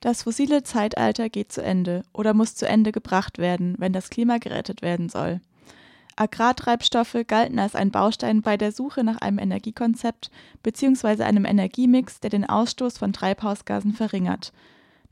Das 0.00 0.22
fossile 0.22 0.62
Zeitalter 0.62 1.28
geht 1.28 1.50
zu 1.50 1.62
Ende 1.62 2.04
oder 2.12 2.32
muss 2.32 2.54
zu 2.54 2.68
Ende 2.68 2.92
gebracht 2.92 3.38
werden, 3.38 3.74
wenn 3.78 3.92
das 3.92 4.10
Klima 4.10 4.38
gerettet 4.38 4.80
werden 4.82 5.08
soll. 5.08 5.40
Agrartreibstoffe 6.14 7.16
galten 7.26 7.58
als 7.58 7.74
ein 7.74 7.90
Baustein 7.90 8.42
bei 8.42 8.56
der 8.56 8.72
Suche 8.72 9.04
nach 9.04 9.18
einem 9.18 9.38
Energiekonzept 9.38 10.30
bzw. 10.62 11.22
einem 11.22 11.44
Energiemix, 11.44 12.20
der 12.20 12.30
den 12.30 12.48
Ausstoß 12.48 12.98
von 12.98 13.12
Treibhausgasen 13.12 13.92
verringert. 13.92 14.52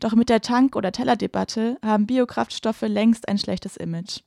Doch 0.01 0.14
mit 0.14 0.29
der 0.29 0.41
Tank- 0.41 0.77
oder 0.77 0.93
Tellerdebatte 0.93 1.79
haben 1.84 2.07
Biokraftstoffe 2.07 2.82
längst 2.82 3.29
ein 3.29 3.39
schlechtes 3.39 3.77
Image. 3.77 4.21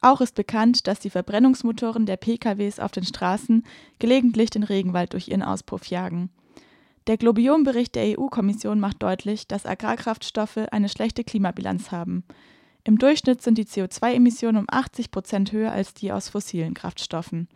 Auch 0.00 0.20
ist 0.20 0.36
bekannt, 0.36 0.86
dass 0.86 1.00
die 1.00 1.10
Verbrennungsmotoren 1.10 2.06
der 2.06 2.16
PKWs 2.16 2.78
auf 2.78 2.92
den 2.92 3.04
Straßen 3.04 3.64
gelegentlich 3.98 4.50
den 4.50 4.62
Regenwald 4.62 5.12
durch 5.12 5.28
ihren 5.28 5.42
Auspuff 5.42 5.86
jagen. 5.86 6.30
Der 7.08 7.16
Globion-Bericht 7.16 7.94
der 7.94 8.18
EU-Kommission 8.18 8.78
macht 8.78 9.02
deutlich, 9.02 9.48
dass 9.48 9.64
Agrarkraftstoffe 9.64 10.58
eine 10.70 10.90
schlechte 10.90 11.24
Klimabilanz 11.24 11.90
haben. 11.90 12.22
Im 12.84 12.98
Durchschnitt 12.98 13.40
sind 13.40 13.56
die 13.56 13.64
CO2-Emissionen 13.64 14.58
um 14.58 14.66
80 14.70 15.10
Prozent 15.10 15.50
höher 15.50 15.72
als 15.72 15.94
die 15.94 16.12
aus 16.12 16.28
fossilen 16.28 16.74
Kraftstoffen. 16.74 17.48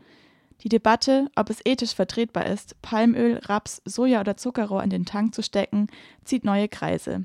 Die 0.63 0.71
Debatte, 0.71 1.31
ob 1.37 1.51
es 1.51 1.61
ethisch 1.67 1.95
vertretbar 1.95 2.47
ist, 2.47 2.81
Palmöl, 2.81 3.41
Raps, 3.45 3.83
Soja 3.85 4.21
oder 4.21 4.39
Zuckerrohr 4.39 4.83
in 4.83 4.91
den 4.91 5.05
Tank 5.05 5.35
zu 5.35 5.43
stecken, 5.43 5.89
zieht 6.25 6.45
neue 6.45 6.69
Kreise. 6.69 7.25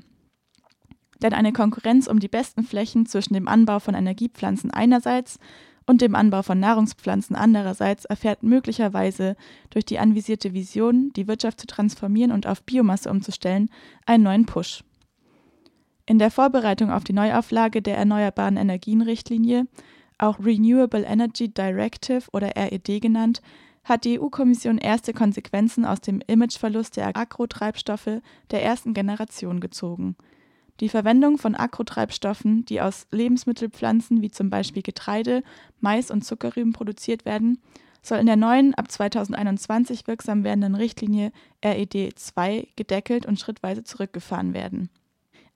Denn 1.22 1.32
eine 1.32 1.54
Konkurrenz 1.54 2.08
um 2.08 2.20
die 2.20 2.28
besten 2.28 2.62
Flächen 2.62 3.06
zwischen 3.06 3.32
dem 3.32 3.48
Anbau 3.48 3.78
von 3.78 3.94
Energiepflanzen 3.94 4.70
einerseits 4.70 5.38
und 5.88 6.02
dem 6.02 6.14
Anbau 6.14 6.42
von 6.42 6.60
Nahrungspflanzen 6.60 7.34
andererseits 7.34 8.04
erfährt 8.04 8.42
möglicherweise 8.42 9.36
durch 9.70 9.86
die 9.86 9.98
anvisierte 9.98 10.52
Vision, 10.52 11.14
die 11.16 11.26
Wirtschaft 11.26 11.58
zu 11.58 11.66
transformieren 11.66 12.30
und 12.30 12.46
auf 12.46 12.62
Biomasse 12.62 13.10
umzustellen, 13.10 13.70
einen 14.04 14.24
neuen 14.24 14.44
Push. 14.44 14.84
In 16.04 16.18
der 16.18 16.30
Vorbereitung 16.30 16.90
auf 16.90 17.04
die 17.04 17.14
Neuauflage 17.14 17.80
der 17.80 17.96
Erneuerbaren 17.96 18.58
Energien-Richtlinie, 18.58 19.66
auch 20.18 20.38
Renewable 20.38 21.04
Energy 21.04 21.48
Directive 21.48 22.24
oder 22.32 22.48
RED 22.54 23.00
genannt, 23.00 23.40
hat 23.82 24.04
die 24.04 24.20
EU-Kommission 24.20 24.76
erste 24.76 25.14
Konsequenzen 25.14 25.86
aus 25.86 26.02
dem 26.02 26.20
Imageverlust 26.26 26.98
der 26.98 27.16
Agrotreibstoffe 27.16 28.20
der 28.50 28.62
ersten 28.62 28.92
Generation 28.92 29.58
gezogen. 29.58 30.16
Die 30.80 30.88
Verwendung 30.88 31.38
von 31.38 31.54
Agrotreibstoffen, 31.54 32.64
die 32.64 32.80
aus 32.80 33.06
Lebensmittelpflanzen 33.10 34.22
wie 34.22 34.30
zum 34.30 34.50
Beispiel 34.50 34.82
Getreide, 34.82 35.42
Mais 35.80 36.10
und 36.10 36.24
Zuckerrüben 36.24 36.72
produziert 36.72 37.24
werden, 37.24 37.60
soll 38.02 38.18
in 38.18 38.26
der 38.26 38.36
neuen, 38.36 38.74
ab 38.74 38.90
2021 38.90 40.06
wirksam 40.06 40.44
werdenden 40.44 40.76
Richtlinie 40.76 41.32
RED 41.64 41.94
II 41.94 42.68
gedeckelt 42.76 43.26
und 43.26 43.40
schrittweise 43.40 43.82
zurückgefahren 43.82 44.54
werden 44.54 44.88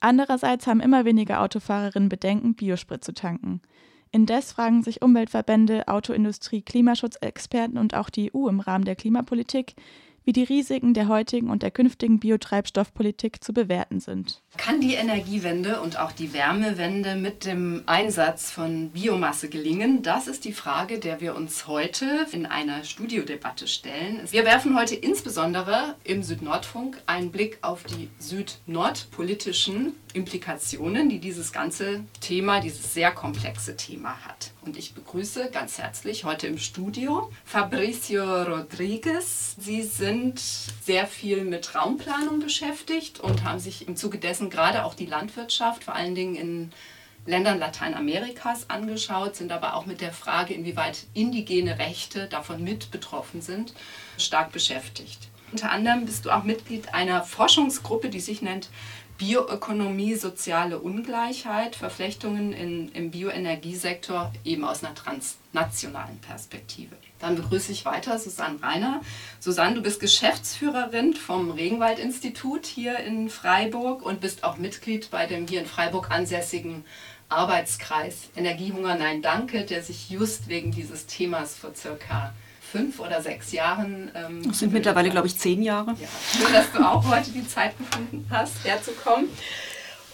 Andererseits 0.02 0.66
haben 0.66 0.80
immer 0.80 1.04
weniger 1.04 1.42
Autofahrerinnen 1.42 2.08
Bedenken, 2.08 2.56
Biosprit 2.56 3.04
zu 3.04 3.14
tanken. 3.14 3.62
Indes 4.10 4.50
fragen 4.50 4.82
sich 4.82 5.00
Umweltverbände, 5.00 5.86
Autoindustrie, 5.86 6.62
Klimaschutzexperten 6.62 7.78
und 7.78 7.94
auch 7.94 8.10
die 8.10 8.34
EU 8.34 8.48
im 8.48 8.58
Rahmen 8.58 8.84
der 8.84 8.96
Klimapolitik, 8.96 9.76
wie 10.24 10.32
die 10.32 10.44
Risiken 10.44 10.94
der 10.94 11.08
heutigen 11.08 11.50
und 11.50 11.62
der 11.62 11.70
künftigen 11.70 12.18
Biotreibstoffpolitik 12.18 13.42
zu 13.42 13.52
bewerten 13.52 14.00
sind. 14.00 14.42
Kann 14.56 14.80
die 14.80 14.94
Energiewende 14.94 15.80
und 15.80 15.98
auch 15.98 16.12
die 16.12 16.32
Wärmewende 16.32 17.16
mit 17.16 17.44
dem 17.44 17.82
Einsatz 17.86 18.50
von 18.50 18.90
Biomasse 18.90 19.48
gelingen? 19.48 20.02
Das 20.02 20.28
ist 20.28 20.44
die 20.44 20.52
Frage, 20.52 20.98
der 20.98 21.20
wir 21.20 21.34
uns 21.34 21.66
heute 21.66 22.26
in 22.32 22.46
einer 22.46 22.84
Studiodebatte 22.84 23.66
stellen. 23.66 24.20
Wir 24.30 24.44
werfen 24.44 24.78
heute 24.78 24.94
insbesondere 24.94 25.96
im 26.04 26.22
Südnordfunk 26.22 26.98
einen 27.06 27.32
Blick 27.32 27.58
auf 27.62 27.84
die 27.84 28.08
süd-nord-politischen 28.18 29.94
Implikationen, 30.14 31.08
die 31.08 31.18
dieses 31.18 31.52
ganze 31.52 32.04
Thema, 32.20 32.60
dieses 32.60 32.92
sehr 32.92 33.12
komplexe 33.12 33.76
Thema 33.76 34.14
hat. 34.26 34.52
Und 34.64 34.76
ich 34.76 34.94
begrüße 34.94 35.50
ganz 35.50 35.78
herzlich 35.78 36.24
heute 36.24 36.46
im 36.46 36.58
Studio 36.58 37.30
Fabricio 37.44 38.42
Rodriguez. 38.42 39.56
Sie 39.58 39.82
sind 39.82 40.11
sehr 40.84 41.06
viel 41.06 41.45
mit 41.45 41.74
Raumplanung 41.74 42.40
beschäftigt 42.40 43.20
und 43.20 43.45
haben 43.45 43.58
sich 43.58 43.86
im 43.86 43.96
Zuge 43.96 44.18
dessen 44.18 44.50
gerade 44.50 44.84
auch 44.84 44.95
die 44.95 45.06
Landwirtschaft, 45.06 45.84
vor 45.84 45.95
allen 45.95 46.14
Dingen 46.14 46.34
in 46.34 46.73
Ländern 47.24 47.58
Lateinamerikas 47.58 48.68
angeschaut, 48.68 49.36
sind 49.36 49.52
aber 49.52 49.74
auch 49.74 49.86
mit 49.86 50.00
der 50.00 50.12
Frage, 50.12 50.55
inwieweit 50.55 51.06
indigene 51.14 51.78
Rechte 51.78 52.27
davon 52.27 52.64
mit 52.64 52.90
betroffen 52.90 53.42
sind, 53.42 53.74
stark 54.18 54.50
beschäftigt. 54.50 55.28
Unter 55.52 55.70
anderem 55.70 56.06
bist 56.06 56.24
du 56.24 56.30
auch 56.30 56.44
Mitglied 56.44 56.94
einer 56.94 57.23
Forschungsgruppe, 57.23 58.08
die 58.08 58.20
sich 58.20 58.42
nennt 58.42 58.70
Bioökonomie, 59.22 60.16
soziale 60.16 60.80
Ungleichheit, 60.80 61.77
Verflechtungen 61.77 62.52
in, 62.52 62.90
im 62.90 63.12
Bioenergiesektor 63.12 64.33
eben 64.44 64.64
aus 64.64 64.83
einer 64.83 64.96
transnationalen 64.96 66.18
Perspektive. 66.18 66.96
Dann 67.20 67.36
begrüße 67.36 67.70
ich 67.70 67.84
weiter 67.84 68.18
Susanne 68.18 68.61
Reiner. 68.61 69.00
Susanne, 69.38 69.77
du 69.77 69.80
bist 69.80 70.00
Geschäftsführerin 70.00 71.14
vom 71.14 71.52
Regenwald-Institut 71.52 72.66
hier 72.66 72.98
in 72.98 73.30
Freiburg 73.30 74.05
und 74.05 74.20
bist 74.20 74.42
auch 74.42 74.56
Mitglied 74.56 75.08
bei 75.12 75.27
dem 75.27 75.46
hier 75.46 75.61
in 75.61 75.66
Freiburg 75.66 76.11
ansässigen 76.11 76.84
Arbeitskreis 77.28 78.28
Energiehunger 78.34 78.96
Nein 78.96 79.22
Danke, 79.22 79.64
der 79.64 79.84
sich 79.84 80.11
just 80.11 80.48
wegen 80.48 80.72
dieses 80.72 81.06
Themas 81.06 81.55
vor 81.55 81.77
circa 81.77 82.34
fünf 82.72 83.00
oder 83.00 83.20
sechs 83.20 83.52
Jahren. 83.52 84.10
Ähm, 84.14 84.42
das 84.48 84.60
sind 84.60 84.72
mittlerweile, 84.72 85.10
glaube 85.10 85.27
ich, 85.27 85.38
zehn 85.38 85.62
Jahre. 85.62 85.94
Ja, 86.00 86.08
schön, 86.33 86.52
dass 86.52 86.72
du 86.72 86.83
auch 86.83 87.05
heute 87.06 87.30
die 87.30 87.46
Zeit 87.46 87.77
gefunden 87.77 88.27
hast, 88.30 88.64
herzukommen. 88.64 89.28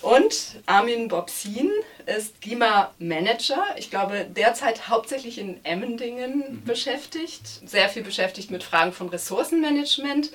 Und 0.02 0.56
Armin 0.66 1.08
Bobsin 1.08 1.70
ist 2.06 2.40
Klimamanager. 2.40 3.62
Ich 3.76 3.90
glaube, 3.90 4.26
derzeit 4.28 4.88
hauptsächlich 4.88 5.38
in 5.38 5.64
Emmendingen 5.64 6.38
mhm. 6.38 6.64
beschäftigt, 6.64 7.46
sehr 7.64 7.88
viel 7.88 8.02
beschäftigt 8.02 8.50
mit 8.50 8.64
Fragen 8.64 8.92
von 8.92 9.08
Ressourcenmanagement. 9.08 10.30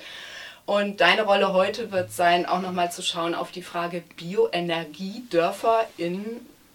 Und 0.66 1.02
deine 1.02 1.24
Rolle 1.24 1.52
heute 1.52 1.92
wird 1.92 2.10
sein, 2.10 2.46
auch 2.46 2.62
nochmal 2.62 2.90
zu 2.90 3.02
schauen 3.02 3.34
auf 3.34 3.50
die 3.50 3.62
Frage 3.62 4.02
Bioenergiedörfer 4.16 5.86
in 5.98 6.24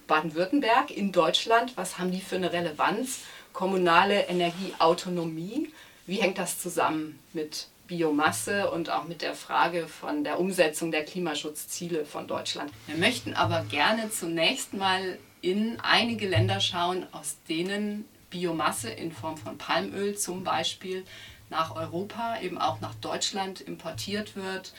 Baden-Württemberg, 0.06 0.92
in 0.92 1.12
Deutschland. 1.12 1.74
Was 1.76 1.98
haben 1.98 2.12
die 2.12 2.22
für 2.22 2.36
eine 2.36 2.54
Relevanz? 2.54 3.22
Kommunale 3.54 4.28
Energieautonomie. 4.28 5.70
Wie 6.06 6.22
hängt 6.22 6.38
das 6.38 6.60
zusammen 6.60 7.20
mit 7.34 7.68
Biomasse 7.88 8.70
und 8.72 8.90
auch 8.90 9.06
mit 9.06 9.22
der 9.22 9.34
Frage 9.34 9.88
von 9.88 10.24
der 10.24 10.40
Umsetzung 10.40 10.92
der 10.92 11.06
Klimaschutzziele 11.06 12.06
von 12.06 12.28
Deutschland? 12.28 12.72
Wir 12.88 12.98
möchten 12.98 13.34
aber 13.34 13.64
gerne 13.64 14.10
zunächst 14.12 14.74
mal 14.74 15.18
in 15.42 15.80
einige 15.82 16.28
Länder 16.28 16.60
schauen, 16.60 17.06
aus 17.12 17.38
denen 17.48 18.06
Biomasse 18.30 18.90
in 18.90 19.12
Form 19.12 19.38
von 19.38 19.58
Palmöl 19.58 20.18
zum 20.18 20.44
Beispiel 20.44 21.04
nach 21.50 21.76
Europa, 21.76 22.40
eben 22.42 22.58
auch 22.58 22.80
nach 22.80 22.96
Deutschland 22.96 23.62
importiert 23.62 24.36
wird, 24.36 24.74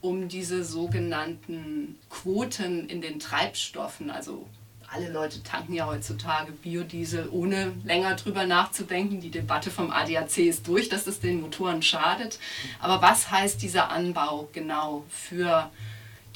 um 0.00 0.28
diese 0.28 0.64
sogenannten 0.64 1.98
Quoten 2.10 2.88
in 2.88 3.00
den 3.00 3.18
Treibstoffen, 3.18 4.10
also 4.10 4.46
alle 4.94 5.10
Leute 5.10 5.42
tanken 5.42 5.74
ja 5.74 5.86
heutzutage 5.86 6.52
Biodiesel, 6.52 7.28
ohne 7.30 7.72
länger 7.84 8.14
drüber 8.14 8.46
nachzudenken. 8.46 9.20
Die 9.20 9.30
Debatte 9.30 9.70
vom 9.70 9.90
ADAC 9.90 10.38
ist 10.38 10.68
durch, 10.68 10.88
dass 10.88 11.06
es 11.06 11.20
den 11.20 11.40
Motoren 11.40 11.82
schadet. 11.82 12.38
Aber 12.78 13.02
was 13.02 13.30
heißt 13.30 13.60
dieser 13.60 13.90
Anbau 13.90 14.48
genau 14.52 15.04
für 15.08 15.70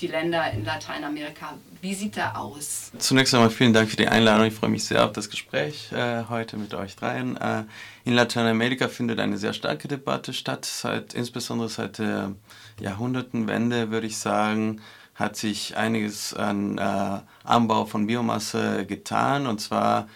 die 0.01 0.09
Länder 0.09 0.51
in 0.53 0.65
Lateinamerika? 0.65 1.55
Wie 1.81 1.95
sieht 1.95 2.17
der 2.17 2.37
aus? 2.37 2.91
Zunächst 2.99 3.33
einmal 3.33 3.51
vielen 3.51 3.73
Dank 3.73 3.89
für 3.91 3.97
die 3.97 4.09
Einladung. 4.09 4.47
Ich 4.47 4.55
freue 4.55 4.71
mich 4.71 4.85
sehr 4.85 5.05
auf 5.05 5.13
das 5.13 5.31
Gespräch 5.31 5.93
äh, 5.93 6.25
heute 6.29 6.57
mit 6.57 6.75
euch 6.75 6.97
dreien. 6.97 7.37
Äh, 7.37 7.65
in 8.05 8.15
Lateinamerika 8.15 8.89
findet 8.89 9.21
eine 9.21 9.39
sehr 9.39 9.53
starke 9.53 9.87
Debatte 9.87 10.33
statt, 10.33 10.65
seit, 10.65 11.15
insbesondere 11.15 11.69
seit 11.69 11.99
der 11.99 12.33
Jahrhundertenwende, 12.81 13.91
würde 13.91 14.09
ich 14.09 14.19
sagen 14.19 14.81
hat 15.19 15.37
sich 15.37 15.77
einiges 15.77 16.33
an 16.33 16.79
äh, 16.79 17.21
Anbau 17.43 17.87
von 17.87 18.07
Biomasse 18.07 18.87
getan. 18.87 19.49
Und 19.49 19.61
zwar 19.61 20.09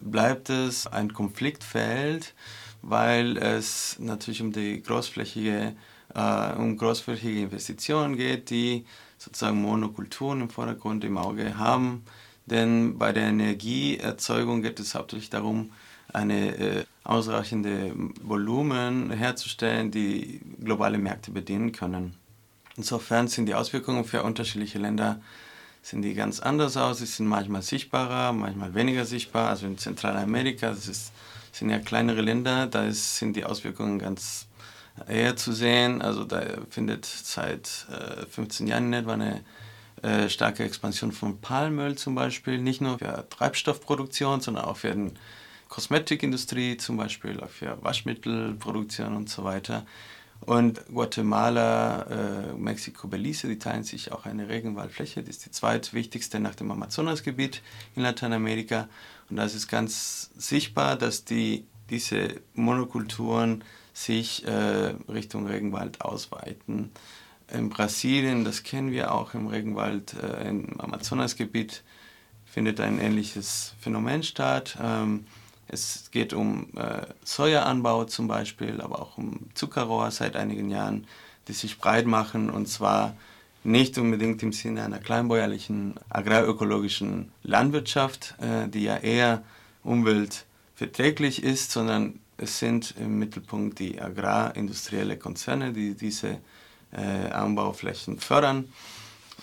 bleibt 0.00 0.48
es 0.48 0.86
ein 0.86 1.12
Konfliktfeld, 1.12 2.34
weil 2.80 3.36
es 3.36 3.96
natürlich 3.98 4.40
um 4.40 4.52
die 4.52 4.80
großflächige, 4.80 5.74
äh, 6.14 6.52
um 6.52 6.76
großflächige 6.76 7.42
Investitionen 7.42 8.16
geht, 8.16 8.50
die 8.50 8.84
sozusagen 9.18 9.60
Monokulturen 9.60 10.42
im 10.42 10.50
Vordergrund 10.50 11.02
im 11.02 11.18
Auge 11.18 11.58
haben. 11.58 12.04
Denn 12.46 12.96
bei 12.96 13.12
der 13.12 13.24
Energieerzeugung 13.24 14.62
geht 14.62 14.78
es 14.78 14.94
hauptsächlich 14.94 15.30
darum, 15.30 15.72
eine 16.12 16.56
äh, 16.56 16.84
ausreichende 17.02 17.92
Volumen 18.22 19.10
herzustellen, 19.10 19.90
die 19.90 20.40
globale 20.62 20.98
Märkte 20.98 21.32
bedienen 21.32 21.72
können. 21.72 22.14
Insofern 22.76 23.28
sind 23.28 23.46
die 23.46 23.54
Auswirkungen 23.54 24.04
für 24.04 24.22
unterschiedliche 24.22 24.78
Länder 24.78 25.20
sind 25.84 26.00
die 26.00 26.14
ganz 26.14 26.40
anders 26.40 26.76
aus. 26.78 26.98
Sie 26.98 27.06
sind 27.06 27.26
manchmal 27.26 27.60
sichtbarer, 27.60 28.32
manchmal 28.32 28.74
weniger 28.74 29.04
sichtbar. 29.04 29.50
Also 29.50 29.66
in 29.66 29.76
Zentralamerika, 29.76 30.70
das 30.70 30.88
ist, 30.88 31.12
sind 31.52 31.68
ja 31.68 31.78
kleinere 31.78 32.22
Länder, 32.22 32.66
da 32.66 32.84
ist, 32.84 33.18
sind 33.18 33.36
die 33.36 33.44
Auswirkungen 33.44 33.98
ganz 33.98 34.46
eher 35.06 35.36
zu 35.36 35.52
sehen. 35.52 36.00
Also 36.00 36.24
da 36.24 36.42
findet 36.70 37.04
seit 37.04 37.86
äh, 37.90 38.24
15 38.26 38.66
Jahren 38.66 38.86
in 38.86 38.92
etwa 38.94 39.12
eine 39.12 39.44
äh, 40.02 40.30
starke 40.30 40.64
Expansion 40.64 41.12
von 41.12 41.40
Palmöl 41.42 41.96
zum 41.96 42.14
Beispiel, 42.14 42.58
nicht 42.58 42.80
nur 42.80 42.98
für 42.98 43.28
Treibstoffproduktion, 43.28 44.40
sondern 44.40 44.64
auch 44.64 44.78
für 44.78 44.94
die 44.94 45.12
Kosmetikindustrie 45.68 46.78
zum 46.78 46.96
Beispiel, 46.96 47.40
auch 47.40 47.50
für 47.50 47.76
Waschmittelproduktion 47.82 49.14
und 49.14 49.28
so 49.28 49.44
weiter. 49.44 49.84
Und 50.46 50.84
Guatemala, 50.92 52.02
äh, 52.02 52.52
Mexiko, 52.52 53.08
Belize, 53.08 53.48
die 53.48 53.58
teilen 53.58 53.82
sich 53.82 54.12
auch 54.12 54.26
eine 54.26 54.48
Regenwaldfläche. 54.48 55.22
Das 55.22 55.36
ist 55.36 55.46
die 55.46 55.50
zweitwichtigste 55.50 56.38
nach 56.38 56.54
dem 56.54 56.70
Amazonasgebiet 56.70 57.62
in 57.96 58.02
Lateinamerika. 58.02 58.88
Und 59.30 59.36
da 59.36 59.44
ist 59.44 59.68
ganz 59.68 60.30
sichtbar, 60.36 60.96
dass 60.96 61.24
die, 61.24 61.64
diese 61.88 62.40
Monokulturen 62.52 63.64
sich 63.94 64.46
äh, 64.46 64.94
Richtung 65.08 65.46
Regenwald 65.46 66.02
ausweiten. 66.02 66.90
In 67.50 67.70
Brasilien, 67.70 68.44
das 68.44 68.64
kennen 68.64 68.90
wir 68.90 69.14
auch 69.14 69.32
im 69.32 69.46
Regenwald, 69.46 70.14
äh, 70.14 70.48
im 70.48 70.78
Amazonasgebiet, 70.78 71.82
findet 72.44 72.80
ein 72.80 72.98
ähnliches 72.98 73.74
Phänomen 73.80 74.22
statt. 74.22 74.76
Ähm, 74.82 75.26
es 75.74 76.10
geht 76.10 76.32
um 76.32 76.68
äh, 76.76 77.02
Sojaanbau 77.24 78.04
zum 78.04 78.28
Beispiel, 78.28 78.80
aber 78.80 79.02
auch 79.02 79.18
um 79.18 79.40
Zuckerrohr 79.54 80.10
seit 80.10 80.36
einigen 80.36 80.70
Jahren, 80.70 81.06
die 81.48 81.52
sich 81.52 81.78
breit 81.78 82.06
machen 82.06 82.48
und 82.48 82.68
zwar 82.68 83.16
nicht 83.64 83.98
unbedingt 83.98 84.42
im 84.42 84.52
Sinne 84.52 84.84
einer 84.84 84.98
kleinbäuerlichen 84.98 85.94
agrarökologischen 86.08 87.32
Landwirtschaft, 87.42 88.34
äh, 88.40 88.68
die 88.68 88.84
ja 88.84 88.96
eher 88.96 89.42
umweltverträglich 89.82 91.42
ist, 91.42 91.72
sondern 91.72 92.20
es 92.36 92.58
sind 92.58 92.94
im 92.98 93.18
Mittelpunkt 93.18 93.78
die 93.78 94.00
agrarindustrielle 94.00 95.18
Konzerne, 95.18 95.72
die 95.72 95.94
diese 95.94 96.38
äh, 96.92 97.30
Anbauflächen 97.30 98.18
fördern. 98.18 98.68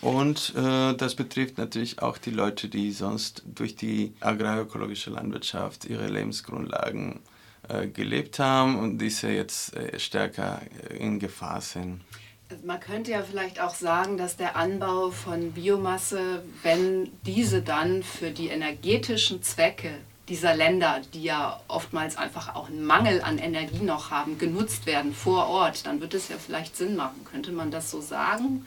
Und 0.02 0.54
äh, 0.56 0.96
das 0.96 1.16
betrifft 1.16 1.60
natürlich 1.60 2.02
auch 2.02 2.18
die 2.18 2.32
Leute, 2.32 2.68
die 2.68 2.92
sonst 2.92 3.44
durch 3.46 3.76
die 3.76 4.14
agrarökologische 4.20 5.12
Landwirtschaft 5.12 5.86
ihre 5.86 6.08
Lebensgrundlagen 6.08 7.20
äh, 7.70 7.88
gelebt 7.88 8.40
haben 8.40 8.80
und 8.80 8.98
diese 8.98 9.30
jetzt 9.30 9.76
äh, 9.76 10.00
stärker 10.00 10.62
äh, 10.90 10.98
in 10.98 11.20
Gefahr 11.20 11.62
sind. 11.62 12.02
Also 12.50 12.66
man 12.66 12.80
könnte 12.80 13.12
ja 13.12 13.22
vielleicht 13.22 13.62
auch 13.62 13.76
sagen, 13.76 14.18
dass 14.18 14.36
der 14.36 14.56
Anbau 14.56 15.12
von 15.12 15.52
Biomasse, 15.52 16.44
wenn 16.64 17.12
diese 17.26 17.62
dann 17.62 18.02
für 18.02 18.32
die 18.32 18.48
energetischen 18.48 19.44
Zwecke 19.44 19.92
dieser 20.28 20.56
Länder, 20.56 21.02
die 21.14 21.24
ja 21.24 21.62
oftmals 21.68 22.18
einfach 22.18 22.56
auch 22.56 22.68
einen 22.68 22.84
Mangel 22.84 23.22
an 23.22 23.38
Energie 23.38 23.84
noch 23.84 24.10
haben, 24.10 24.38
genutzt 24.38 24.86
werden 24.88 25.14
vor 25.14 25.48
Ort, 25.48 25.86
dann 25.86 26.02
wird 26.02 26.14
es 26.14 26.30
ja 26.30 26.38
vielleicht 26.38 26.76
Sinn 26.76 26.96
machen. 26.96 27.24
Könnte 27.30 27.52
man 27.52 27.70
das 27.70 27.92
so 27.92 28.02
sagen? 28.02 28.66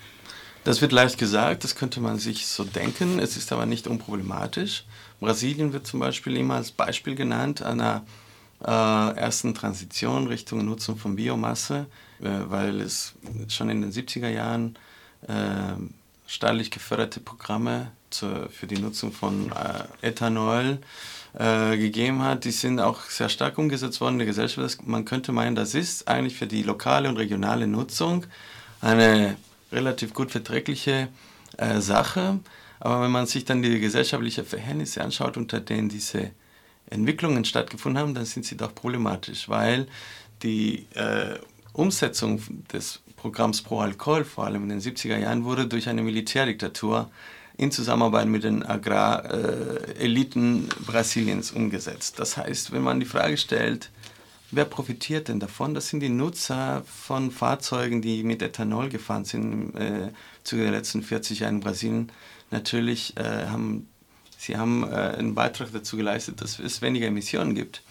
Das 0.64 0.80
wird 0.80 0.92
leicht 0.92 1.18
gesagt, 1.18 1.62
das 1.62 1.74
könnte 1.74 2.00
man 2.00 2.18
sich 2.18 2.46
so 2.46 2.64
denken, 2.64 3.18
es 3.18 3.36
ist 3.36 3.52
aber 3.52 3.66
nicht 3.66 3.86
unproblematisch. 3.86 4.84
Brasilien 5.20 5.74
wird 5.74 5.86
zum 5.86 6.00
Beispiel 6.00 6.38
immer 6.38 6.54
als 6.54 6.70
Beispiel 6.70 7.14
genannt 7.14 7.60
einer 7.62 8.02
äh, 8.62 9.16
ersten 9.16 9.54
Transition 9.54 10.26
Richtung 10.26 10.64
Nutzung 10.64 10.96
von 10.96 11.16
Biomasse, 11.16 11.86
äh, 12.20 12.28
weil 12.46 12.80
es 12.80 13.14
schon 13.48 13.68
in 13.68 13.82
den 13.82 13.92
70er 13.92 14.28
Jahren 14.28 14.76
äh, 15.28 15.74
staatlich 16.26 16.70
geförderte 16.70 17.20
Programme 17.20 17.90
zur, 18.08 18.48
für 18.48 18.66
die 18.66 18.78
Nutzung 18.78 19.12
von 19.12 19.52
äh, 19.52 20.08
Ethanol 20.08 20.78
äh, 21.38 21.76
gegeben 21.76 22.22
hat. 22.22 22.44
Die 22.44 22.52
sind 22.52 22.80
auch 22.80 23.02
sehr 23.02 23.28
stark 23.28 23.58
umgesetzt 23.58 24.00
worden 24.00 24.14
in 24.14 24.18
der 24.20 24.28
Gesellschaft. 24.28 24.86
Man 24.86 25.04
könnte 25.04 25.32
meinen, 25.32 25.56
das 25.56 25.74
ist 25.74 26.08
eigentlich 26.08 26.38
für 26.38 26.46
die 26.46 26.62
lokale 26.62 27.10
und 27.10 27.18
regionale 27.18 27.66
Nutzung 27.66 28.24
eine 28.80 29.36
relativ 29.74 30.14
gut 30.14 30.30
verträgliche 30.30 31.08
äh, 31.56 31.80
Sache. 31.80 32.40
Aber 32.80 33.02
wenn 33.02 33.10
man 33.10 33.26
sich 33.26 33.44
dann 33.44 33.62
die 33.62 33.80
gesellschaftlichen 33.80 34.44
Verhältnisse 34.44 35.02
anschaut, 35.02 35.36
unter 35.36 35.60
denen 35.60 35.88
diese 35.88 36.30
Entwicklungen 36.90 37.44
stattgefunden 37.44 38.00
haben, 38.00 38.14
dann 38.14 38.24
sind 38.24 38.44
sie 38.44 38.56
doch 38.56 38.74
problematisch, 38.74 39.48
weil 39.48 39.86
die 40.42 40.86
äh, 40.94 41.38
Umsetzung 41.72 42.42
des 42.72 43.00
Programms 43.16 43.62
Pro 43.62 43.80
Alcohol, 43.80 44.24
vor 44.24 44.44
allem 44.44 44.64
in 44.64 44.68
den 44.68 44.80
70er 44.80 45.16
Jahren, 45.16 45.44
wurde 45.44 45.66
durch 45.66 45.88
eine 45.88 46.02
Militärdiktatur 46.02 47.10
in 47.56 47.70
Zusammenarbeit 47.70 48.26
mit 48.26 48.44
den 48.44 48.64
Agrareliten 48.64 50.68
äh, 50.68 50.82
Brasiliens 50.84 51.52
umgesetzt. 51.52 52.18
Das 52.18 52.36
heißt, 52.36 52.72
wenn 52.72 52.82
man 52.82 53.00
die 53.00 53.06
Frage 53.06 53.36
stellt, 53.36 53.90
Wer 54.54 54.66
profitiert 54.66 55.26
denn 55.26 55.40
davon? 55.40 55.74
Das 55.74 55.88
sind 55.88 55.98
die 55.98 56.08
Nutzer 56.08 56.84
von 56.86 57.32
Fahrzeugen, 57.32 58.02
die 58.02 58.22
mit 58.22 58.40
Ethanol 58.40 58.88
gefahren 58.88 59.24
sind 59.24 59.74
äh, 59.74 60.12
Zuge 60.44 60.62
der 60.62 60.70
letzten 60.70 61.02
40 61.02 61.40
Jahre 61.40 61.54
in 61.54 61.60
Brasilien. 61.60 62.12
Natürlich 62.52 63.16
äh, 63.16 63.46
haben 63.46 63.88
sie 64.38 64.56
haben 64.56 64.84
äh, 64.84 64.94
einen 64.94 65.34
Beitrag 65.34 65.72
dazu 65.72 65.96
geleistet, 65.96 66.40
dass 66.40 66.60
es 66.60 66.82
weniger 66.82 67.08
Emissionen 67.08 67.56
gibt. 67.56 67.82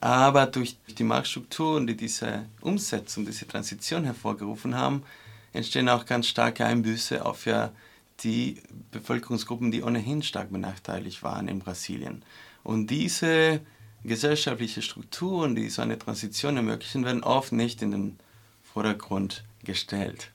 Aber 0.00 0.46
durch 0.46 0.76
die 0.86 1.02
Marktstrukturen, 1.02 1.88
die 1.88 1.96
diese 1.96 2.46
Umsetzung, 2.60 3.26
diese 3.26 3.48
Transition 3.48 4.04
hervorgerufen 4.04 4.76
haben, 4.76 5.02
entstehen 5.52 5.88
auch 5.88 6.06
ganz 6.06 6.28
starke 6.28 6.64
Einbüße 6.64 7.26
auf 7.26 7.46
ja 7.46 7.72
die 8.20 8.62
Bevölkerungsgruppen, 8.92 9.72
die 9.72 9.82
ohnehin 9.82 10.22
stark 10.22 10.52
benachteiligt 10.52 11.24
waren 11.24 11.48
in 11.48 11.58
Brasilien. 11.58 12.22
Und 12.62 12.88
diese 12.88 13.60
gesellschaftliche 14.06 14.82
Strukturen, 14.82 15.54
die 15.54 15.68
so 15.68 15.82
eine 15.82 15.98
Transition 15.98 16.56
ermöglichen, 16.56 17.04
werden 17.04 17.22
oft 17.22 17.52
nicht 17.52 17.82
in 17.82 17.90
den 17.90 18.18
Vordergrund 18.62 19.44
gestellt. 19.64 20.30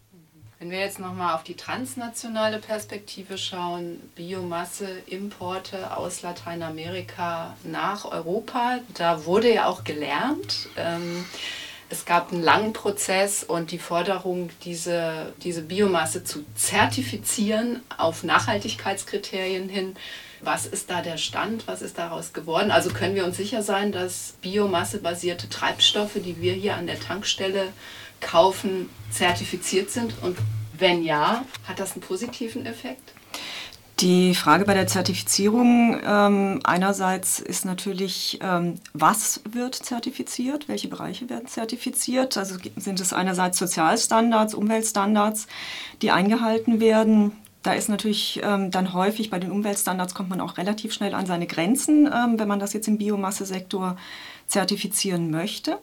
Wenn 0.60 0.70
wir 0.70 0.80
jetzt 0.80 1.00
nochmal 1.00 1.34
auf 1.34 1.44
die 1.44 1.56
transnationale 1.56 2.60
Perspektive 2.60 3.40
schauen, 3.40 4.00
Biomasse, 4.16 4.88
Importe 5.08 5.98
aus 5.98 6.22
Lateinamerika 6.22 7.58
nach 7.64 8.06
Europa, 8.06 8.80
da 8.94 9.26
wurde 9.26 9.52
ja 9.52 9.66
auch 9.66 9.84
gelernt. 9.84 10.70
Ähm, 10.78 11.26
es 11.90 12.06
gab 12.06 12.32
einen 12.32 12.44
langen 12.44 12.74
Prozess 12.74 13.44
und 13.44 13.72
die 13.72 13.80
Forderung, 13.80 14.52
diese, 14.64 15.34
diese 15.44 15.64
Biomasse 15.64 16.24
zu 16.24 16.46
zertifizieren 16.54 17.82
auf 17.98 18.24
Nachhaltigkeitskriterien 18.24 19.68
hin, 19.68 19.96
was 20.44 20.66
ist 20.66 20.90
da 20.90 21.02
der 21.02 21.18
Stand? 21.18 21.68
Was 21.68 21.82
ist 21.82 21.98
daraus 21.98 22.34
geworden? 22.34 22.72
Also 22.72 22.92
können 22.92 23.16
wir 23.16 23.26
uns 23.26 23.38
sicher 23.38 23.62
sein, 23.62 23.92
dass 23.92 24.36
biomassebasierte 24.42 25.50
Treibstoffe, 25.50 26.16
die 26.16 26.42
wir 26.42 26.54
hier 26.54 26.76
an 26.76 26.88
der 26.88 27.00
Tankstelle 27.00 27.68
kaufen, 28.20 28.90
zertifiziert 29.12 29.90
sind? 29.90 30.14
Und 30.22 30.38
wenn 30.78 31.04
ja, 31.04 31.46
hat 31.68 31.80
das 31.80 31.94
einen 31.94 32.02
positiven 32.02 32.66
Effekt? 32.66 33.14
Die 34.02 34.34
Frage 34.34 34.66
bei 34.66 34.74
der 34.74 34.88
Zertifizierung 34.88 36.02
ähm, 36.04 36.60
einerseits 36.64 37.40
ist 37.40 37.66
natürlich, 37.66 38.40
ähm, 38.42 38.80
was 38.94 39.42
wird 39.48 39.76
zertifiziert, 39.76 40.68
welche 40.68 40.88
Bereiche 40.88 41.30
werden 41.30 41.46
zertifiziert. 41.46 42.36
Also 42.36 42.56
sind 42.78 43.00
es 43.00 43.14
einerseits 43.14 43.60
Sozialstandards, 43.60 44.56
Umweltstandards, 44.56 45.46
die 46.02 46.10
eingehalten 46.10 46.80
werden. 46.80 47.34
Da 47.64 47.74
ist 47.74 47.90
natürlich 47.90 48.42
ähm, 48.44 48.72
dann 48.72 48.94
häufig 48.94 49.30
bei 49.30 49.38
den 49.38 49.52
Umweltstandards 49.52 50.16
kommt 50.16 50.30
man 50.30 50.42
auch 50.42 50.58
relativ 50.58 50.94
schnell 50.94 51.14
an 51.14 51.28
seine 51.28 51.46
Grenzen, 51.46 52.08
ähm, 52.08 52.40
wenn 52.40 52.48
man 52.48 52.60
das 52.60 52.74
jetzt 52.74 52.88
im 52.88 52.98
Biomassesektor 52.98 53.98
zertifizieren 54.48 55.30
möchte. 55.30 55.78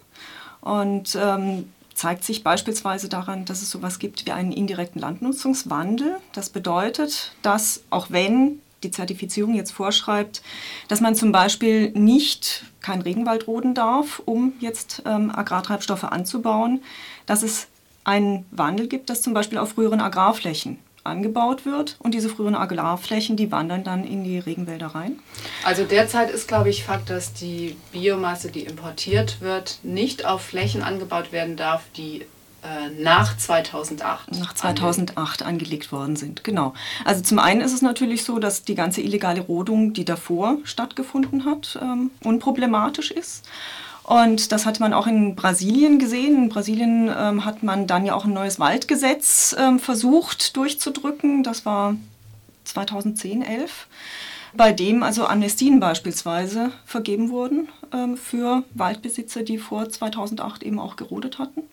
Und 0.61 1.17
ähm, 1.21 1.73
zeigt 1.95 2.25
sich 2.25 2.43
beispielsweise 2.43 3.09
daran, 3.09 3.45
dass 3.45 3.63
es 3.63 3.71
sowas 3.71 3.99
gibt 3.99 4.27
wie 4.27 4.33
einen 4.33 4.53
indirekten 4.53 5.01
Landnutzungswandel. 5.01 6.17
Das 6.33 6.51
bedeutet, 6.51 7.33
dass 7.43 7.83
auch 7.91 8.11
wenn 8.11 8.61
die 8.83 8.91
Zertifizierung 8.91 9.55
jetzt 9.55 9.73
vorschreibt, 9.73 10.43
dass 10.87 11.01
man 11.01 11.15
zum 11.17 11.33
Beispiel 11.33 11.91
nicht 11.91 12.65
kein 12.81 13.03
Regenwald 13.03 13.47
roden 13.47 13.75
darf, 13.75 14.23
um 14.25 14.53
jetzt 14.61 15.03
ähm, 15.07 15.33
Agrartreibstoffe 15.35 16.05
anzubauen, 16.05 16.83
dass 17.27 17.43
es 17.43 17.67
einen 18.05 18.47
Wandel 18.53 18.87
gibt, 18.87 19.11
dass 19.11 19.23
zum 19.23 19.35
Beispiel 19.35 19.59
auf 19.59 19.71
früheren 19.71 20.01
Agrarflächen 20.01 20.79
angebaut 21.05 21.65
wird 21.65 21.97
und 22.01 22.15
diese 22.15 22.29
früheren 22.29 22.55
Agrarflächen, 22.55 23.37
die 23.37 23.51
wandern 23.51 23.85
dann 23.85 24.05
in 24.05 24.25
die 24.25 24.39
Regenwälder 24.39 24.89
rein. 24.89 25.19
Also 25.65 25.85
derzeit 25.85 26.31
ist, 26.31 26.49
glaube 26.49 26.71
ich, 26.71 26.85
Fakt, 26.85 27.11
dass 27.11 27.33
die 27.33 27.77
Biomasse, 27.93 28.51
die 28.51 28.63
importiert 28.63 29.41
wird, 29.41 29.79
nicht 29.83 30.25
auf 30.25 30.43
Flächen 30.43 30.83
angebaut 30.83 31.33
werden 31.33 31.57
darf, 31.57 31.83
die 31.97 32.25
äh, 32.63 32.91
nach 33.01 33.37
2008. 33.37 34.33
Nach 34.41 34.53
2008 34.53 35.43
angelegt. 35.43 35.43
angelegt 35.43 35.93
worden 35.93 36.17
sind, 36.17 36.43
genau. 36.43 36.75
Also 37.05 37.23
zum 37.23 37.39
einen 37.39 37.61
ist 37.61 37.73
es 37.73 37.83
natürlich 37.83 38.25
so, 38.25 38.41
dass 38.41 38.65
die 38.65 38.75
ganze 38.75 39.01
illegale 39.01 39.41
Rodung, 39.41 39.93
die 39.93 40.05
davor 40.05 40.59
stattgefunden 40.65 41.45
hat, 41.45 41.79
ähm, 41.81 42.11
unproblematisch 42.25 43.13
ist. 43.13 43.49
Und 44.09 44.53
das 44.53 44.65
hat 44.65 44.81
man 44.81 44.95
auch 44.95 45.07
in 45.07 45.37
Brasilien 45.37 45.99
gesehen. 45.99 46.45
In 46.45 46.49
Brasilien 46.49 47.11
ähm, 47.15 47.45
hat 47.45 47.63
man 47.63 47.87
dann 47.87 48.07
ja 48.07 48.15
auch 48.15 48.25
ein 48.25 48.33
neues 48.33 48.59
Waldgesetz 48.59 49.55
ähm, 49.59 49.79
versucht 49.79 50.57
durchzudrücken. 50.57 51.43
Das 51.43 51.67
war 51.67 51.95
2010, 52.65 53.43
11 53.43 53.87
bei 54.55 54.73
dem 54.73 55.03
also 55.03 55.27
Amnestien 55.27 55.79
beispielsweise 55.79 56.73
vergeben 56.87 57.29
wurden 57.29 57.69
ähm, 57.93 58.17
für 58.17 58.65
Waldbesitzer, 58.73 59.43
die 59.43 59.59
vor 59.59 59.91
2008 59.91 60.63
eben 60.63 60.79
auch 60.79 60.97
gerodet 60.97 61.39
hatten. 61.39 61.65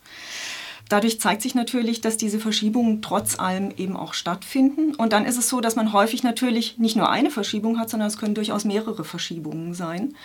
Dadurch 0.90 1.22
zeigt 1.22 1.42
sich 1.42 1.56
natürlich, 1.56 2.02
dass 2.02 2.18
diese 2.18 2.40
Verschiebungen 2.40 3.02
trotz 3.02 3.40
allem 3.40 3.72
eben 3.78 3.96
auch 3.96 4.14
stattfinden. 4.14 4.94
Und 4.94 5.14
dann 5.14 5.26
ist 5.26 5.38
es 5.38 5.48
so, 5.48 5.62
dass 5.62 5.78
man 5.78 5.94
häufig 5.94 6.22
natürlich 6.22 6.78
nicht 6.78 6.98
nur 6.98 7.10
eine 7.10 7.32
Verschiebung 7.32 7.80
hat, 7.80 7.90
sondern 7.90 8.08
es 8.08 8.18
können 8.18 8.36
durchaus 8.36 8.66
mehrere 8.66 9.06
Verschiebungen 9.06 9.74
sein. 9.74 10.16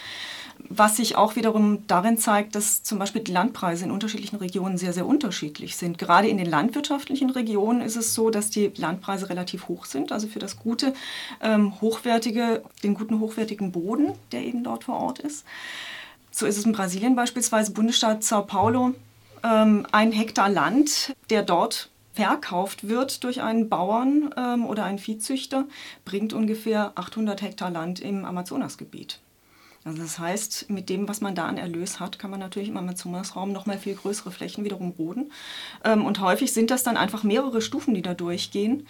Was 0.72 0.96
sich 0.96 1.16
auch 1.16 1.34
wiederum 1.34 1.84
darin 1.88 2.16
zeigt, 2.16 2.54
dass 2.54 2.84
zum 2.84 3.00
Beispiel 3.00 3.22
die 3.22 3.32
Landpreise 3.32 3.84
in 3.84 3.90
unterschiedlichen 3.90 4.36
Regionen 4.36 4.78
sehr, 4.78 4.92
sehr 4.92 5.04
unterschiedlich 5.04 5.76
sind. 5.76 5.98
Gerade 5.98 6.28
in 6.28 6.38
den 6.38 6.46
landwirtschaftlichen 6.46 7.30
Regionen 7.30 7.80
ist 7.80 7.96
es 7.96 8.14
so, 8.14 8.30
dass 8.30 8.50
die 8.50 8.72
Landpreise 8.76 9.28
relativ 9.28 9.66
hoch 9.66 9.84
sind, 9.84 10.12
also 10.12 10.28
für 10.28 10.38
das 10.38 10.60
gute, 10.60 10.94
ähm, 11.42 11.80
hochwertige, 11.80 12.62
den 12.84 12.94
guten, 12.94 13.18
hochwertigen 13.18 13.72
Boden, 13.72 14.12
der 14.30 14.44
eben 14.44 14.62
dort 14.62 14.84
vor 14.84 15.00
Ort 15.00 15.18
ist. 15.18 15.44
So 16.30 16.46
ist 16.46 16.56
es 16.56 16.64
in 16.64 16.70
Brasilien 16.70 17.16
beispielsweise, 17.16 17.72
Bundesstaat 17.72 18.22
Sao 18.22 18.42
Paulo 18.42 18.94
ähm, 19.42 19.86
ein 19.90 20.12
Hektar 20.12 20.48
Land, 20.48 21.14
der 21.30 21.42
dort 21.42 21.90
verkauft 22.12 22.88
wird 22.88 23.24
durch 23.24 23.42
einen 23.42 23.68
Bauern 23.68 24.32
ähm, 24.36 24.66
oder 24.66 24.84
einen 24.84 24.98
Viehzüchter, 24.98 25.64
bringt 26.04 26.32
ungefähr 26.32 26.92
800 26.94 27.42
Hektar 27.42 27.70
Land 27.70 27.98
im 27.98 28.24
Amazonasgebiet. 28.24 29.20
Also 29.84 30.02
das 30.02 30.18
heißt, 30.18 30.68
mit 30.68 30.90
dem, 30.90 31.08
was 31.08 31.22
man 31.22 31.34
da 31.34 31.46
an 31.46 31.56
Erlös 31.56 32.00
hat, 32.00 32.18
kann 32.18 32.30
man 32.30 32.40
natürlich 32.40 32.68
im 32.68 32.76
Amazonasraum 32.76 33.50
noch 33.52 33.64
mal 33.64 33.78
viel 33.78 33.94
größere 33.94 34.30
Flächen 34.30 34.62
wiederum 34.64 34.90
roden. 34.90 35.32
Ähm, 35.84 36.04
und 36.04 36.20
häufig 36.20 36.52
sind 36.52 36.70
das 36.70 36.82
dann 36.82 36.98
einfach 36.98 37.22
mehrere 37.22 37.62
Stufen, 37.62 37.94
die 37.94 38.02
da 38.02 38.12
durchgehen. 38.12 38.86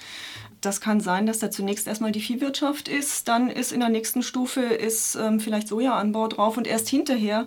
Das 0.61 0.81
kann 0.81 1.01
sein, 1.01 1.27
dass 1.27 1.39
da 1.39 1.51
zunächst 1.51 1.87
erstmal 1.87 2.13
die 2.13 2.21
Viehwirtschaft 2.21 2.89
ist, 2.89 3.29
dann 3.29 3.51
ist 3.51 3.73
in 3.73 3.81
der 3.81 3.89
nächsten 3.89 4.23
Stufe 4.23 4.61
ist 4.61 5.15
ähm, 5.15 5.39
vielleicht 5.39 5.69
Sojaanbau 5.69 6.27
drauf 6.27 6.57
und 6.57 6.67
erst 6.67 6.89
hinterher 6.89 7.47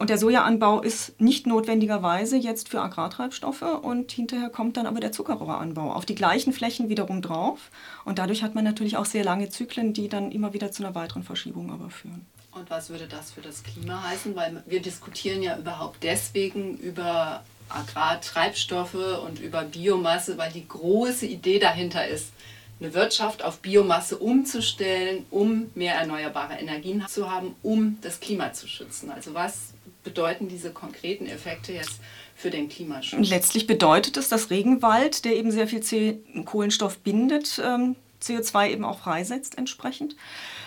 und 0.00 0.08
der 0.08 0.16
Sojaanbau 0.16 0.80
ist 0.80 1.20
nicht 1.20 1.46
notwendigerweise 1.46 2.38
jetzt 2.38 2.70
für 2.70 2.80
Agrartreibstoffe 2.80 3.62
und 3.82 4.10
hinterher 4.10 4.48
kommt 4.48 4.78
dann 4.78 4.86
aber 4.86 4.98
der 4.98 5.12
Zuckerrohranbau 5.12 5.92
auf 5.92 6.06
die 6.06 6.14
gleichen 6.14 6.54
Flächen 6.54 6.88
wiederum 6.88 7.20
drauf. 7.20 7.70
Und 8.06 8.18
dadurch 8.18 8.42
hat 8.42 8.54
man 8.54 8.64
natürlich 8.64 8.96
auch 8.96 9.04
sehr 9.04 9.24
lange 9.24 9.50
Zyklen, 9.50 9.92
die 9.92 10.08
dann 10.08 10.32
immer 10.32 10.54
wieder 10.54 10.72
zu 10.72 10.82
einer 10.82 10.94
weiteren 10.94 11.22
Verschiebung 11.22 11.70
aber 11.70 11.90
führen. 11.90 12.24
Und 12.52 12.68
was 12.68 12.90
würde 12.90 13.06
das 13.06 13.32
für 13.32 13.40
das 13.40 13.62
Klima 13.62 14.02
heißen? 14.02 14.34
Weil 14.34 14.62
wir 14.66 14.82
diskutieren 14.82 15.42
ja 15.42 15.56
überhaupt 15.56 16.02
deswegen 16.02 16.76
über 16.78 17.44
Agrartreibstoffe 17.68 19.22
und 19.24 19.38
über 19.40 19.62
Biomasse, 19.62 20.36
weil 20.36 20.50
die 20.50 20.66
große 20.66 21.26
Idee 21.26 21.58
dahinter 21.58 22.06
ist, 22.06 22.32
eine 22.80 22.94
Wirtschaft 22.94 23.44
auf 23.44 23.58
Biomasse 23.58 24.16
umzustellen, 24.16 25.26
um 25.30 25.70
mehr 25.74 25.94
erneuerbare 25.94 26.54
Energien 26.54 27.06
zu 27.06 27.30
haben, 27.30 27.54
um 27.62 27.98
das 28.00 28.20
Klima 28.20 28.52
zu 28.52 28.66
schützen. 28.66 29.10
Also 29.10 29.34
was 29.34 29.74
bedeuten 30.02 30.48
diese 30.48 30.70
konkreten 30.70 31.26
Effekte 31.26 31.72
jetzt 31.72 32.00
für 32.34 32.50
den 32.50 32.68
Klimaschutz? 32.68 33.28
Letztlich 33.28 33.66
bedeutet 33.66 34.16
es, 34.16 34.28
dass 34.28 34.50
Regenwald, 34.50 35.24
der 35.26 35.36
eben 35.36 35.50
sehr 35.50 35.68
viel 35.68 36.18
Kohlenstoff 36.46 36.98
bindet, 36.98 37.60
ähm, 37.62 37.96
CO2 38.22 38.70
eben 38.70 38.84
auch 38.84 39.00
freisetzt 39.00 39.58
entsprechend, 39.58 40.16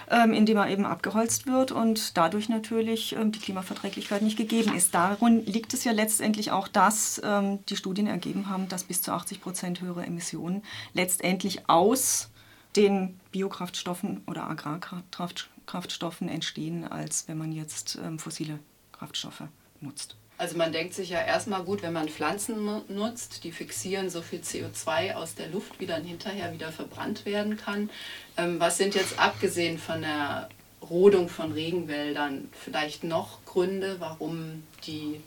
indem 0.10 0.58
er 0.58 0.70
eben 0.70 0.86
abgeholzt 0.86 1.48
wird 1.48 1.72
und 1.72 2.18
dadurch 2.18 2.50
natürlich 2.50 3.16
ähm, 3.16 3.32
die 3.32 3.40
Klimaverträglichkeit 3.40 4.22
nicht 4.22 4.38
gegeben 4.38 4.76
ist. 4.76 4.94
Darin 4.94 5.46
liegt 5.46 5.74
es 5.74 5.84
ja 5.84 5.92
letztendlich 5.92 6.52
auch, 6.52 6.68
dass 6.68 7.22
die 7.70 7.76
Studien 7.76 8.08
ergeben 8.08 8.50
haben, 8.50 8.68
dass 8.68 8.84
bis 8.84 9.02
zu 9.02 9.12
80 9.12 9.42
Prozent 9.42 9.82
höhere 9.82 10.06
Emissionen 10.06 10.64
letztendlich 10.94 11.70
aus 11.70 12.30
den 12.76 13.20
Biokraftstoffen 13.32 14.24
oder 14.28 14.50
Agrarkraftstoffen 14.50 16.30
entstehen, 16.30 16.86
als 16.86 17.28
wenn 17.28 17.38
man 17.38 17.52
jetzt 17.52 18.00
fossile 18.18 18.60
Kraftstoffe 18.92 19.44
nutzt. 19.82 20.18
Also 20.44 20.58
man 20.58 20.74
denkt 20.74 20.94
sich 20.94 21.08
ja 21.08 21.22
erstmal 21.22 21.64
gut, 21.64 21.84
wenn 21.84 21.94
man 21.94 22.10
Pflanzen 22.10 22.82
nutzt, 22.90 23.46
die 23.46 23.54
fixieren 23.54 24.10
so 24.10 24.22
viel 24.22 24.42
CO2 24.42 25.14
aus 25.14 25.36
der 25.36 25.48
Luft, 25.48 25.80
wie 25.80 25.86
dann 25.86 26.04
hinterher 26.04 26.52
wieder 26.52 26.70
verbrannt 26.74 27.26
werden 27.26 27.56
kann. 27.56 27.90
Ähm, 28.36 28.60
was 28.60 28.78
sind 28.78 28.94
jetzt 28.94 29.18
abgesehen 29.18 29.78
von 29.78 30.02
der 30.02 30.50
Rodung 30.82 31.30
von 31.30 31.54
Regenwäldern 31.54 32.50
vielleicht 32.52 33.06
noch 33.06 33.46
Gründe, 33.46 34.02
warum 34.02 34.64
die 34.86 35.22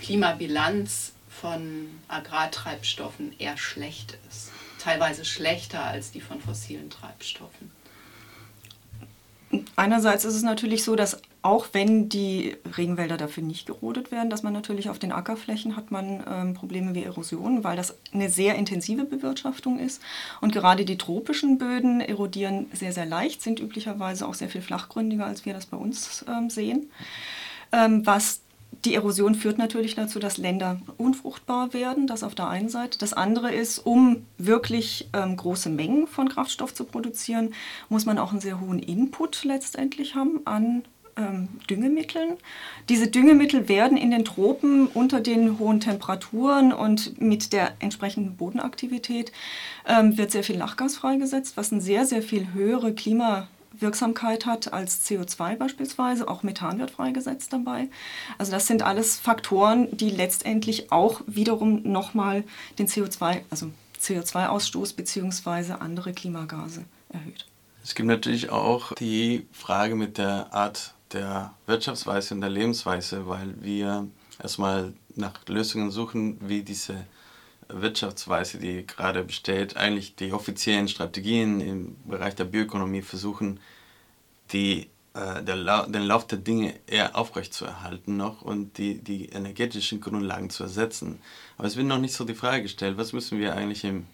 Klimabilanz 0.00 1.12
von 1.30 1.88
Agrartreibstoffen 2.08 3.38
eher 3.38 3.56
schlecht 3.58 4.18
ist? 4.28 4.50
Teilweise 4.80 5.24
schlechter 5.24 5.84
als 5.84 6.10
die 6.10 6.20
von 6.20 6.40
fossilen 6.40 6.90
Treibstoffen. 6.90 7.70
Einerseits 9.76 10.26
ist 10.26 10.34
es 10.34 10.42
natürlich 10.42 10.84
so, 10.84 10.94
dass 10.94 11.22
auch 11.40 11.68
wenn 11.72 12.10
die 12.10 12.56
Regenwälder 12.76 13.16
dafür 13.16 13.42
nicht 13.42 13.66
gerodet 13.66 14.12
werden, 14.12 14.28
dass 14.28 14.42
man 14.42 14.52
natürlich 14.52 14.90
auf 14.90 14.98
den 14.98 15.10
Ackerflächen 15.10 15.74
hat 15.74 15.90
man 15.90 16.22
ähm, 16.28 16.54
Probleme 16.54 16.94
wie 16.94 17.04
Erosion, 17.04 17.64
weil 17.64 17.76
das 17.76 17.96
eine 18.12 18.28
sehr 18.28 18.56
intensive 18.56 19.04
Bewirtschaftung 19.04 19.78
ist. 19.78 20.02
Und 20.42 20.52
gerade 20.52 20.84
die 20.84 20.98
tropischen 20.98 21.56
Böden 21.56 22.00
erodieren 22.02 22.66
sehr, 22.74 22.92
sehr 22.92 23.06
leicht, 23.06 23.40
sind 23.40 23.60
üblicherweise 23.60 24.28
auch 24.28 24.34
sehr 24.34 24.50
viel 24.50 24.60
flachgründiger, 24.60 25.24
als 25.24 25.46
wir 25.46 25.54
das 25.54 25.66
bei 25.66 25.78
uns 25.78 26.24
ähm, 26.28 26.50
sehen. 26.50 26.90
Ähm, 27.72 28.04
was 28.04 28.40
die 28.84 28.94
Erosion 28.94 29.34
führt 29.34 29.58
natürlich 29.58 29.94
dazu, 29.94 30.18
dass 30.18 30.38
Länder 30.38 30.80
unfruchtbar 30.98 31.72
werden, 31.72 32.06
das 32.06 32.22
auf 32.22 32.34
der 32.34 32.48
einen 32.48 32.68
Seite. 32.68 32.98
Das 32.98 33.12
andere 33.12 33.52
ist, 33.52 33.78
um 33.78 34.24
wirklich 34.36 35.08
ähm, 35.12 35.36
große 35.36 35.68
Mengen 35.68 36.06
von 36.06 36.28
Kraftstoff 36.28 36.72
zu 36.74 36.84
produzieren, 36.84 37.54
muss 37.88 38.06
man 38.06 38.18
auch 38.18 38.30
einen 38.30 38.40
sehr 38.40 38.60
hohen 38.60 38.78
Input 38.78 39.44
letztendlich 39.44 40.14
haben 40.14 40.40
an 40.44 40.84
ähm, 41.16 41.48
Düngemitteln. 41.68 42.36
Diese 42.88 43.08
Düngemittel 43.08 43.68
werden 43.68 43.98
in 43.98 44.12
den 44.12 44.24
Tropen 44.24 44.86
unter 44.86 45.20
den 45.20 45.58
hohen 45.58 45.80
Temperaturen 45.80 46.72
und 46.72 47.20
mit 47.20 47.52
der 47.52 47.72
entsprechenden 47.80 48.36
Bodenaktivität 48.36 49.32
ähm, 49.86 50.16
wird 50.16 50.30
sehr 50.30 50.44
viel 50.44 50.56
Lachgas 50.56 50.96
freigesetzt, 50.96 51.56
was 51.56 51.72
eine 51.72 51.80
sehr, 51.80 52.06
sehr 52.06 52.22
viel 52.22 52.52
höhere 52.52 52.94
Klima 52.94 53.48
Wirksamkeit 53.80 54.46
hat 54.46 54.72
als 54.72 55.06
CO2 55.06 55.56
beispielsweise. 55.56 56.28
Auch 56.28 56.42
Methan 56.42 56.78
wird 56.78 56.90
freigesetzt 56.90 57.52
dabei. 57.52 57.88
Also 58.38 58.52
das 58.52 58.66
sind 58.66 58.82
alles 58.82 59.18
Faktoren, 59.18 59.88
die 59.96 60.10
letztendlich 60.10 60.92
auch 60.92 61.20
wiederum 61.26 61.82
nochmal 61.82 62.44
den 62.78 62.88
CO2, 62.88 63.42
also 63.50 63.70
CO2-Ausstoß 64.00 64.96
bzw. 64.96 65.72
andere 65.80 66.12
Klimagase 66.12 66.84
erhöht. 67.08 67.46
Es 67.82 67.94
gibt 67.94 68.08
natürlich 68.08 68.50
auch 68.50 68.92
die 68.94 69.46
Frage 69.52 69.94
mit 69.94 70.18
der 70.18 70.52
Art 70.52 70.94
der 71.12 71.54
Wirtschaftsweise 71.66 72.34
und 72.34 72.42
der 72.42 72.50
Lebensweise, 72.50 73.26
weil 73.28 73.54
wir 73.60 74.06
erstmal 74.42 74.92
nach 75.16 75.32
Lösungen 75.46 75.90
suchen, 75.90 76.36
wie 76.40 76.62
diese 76.62 77.06
Wirtschaftsweise, 77.68 78.58
die 78.58 78.86
gerade 78.86 79.22
besteht, 79.22 79.76
eigentlich 79.76 80.16
die 80.16 80.32
offiziellen 80.32 80.88
Strategien 80.88 81.60
im 81.60 81.96
Bereich 82.04 82.34
der 82.34 82.44
Bioökonomie 82.44 83.02
versuchen, 83.02 83.60
die, 84.52 84.88
äh, 85.14 85.42
der, 85.42 85.86
den 85.86 86.02
Lauf 86.02 86.26
der 86.26 86.38
Dinge 86.38 86.74
eher 86.86 87.16
aufrechtzuerhalten 87.16 88.16
noch 88.16 88.42
und 88.42 88.78
die, 88.78 88.98
die 88.98 89.26
energetischen 89.26 90.00
Grundlagen 90.00 90.50
zu 90.50 90.62
ersetzen. 90.62 91.20
Aber 91.58 91.68
es 91.68 91.76
wird 91.76 91.86
noch 91.86 91.98
nicht 91.98 92.14
so 92.14 92.24
die 92.24 92.34
Frage 92.34 92.62
gestellt, 92.62 92.96
was 92.96 93.12
müssen 93.12 93.38
wir 93.38 93.54
eigentlich 93.54 93.84
im, 93.84 94.06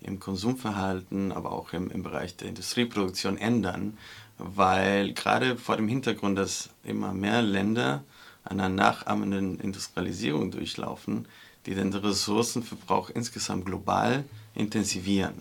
im 0.00 0.20
Konsumverhalten, 0.20 1.32
aber 1.32 1.52
auch 1.52 1.72
im, 1.72 1.90
im 1.90 2.02
Bereich 2.02 2.36
der 2.36 2.48
Industrieproduktion 2.48 3.36
ändern, 3.38 3.98
weil 4.38 5.12
gerade 5.12 5.56
vor 5.58 5.76
dem 5.76 5.88
Hintergrund, 5.88 6.38
dass 6.38 6.70
immer 6.84 7.12
mehr 7.12 7.42
Länder 7.42 8.04
einer 8.44 8.68
nachahmenden 8.68 9.60
Industrialisierung 9.60 10.50
durchlaufen, 10.50 11.26
die 11.70 11.76
den 11.76 11.94
Ressourcenverbrauch 11.94 13.10
insgesamt 13.10 13.64
global 13.64 14.24
intensivieren. 14.56 15.34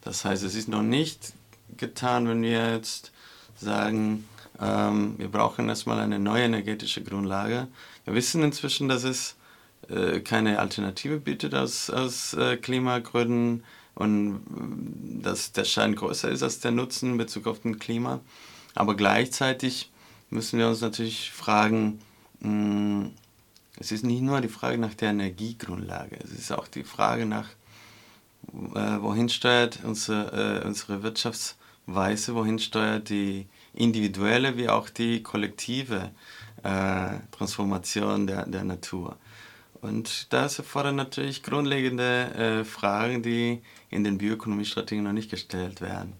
Das 0.00 0.24
heißt, 0.24 0.42
es 0.42 0.54
ist 0.54 0.66
noch 0.66 0.82
nicht 0.82 1.34
getan, 1.76 2.26
wenn 2.26 2.40
wir 2.40 2.72
jetzt 2.72 3.12
sagen, 3.54 4.24
ähm, 4.58 5.18
wir 5.18 5.28
brauchen 5.28 5.68
erstmal 5.68 6.00
eine 6.00 6.18
neue 6.18 6.44
energetische 6.44 7.02
Grundlage. 7.02 7.68
Wir 8.06 8.14
wissen 8.14 8.42
inzwischen, 8.42 8.88
dass 8.88 9.04
es 9.04 9.36
äh, 9.90 10.20
keine 10.20 10.58
Alternative 10.58 11.18
bietet 11.18 11.54
aus, 11.54 11.90
aus 11.90 12.32
äh, 12.32 12.56
Klimagründen 12.56 13.62
und 13.94 14.36
äh, 14.36 15.22
dass 15.22 15.52
der 15.52 15.64
Schein 15.64 15.96
größer 15.96 16.30
ist 16.30 16.42
als 16.42 16.60
der 16.60 16.70
Nutzen 16.70 17.10
in 17.10 17.18
Bezug 17.18 17.46
auf 17.46 17.60
den 17.60 17.78
Klima. 17.78 18.20
Aber 18.74 18.94
gleichzeitig 18.96 19.90
müssen 20.30 20.58
wir 20.58 20.66
uns 20.66 20.80
natürlich 20.80 21.30
fragen, 21.30 22.00
mh, 22.40 23.10
es 23.78 23.92
ist 23.92 24.04
nicht 24.04 24.22
nur 24.22 24.40
die 24.40 24.48
Frage 24.48 24.78
nach 24.78 24.94
der 24.94 25.10
Energiegrundlage, 25.10 26.18
es 26.22 26.30
ist 26.32 26.52
auch 26.52 26.68
die 26.68 26.84
Frage 26.84 27.26
nach, 27.26 27.48
äh, 28.52 29.00
wohin 29.00 29.28
steuert 29.28 29.80
unsere, 29.84 30.62
äh, 30.62 30.66
unsere 30.66 31.02
Wirtschaftsweise, 31.02 32.34
wohin 32.34 32.58
steuert 32.58 33.08
die 33.08 33.46
individuelle 33.72 34.56
wie 34.56 34.68
auch 34.68 34.88
die 34.88 35.22
kollektive 35.22 36.10
äh, 36.62 37.18
Transformation 37.32 38.26
der, 38.26 38.46
der 38.46 38.64
Natur. 38.64 39.16
Und 39.80 40.32
das 40.32 40.58
erfordert 40.58 40.94
natürlich 40.94 41.42
grundlegende 41.42 42.60
äh, 42.60 42.64
Fragen, 42.64 43.22
die 43.22 43.60
in 43.90 44.02
den 44.02 44.16
Bioökonomiestrategien 44.16 45.04
noch 45.04 45.12
nicht 45.12 45.30
gestellt 45.30 45.82
werden. 45.82 46.14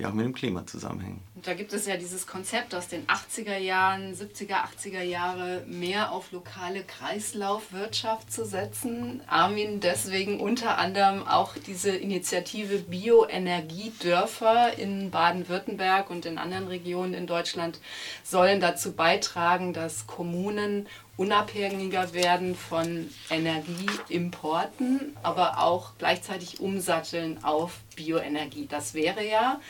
Die 0.00 0.06
auch 0.06 0.14
mit 0.14 0.24
dem 0.24 0.32
Klima 0.32 0.66
zusammenhängen. 0.66 1.20
Und 1.34 1.46
da 1.46 1.52
gibt 1.52 1.74
es 1.74 1.86
ja 1.86 1.96
dieses 1.96 2.26
Konzept 2.26 2.74
aus 2.74 2.88
den 2.88 3.06
80er 3.06 3.58
Jahren, 3.58 4.14
70er, 4.14 4.64
80er 4.64 5.02
Jahre, 5.02 5.62
mehr 5.66 6.12
auf 6.12 6.32
lokale 6.32 6.82
Kreislaufwirtschaft 6.84 8.32
zu 8.32 8.46
setzen. 8.46 9.20
Armin, 9.26 9.80
deswegen 9.80 10.40
unter 10.40 10.78
anderem 10.78 11.26
auch 11.26 11.54
diese 11.66 11.90
Initiative 11.90 12.78
Bioenergiedörfer 12.78 14.78
in 14.78 15.10
Baden-Württemberg 15.10 16.08
und 16.08 16.24
in 16.24 16.38
anderen 16.38 16.68
Regionen 16.68 17.12
in 17.12 17.26
Deutschland 17.26 17.78
sollen 18.24 18.60
dazu 18.60 18.92
beitragen, 18.92 19.74
dass 19.74 20.06
Kommunen 20.06 20.86
unabhängiger 21.18 22.14
werden 22.14 22.54
von 22.54 23.10
Energieimporten, 23.28 25.14
aber 25.22 25.58
auch 25.58 25.92
gleichzeitig 25.98 26.60
umsatteln 26.60 27.44
auf 27.44 27.80
Bioenergie. 27.94 28.66
Das 28.66 28.94
wäre 28.94 29.28
ja 29.28 29.60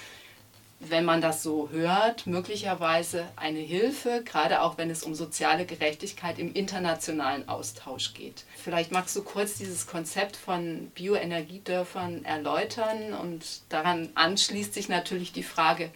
wenn 0.80 1.04
man 1.04 1.20
das 1.20 1.42
so 1.42 1.68
hört, 1.70 2.26
möglicherweise 2.26 3.28
eine 3.36 3.58
Hilfe, 3.58 4.22
gerade 4.24 4.62
auch 4.62 4.78
wenn 4.78 4.88
es 4.88 5.02
um 5.02 5.14
soziale 5.14 5.66
Gerechtigkeit 5.66 6.38
im 6.38 6.54
internationalen 6.54 7.48
Austausch 7.48 8.14
geht. 8.14 8.44
Vielleicht 8.56 8.90
magst 8.90 9.14
du 9.14 9.22
kurz 9.22 9.54
dieses 9.54 9.86
Konzept 9.86 10.36
von 10.36 10.90
Bioenergiedörfern 10.94 12.24
erläutern 12.24 13.12
und 13.12 13.44
daran 13.68 14.08
anschließt 14.14 14.72
sich 14.72 14.88
natürlich 14.88 15.32
die 15.32 15.42
Frage, 15.42 15.90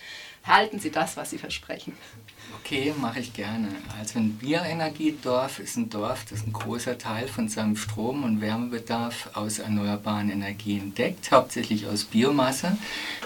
halten 0.45 0.79
Sie 0.79 0.91
das, 0.91 1.17
was 1.17 1.31
Sie 1.31 1.39
versprechen? 1.39 1.97
Okay, 2.65 2.95
mache 2.99 3.21
ich 3.21 3.35
gerne. 3.35 3.69
Also 4.01 4.19
ein 4.19 4.39
Bioenergiedorf 4.39 5.59
ist 5.59 5.77
ein 5.77 5.91
Dorf, 5.91 6.25
das 6.31 6.45
einen 6.45 6.55
großer 6.55 6.97
Teil 6.97 7.29
von 7.29 7.47
seinem 7.47 7.77
Strom- 7.77 8.25
und 8.25 8.41
Wärmebedarf 8.41 9.29
aus 9.35 9.59
erneuerbaren 9.59 10.31
Energien 10.31 10.95
deckt, 10.95 11.31
hauptsächlich 11.31 11.87
aus 11.87 12.05
Biomasse, 12.05 12.79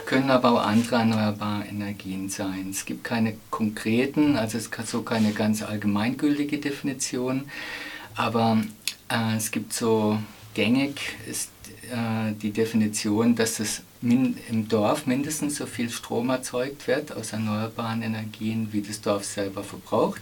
können 0.07 0.33
aber 0.33 0.51
auch 0.51 0.67
andere 0.67 0.97
erneuerbare 0.97 1.67
Energien 1.67 2.29
sein. 2.29 2.71
Es 2.71 2.85
gibt 2.85 3.05
keine 3.05 3.37
konkreten, 3.51 4.37
also 4.37 4.59
es 4.59 4.73
gibt 4.73 4.89
so 4.89 5.03
keine 5.03 5.31
ganz 5.31 5.63
allgemeingültige 5.63 6.59
Definition, 6.59 7.45
aber 8.17 8.61
äh, 9.09 9.37
es 9.37 9.53
gibt 9.53 9.73
so 9.73 10.19
gängig 10.55 11.01
ist 11.31 11.51
äh, 11.91 12.33
die 12.41 12.51
Definition, 12.51 13.35
dass 13.35 13.61
es 13.61 13.83
im 14.03 14.69
Dorf 14.69 15.07
mindestens 15.07 15.57
so 15.57 15.67
viel 15.67 15.91
Strom 15.91 16.31
erzeugt 16.31 16.87
wird 16.87 17.13
aus 17.13 17.33
erneuerbaren 17.33 18.03
Energien, 18.03 18.69
wie 18.73 18.83
das 18.83 19.01
Dorf 19.01 19.25
selber 19.25 19.65
verbraucht. 19.65 20.21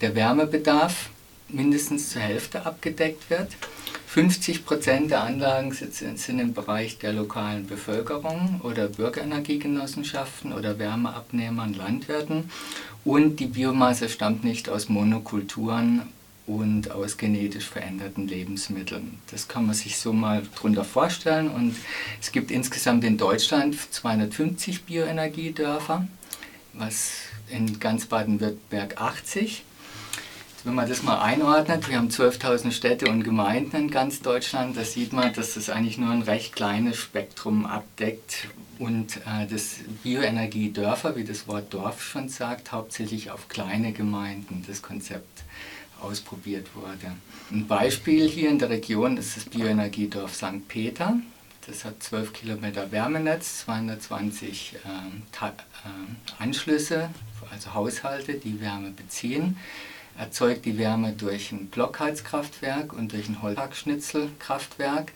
Der 0.00 0.14
Wärmebedarf 0.14 1.10
mindestens 1.48 2.10
zur 2.10 2.22
Hälfte 2.22 2.64
abgedeckt 2.64 3.30
wird. 3.30 3.48
50 4.06 4.64
Prozent 4.64 5.10
der 5.10 5.24
Anlagen 5.24 5.72
sind 5.72 6.40
im 6.40 6.54
Bereich 6.54 6.98
der 6.98 7.12
lokalen 7.12 7.66
Bevölkerung 7.66 8.60
oder 8.62 8.86
Bürgerenergiegenossenschaften 8.86 10.52
oder 10.52 10.78
Wärmeabnehmern, 10.78 11.74
Landwirten. 11.74 12.48
Und 13.04 13.40
die 13.40 13.46
Biomasse 13.46 14.08
stammt 14.08 14.44
nicht 14.44 14.68
aus 14.68 14.88
Monokulturen 14.88 16.02
und 16.46 16.90
aus 16.90 17.16
genetisch 17.16 17.66
veränderten 17.66 18.28
Lebensmitteln. 18.28 19.18
Das 19.30 19.48
kann 19.48 19.66
man 19.66 19.74
sich 19.74 19.96
so 19.96 20.12
mal 20.12 20.42
drunter 20.54 20.84
vorstellen. 20.84 21.48
Und 21.50 21.76
es 22.20 22.32
gibt 22.32 22.50
insgesamt 22.50 23.04
in 23.04 23.16
Deutschland 23.16 23.76
250 23.92 24.84
Bioenergiedörfer, 24.84 26.06
was 26.74 27.12
in 27.48 27.78
ganz 27.78 28.06
Baden-Württemberg 28.06 29.00
80. 29.00 29.64
Wenn 30.64 30.74
man 30.74 30.88
das 30.88 31.02
mal 31.02 31.20
einordnet, 31.20 31.90
wir 31.90 31.98
haben 31.98 32.08
12.000 32.08 32.72
Städte 32.72 33.10
und 33.10 33.22
Gemeinden 33.22 33.76
in 33.76 33.90
ganz 33.90 34.22
Deutschland, 34.22 34.76
da 34.78 34.84
sieht 34.84 35.12
man, 35.12 35.32
dass 35.34 35.54
das 35.54 35.68
eigentlich 35.68 35.98
nur 35.98 36.10
ein 36.10 36.22
recht 36.22 36.56
kleines 36.56 36.96
Spektrum 36.96 37.66
abdeckt 37.66 38.48
und 38.78 39.18
äh, 39.18 39.46
das 39.46 39.76
Bioenergiedörfer, 40.02 41.16
wie 41.16 41.24
das 41.24 41.46
Wort 41.48 41.72
Dorf 41.74 42.02
schon 42.02 42.30
sagt, 42.30 42.72
hauptsächlich 42.72 43.30
auf 43.30 43.48
kleine 43.48 43.92
Gemeinden 43.92 44.64
das 44.66 44.80
Konzept 44.80 45.43
ausprobiert 46.00 46.68
wurde. 46.74 47.12
Ein 47.50 47.66
Beispiel 47.66 48.28
hier 48.28 48.50
in 48.50 48.58
der 48.58 48.70
Region 48.70 49.16
ist 49.16 49.36
das 49.36 49.44
Bioenergiedorf 49.44 50.34
St. 50.34 50.66
Peter. 50.68 51.18
Das 51.66 51.84
hat 51.84 52.02
12 52.02 52.32
Kilometer 52.32 52.92
Wärmenetz, 52.92 53.60
220 53.60 54.74
äh, 54.74 55.46
äh, 55.46 55.50
Anschlüsse, 56.38 57.10
also 57.50 57.72
Haushalte, 57.72 58.34
die 58.34 58.60
Wärme 58.60 58.90
beziehen. 58.90 59.56
Erzeugt 60.18 60.64
die 60.64 60.78
Wärme 60.78 61.12
durch 61.12 61.52
ein 61.52 61.66
Blockheizkraftwerk 61.68 62.92
und 62.92 63.12
durch 63.12 63.28
ein 63.28 63.42
Holzhackschnitzelkraftwerk. 63.42 65.12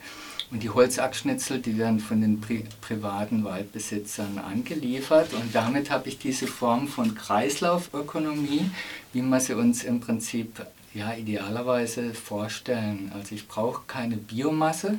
Und 0.51 0.63
die 0.63 0.71
Holzachschnitzel, 0.71 1.59
die 1.59 1.77
werden 1.77 1.99
von 1.99 2.21
den 2.21 2.41
Pri 2.41 2.63
privaten 2.81 3.43
Waldbesitzern 3.43 4.39
angeliefert. 4.39 5.33
Und 5.33 5.53
damit 5.53 5.91
habe 5.91 6.09
ich 6.09 6.17
diese 6.17 6.47
Form 6.47 6.87
von 6.87 7.13
Kreislaufökonomie, 7.13 8.71
wie 9.13 9.21
man 9.21 9.39
sie 9.39 9.53
uns 9.53 9.83
im 9.83 9.99
Prinzip 9.99 10.65
ja, 10.93 11.13
idealerweise 11.13 12.13
vorstellen. 12.13 13.11
Also 13.13 13.35
ich 13.35 13.47
brauche 13.47 13.83
keine 13.87 14.17
Biomasse 14.17 14.97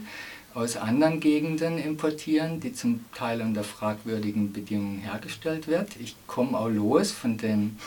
aus 0.54 0.76
anderen 0.76 1.20
Gegenden 1.20 1.78
importieren, 1.78 2.60
die 2.60 2.72
zum 2.72 3.04
Teil 3.14 3.40
unter 3.40 3.64
fragwürdigen 3.64 4.52
Bedingungen 4.52 4.98
hergestellt 4.98 5.68
wird. 5.68 5.96
Ich 6.00 6.16
komme 6.26 6.58
auch 6.58 6.68
los 6.68 7.12
von 7.12 7.36
den 7.36 7.78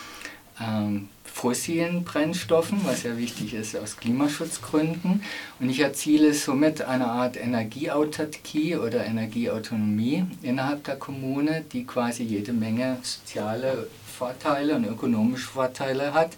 ähm, 0.60 1.08
fossilen 1.24 2.04
Brennstoffen, 2.04 2.80
was 2.84 3.02
ja 3.02 3.18
wichtig 3.18 3.54
ist 3.54 3.76
aus 3.76 3.96
Klimaschutzgründen. 3.96 5.22
Und 5.58 5.68
ich 5.68 5.80
erziele 5.80 6.32
somit 6.32 6.80
eine 6.82 7.06
Art 7.06 7.36
Energieautarkie 7.36 8.76
oder 8.76 9.04
Energieautonomie 9.04 10.24
innerhalb 10.42 10.84
der 10.84 10.96
Kommune, 10.96 11.64
die 11.72 11.84
quasi 11.84 12.22
jede 12.22 12.52
Menge 12.52 12.98
soziale 13.02 13.88
Vorteile 14.06 14.76
und 14.76 14.84
ökonomische 14.84 15.48
Vorteile 15.48 16.14
hat 16.14 16.36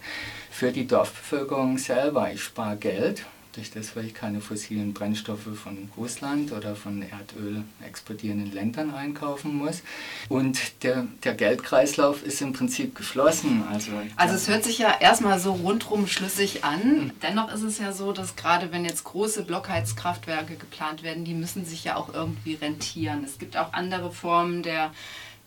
für 0.56 0.72
die 0.72 0.86
Dorfbevölkerung 0.86 1.76
selber. 1.76 2.32
Ich 2.32 2.42
spare 2.42 2.78
Geld, 2.78 3.26
durch 3.52 3.70
das, 3.70 3.94
weil 3.94 4.06
ich 4.06 4.14
keine 4.14 4.40
fossilen 4.40 4.94
Brennstoffe 4.94 5.48
von 5.62 5.90
Russland 5.98 6.50
oder 6.52 6.74
von 6.74 7.02
Erdöl 7.02 7.62
exportierenden 7.86 8.52
Ländern 8.52 8.94
einkaufen 8.94 9.54
muss. 9.54 9.82
Und 10.30 10.82
der, 10.82 11.06
der 11.24 11.34
Geldkreislauf 11.34 12.22
ist 12.22 12.40
im 12.40 12.54
Prinzip 12.54 12.94
geschlossen. 12.94 13.64
Also, 13.70 13.92
also 14.16 14.34
es 14.34 14.48
hört 14.48 14.64
sich 14.64 14.78
ja 14.78 14.94
erstmal 14.98 15.38
so 15.38 15.52
rundrum 15.52 16.06
schlüssig 16.06 16.64
an. 16.64 17.12
Dennoch 17.22 17.52
ist 17.52 17.62
es 17.62 17.78
ja 17.78 17.92
so, 17.92 18.12
dass 18.12 18.34
gerade 18.34 18.72
wenn 18.72 18.86
jetzt 18.86 19.04
große 19.04 19.44
Blockheizkraftwerke 19.44 20.56
geplant 20.56 21.02
werden, 21.02 21.26
die 21.26 21.34
müssen 21.34 21.66
sich 21.66 21.84
ja 21.84 21.96
auch 21.96 22.14
irgendwie 22.14 22.54
rentieren. 22.54 23.24
Es 23.24 23.38
gibt 23.38 23.58
auch 23.58 23.74
andere 23.74 24.10
Formen 24.10 24.62
der 24.62 24.90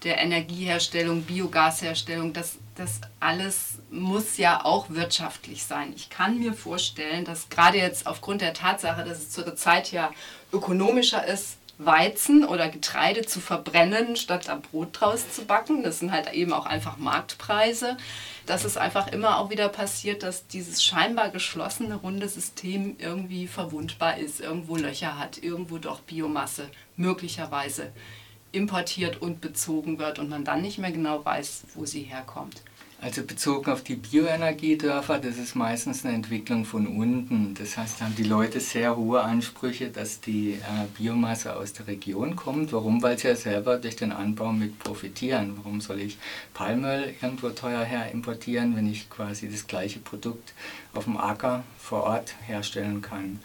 der 0.03 0.19
Energieherstellung, 0.19 1.23
Biogasherstellung, 1.23 2.33
das, 2.33 2.57
das 2.75 3.01
alles 3.19 3.79
muss 3.91 4.37
ja 4.37 4.63
auch 4.63 4.89
wirtschaftlich 4.89 5.63
sein. 5.63 5.93
Ich 5.95 6.09
kann 6.09 6.39
mir 6.39 6.53
vorstellen, 6.53 7.25
dass 7.25 7.49
gerade 7.49 7.77
jetzt 7.77 8.07
aufgrund 8.07 8.41
der 8.41 8.53
Tatsache, 8.53 9.03
dass 9.03 9.17
es 9.17 9.31
zur 9.31 9.55
Zeit 9.55 9.91
ja 9.91 10.11
ökonomischer 10.53 11.25
ist, 11.25 11.57
Weizen 11.79 12.45
oder 12.45 12.67
Getreide 12.67 13.21
zu 13.25 13.39
verbrennen, 13.39 14.17
statt 14.17 14.49
da 14.49 14.55
Brot 14.55 14.89
draus 14.99 15.31
zu 15.31 15.45
backen. 15.45 15.81
Das 15.81 15.99
sind 15.99 16.11
halt 16.11 16.33
eben 16.33 16.51
auch 16.51 16.65
einfach 16.65 16.97
Marktpreise. 16.97 17.95
Dass 18.45 18.65
es 18.65 18.75
einfach 18.77 19.07
immer 19.07 19.37
auch 19.37 19.49
wieder 19.49 19.69
passiert, 19.69 20.23
dass 20.23 20.47
dieses 20.47 20.83
scheinbar 20.83 21.29
geschlossene 21.29 21.95
runde 21.95 22.27
System 22.27 22.97
irgendwie 22.99 23.47
verwundbar 23.47 24.17
ist, 24.17 24.41
irgendwo 24.41 24.75
Löcher 24.75 25.17
hat, 25.17 25.37
irgendwo 25.37 25.77
doch 25.77 26.01
Biomasse 26.01 26.69
möglicherweise 26.97 27.93
importiert 28.51 29.21
und 29.21 29.41
bezogen 29.41 29.99
wird 29.99 30.19
und 30.19 30.29
man 30.29 30.43
dann 30.43 30.61
nicht 30.61 30.79
mehr 30.79 30.91
genau 30.91 31.23
weiß, 31.23 31.63
wo 31.75 31.85
sie 31.85 32.01
herkommt. 32.01 32.61
Also 33.01 33.23
bezogen 33.23 33.71
auf 33.71 33.81
die 33.81 33.95
Bioenergiedörfer, 33.95 35.19
das 35.19 35.37
ist 35.37 35.55
meistens 35.55 36.03
eine 36.03 36.15
Entwicklung 36.15 36.65
von 36.65 36.85
unten. 36.85 37.53
Das 37.53 37.77
heißt, 37.77 38.01
da 38.01 38.05
haben 38.05 38.15
die 38.17 38.23
Leute 38.23 38.59
sehr 38.59 38.97
hohe 38.97 39.21
Ansprüche, 39.21 39.87
dass 39.89 40.19
die 40.19 40.55
äh, 40.55 40.85
Biomasse 40.97 41.55
aus 41.55 41.71
der 41.71 41.87
Region 41.87 42.35
kommt. 42.35 42.73
Warum? 42.73 43.01
Weil 43.01 43.17
sie 43.17 43.29
ja 43.29 43.37
selber 43.37 43.77
durch 43.77 43.95
den 43.95 44.11
Anbau 44.11 44.51
mit 44.51 44.79
profitieren. 44.79 45.53
Warum 45.55 45.79
soll 45.79 46.01
ich 46.01 46.17
Palmöl 46.53 47.13
irgendwo 47.21 47.49
teuer 47.51 47.85
her 47.85 48.11
importieren, 48.11 48.75
wenn 48.75 48.91
ich 48.91 49.09
quasi 49.09 49.49
das 49.49 49.65
gleiche 49.65 49.99
Produkt 49.99 50.53
auf 50.93 51.05
dem 51.05 51.15
Acker 51.15 51.63
vor 51.79 52.03
Ort 52.03 52.35
herstellen 52.47 53.01
kann? 53.01 53.39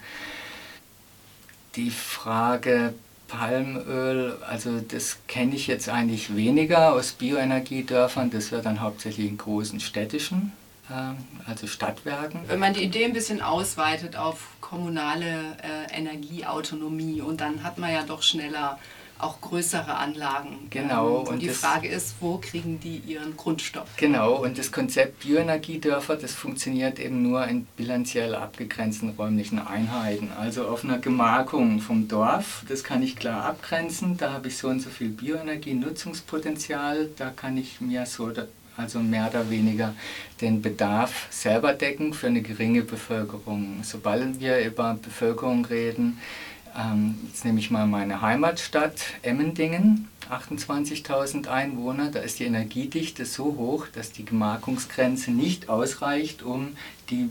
Die 1.77 1.91
Frage 1.91 2.93
Palmöl, 3.27 4.37
also 4.47 4.79
das 4.79 5.17
kenne 5.27 5.55
ich 5.55 5.67
jetzt 5.67 5.89
eigentlich 5.89 6.35
weniger 6.35 6.93
aus 6.93 7.13
Bioenergiedörfern. 7.13 8.29
Das 8.29 8.51
wird 8.51 8.65
dann 8.65 8.81
hauptsächlich 8.81 9.27
in 9.27 9.37
großen 9.37 9.79
städtischen, 9.79 10.51
äh, 10.89 11.49
also 11.49 11.67
Stadtwerken. 11.67 12.41
Wenn 12.47 12.59
man 12.59 12.73
die 12.73 12.83
Idee 12.83 13.05
ein 13.05 13.13
bisschen 13.13 13.41
ausweitet 13.41 14.15
auf 14.15 14.47
kommunale 14.61 15.57
äh, 15.61 15.97
Energieautonomie 15.97 17.21
und 17.21 17.41
dann 17.41 17.63
hat 17.63 17.77
man 17.77 17.91
ja 17.91 18.03
doch 18.03 18.23
schneller 18.23 18.79
auch 19.17 19.39
größere 19.39 19.95
Anlagen. 19.95 20.67
Genau. 20.69 21.19
Und, 21.19 21.29
und 21.29 21.41
die 21.41 21.49
Frage 21.49 21.87
ist, 21.87 22.15
wo 22.19 22.37
kriegen 22.37 22.79
die 22.79 22.97
ihren 22.97 23.37
Grundstoff? 23.37 23.87
Genau, 23.97 24.43
und 24.43 24.57
das 24.57 24.71
Konzept 24.71 25.21
Bioenergiedörfer, 25.21 26.17
das 26.17 26.33
funktioniert 26.33 26.99
eben 26.99 27.21
nur 27.21 27.47
in 27.47 27.65
bilanziell 27.77 28.35
abgegrenzten 28.35 29.13
räumlichen 29.17 29.59
Einheiten. 29.59 30.31
Also 30.37 30.67
auf 30.67 30.83
einer 30.83 30.99
Gemarkung 30.99 31.79
vom 31.79 32.07
Dorf, 32.07 32.63
das 32.67 32.83
kann 32.83 33.01
ich 33.03 33.15
klar 33.15 33.45
abgrenzen, 33.45 34.17
da 34.17 34.33
habe 34.33 34.49
ich 34.49 34.57
so 34.57 34.67
und 34.67 34.81
so 34.81 34.89
viel 34.89 35.09
Bioenergie-Nutzungspotenzial, 35.09 37.09
da 37.15 37.29
kann 37.29 37.57
ich 37.57 37.79
mir 37.79 38.05
so 38.05 38.31
also 38.77 38.99
mehr 38.99 39.29
oder 39.29 39.49
weniger 39.49 39.93
den 40.41 40.61
Bedarf 40.61 41.27
selber 41.29 41.73
decken 41.73 42.13
für 42.13 42.27
eine 42.27 42.41
geringe 42.41 42.81
Bevölkerung. 42.81 43.79
Sobald 43.83 44.41
wir 44.41 44.59
über 44.65 44.97
Bevölkerung 45.01 45.63
reden, 45.65 46.19
ähm, 46.77 47.15
jetzt 47.27 47.45
nehme 47.45 47.59
ich 47.59 47.71
mal 47.71 47.87
meine 47.87 48.21
Heimatstadt 48.21 48.95
Emmendingen, 49.21 50.07
28.000 50.29 51.47
Einwohner, 51.47 52.09
da 52.11 52.19
ist 52.19 52.39
die 52.39 52.45
Energiedichte 52.45 53.25
so 53.25 53.55
hoch, 53.57 53.87
dass 53.93 54.11
die 54.11 54.25
Gemarkungsgrenze 54.25 55.31
nicht 55.31 55.69
ausreicht, 55.69 56.41
um 56.41 56.75
die, 57.09 57.29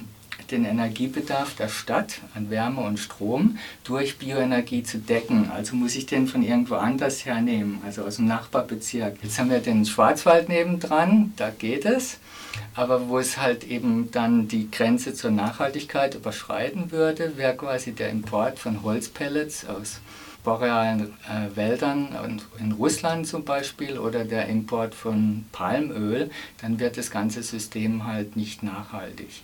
den 0.51 0.65
Energiebedarf 0.65 1.55
der 1.57 1.69
Stadt 1.69 2.21
an 2.35 2.51
Wärme 2.51 2.83
und 2.83 2.99
Strom 2.99 3.59
durch 3.83 4.19
Bioenergie 4.19 4.83
zu 4.85 4.99
decken. 4.99 5.51
Also 5.51 5.75
muss 5.75 5.97
ich 5.97 6.07
den 6.07 6.27
von 6.29 6.43
irgendwo 6.43 6.77
anders 6.77 7.25
hernehmen, 7.25 7.81
also 7.85 8.05
aus 8.05 8.17
dem 8.17 8.27
Nachbarbezirk. 8.27 9.17
Jetzt 9.23 9.39
haben 9.39 9.51
wir 9.51 9.59
den 9.59 9.85
Schwarzwald 9.85 10.49
nebendran, 10.49 11.33
da 11.37 11.51
geht 11.51 11.85
es 11.85 12.19
aber 12.75 13.09
wo 13.09 13.19
es 13.19 13.39
halt 13.39 13.65
eben 13.65 14.11
dann 14.11 14.49
die 14.49 14.71
Grenze 14.71 15.15
zur 15.15 15.31
Nachhaltigkeit 15.31 16.15
überschreiten 16.15 16.91
würde, 16.91 17.37
wäre 17.37 17.57
quasi 17.57 17.93
der 17.93 18.11
Import 18.11 18.59
von 18.59 18.83
Holzpellets 18.83 19.67
aus 19.67 20.01
borealen 20.45 21.15
äh, 21.27 21.57
Wäldern 21.57 22.17
und 22.23 22.45
in 22.61 22.73
Russland 22.73 23.27
zum 23.27 23.45
Beispiel 23.45 23.99
oder 23.99 24.25
der 24.25 24.47
Import 24.47 24.95
von 24.95 25.47
Palmöl, 25.53 26.31
dann 26.61 26.79
wird 26.79 26.99
das 26.99 27.11
ganze 27.11 27.43
System 27.43 28.07
halt 28.07 28.37
nicht 28.37 28.63
nachhaltig. 28.63 29.43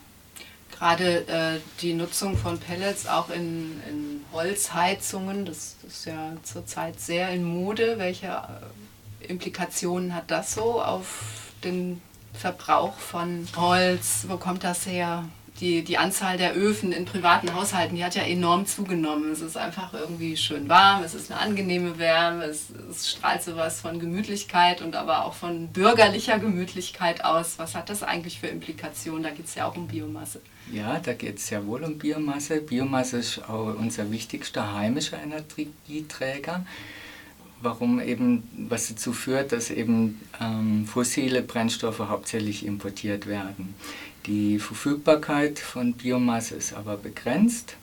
Gerade 0.71 1.27
äh, 1.27 1.61
die 1.81 1.95
Nutzung 1.95 2.37
von 2.37 2.59
Pellets 2.59 3.07
auch 3.07 3.31
in, 3.31 3.81
in 3.89 4.25
Holzheizungen, 4.33 5.45
das, 5.45 5.77
ist 5.87 6.07
ja 6.07 6.33
zurzeit 6.43 7.01
sehr 7.01 7.31
in 7.31 7.45
Mode. 7.45 7.99
Welche 7.99 8.29
äh, 8.29 9.27
Implikationen 9.27 10.15
hat 10.15 10.31
das 10.31 10.55
so 10.55 10.83
auf 10.83 11.53
den 11.65 12.01
Verbrauch 12.41 12.97
von 12.97 13.47
Holz, 13.55 14.25
wo 14.27 14.39
kommt 14.39 14.65
das 14.65 14.87
her? 14.87 15.25
Die, 15.61 15.85
die 15.85 15.99
Anzahl 15.99 16.39
der 16.39 16.57
Öfen 16.57 16.91
in 16.91 17.05
privaten 17.05 17.55
Haushalten, 17.55 17.97
die 17.97 18.03
hat 18.03 18.15
ja 18.15 18.23
enorm 18.23 18.65
zugenommen. 18.65 19.31
Es 19.31 19.43
ist 19.43 19.59
einfach 19.59 19.93
irgendwie 19.93 20.39
schön 20.39 20.67
warm, 20.71 21.03
es 21.03 21.13
ist 21.13 21.31
eine 21.31 21.39
angenehme 21.39 21.99
Wärme, 21.99 22.45
es, 22.45 22.69
es 22.91 23.11
strahlt 23.11 23.43
sowas 23.43 23.83
von 23.83 24.01
Gemütlichkeit 24.01 24.81
und 24.81 24.97
aber 24.97 25.27
auch 25.27 25.35
von 25.35 25.69
bürgerlicher 25.69 26.39
Gemütlichkeit 26.39 27.27
aus. 27.27 27.59
Was 27.59 27.75
hat 27.75 27.91
das 27.91 28.03
eigentlich 28.03 28.41
für 28.41 28.47
Implikationen? 28.47 29.23
Da 29.23 29.31
geht 29.31 29.45
es 29.45 29.55
ja 29.55 29.67
auch 29.67 29.77
um 29.77 29.87
Biomasse. 29.87 30.41
Ja, 30.73 30.99
da 30.99 31.13
geht 31.13 31.37
es 31.37 31.49
sehr 31.49 31.67
wohl 31.67 31.85
um 31.85 31.99
Biomasse. 31.99 32.63
Biomasse 32.63 33.19
ist 33.19 33.47
auch 33.47 33.75
unser 33.79 34.11
wichtigster 34.11 34.73
heimischer 34.73 35.19
Energieträger 35.23 36.65
warum 37.63 38.01
eben, 38.01 38.43
was 38.69 38.89
dazu 38.89 39.13
führt, 39.13 39.53
dass 39.53 39.71
eben 39.71 40.21
ähm, 40.41 40.87
fossile 40.87 41.43
Brennstoffe 41.43 42.01
hauptsächlich 42.01 42.65
importiert 42.65 43.27
werden. 43.27 43.75
Die 44.27 44.59
Verfügbarkeit 44.59 45.59
von 45.59 45.95
Biomasse 45.95 46.55
ist 46.55 46.73
aber 46.75 46.97
begrenzt. 46.97 47.77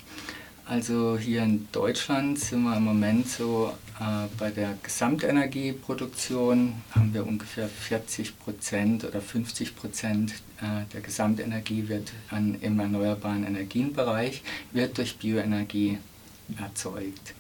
Also 0.65 1.17
hier 1.17 1.43
in 1.43 1.67
Deutschland 1.71 2.39
sind 2.39 2.63
wir 2.63 2.75
im 2.75 2.83
Moment 2.83 3.29
so 3.29 3.73
äh, 3.99 4.27
bei 4.37 4.51
der 4.51 4.77
Gesamtenergieproduktion 4.83 6.73
haben 6.91 7.13
wir 7.13 7.25
ungefähr 7.25 7.69
40 7.69 8.37
Prozent 8.37 9.05
oder 9.05 9.21
50 9.21 9.77
Prozent 9.77 10.33
äh, 10.61 10.83
der 10.93 10.99
Gesamtenergie 10.99 11.87
wird 11.87 12.11
an, 12.29 12.57
im 12.59 12.79
erneuerbaren 12.79 13.45
Energienbereich 13.45 14.43
wird 14.73 14.97
durch 14.97 15.17
Bioenergie 15.17 15.99
erzeugt. 16.61 17.33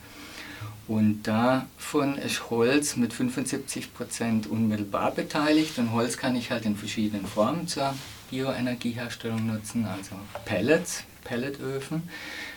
Und 0.87 1.23
davon 1.23 2.17
ist 2.17 2.49
Holz 2.49 2.95
mit 2.95 3.13
75% 3.13 4.47
unmittelbar 4.47 5.11
beteiligt. 5.11 5.77
Und 5.79 5.91
Holz 5.91 6.17
kann 6.17 6.35
ich 6.35 6.51
halt 6.51 6.65
in 6.65 6.77
verschiedenen 6.77 7.25
Formen 7.25 7.67
zur 7.67 7.93
Bioenergieherstellung 8.29 9.47
nutzen, 9.47 9.85
also 9.85 10.15
Pellets, 10.45 11.03
Pelletöfen, 11.23 12.09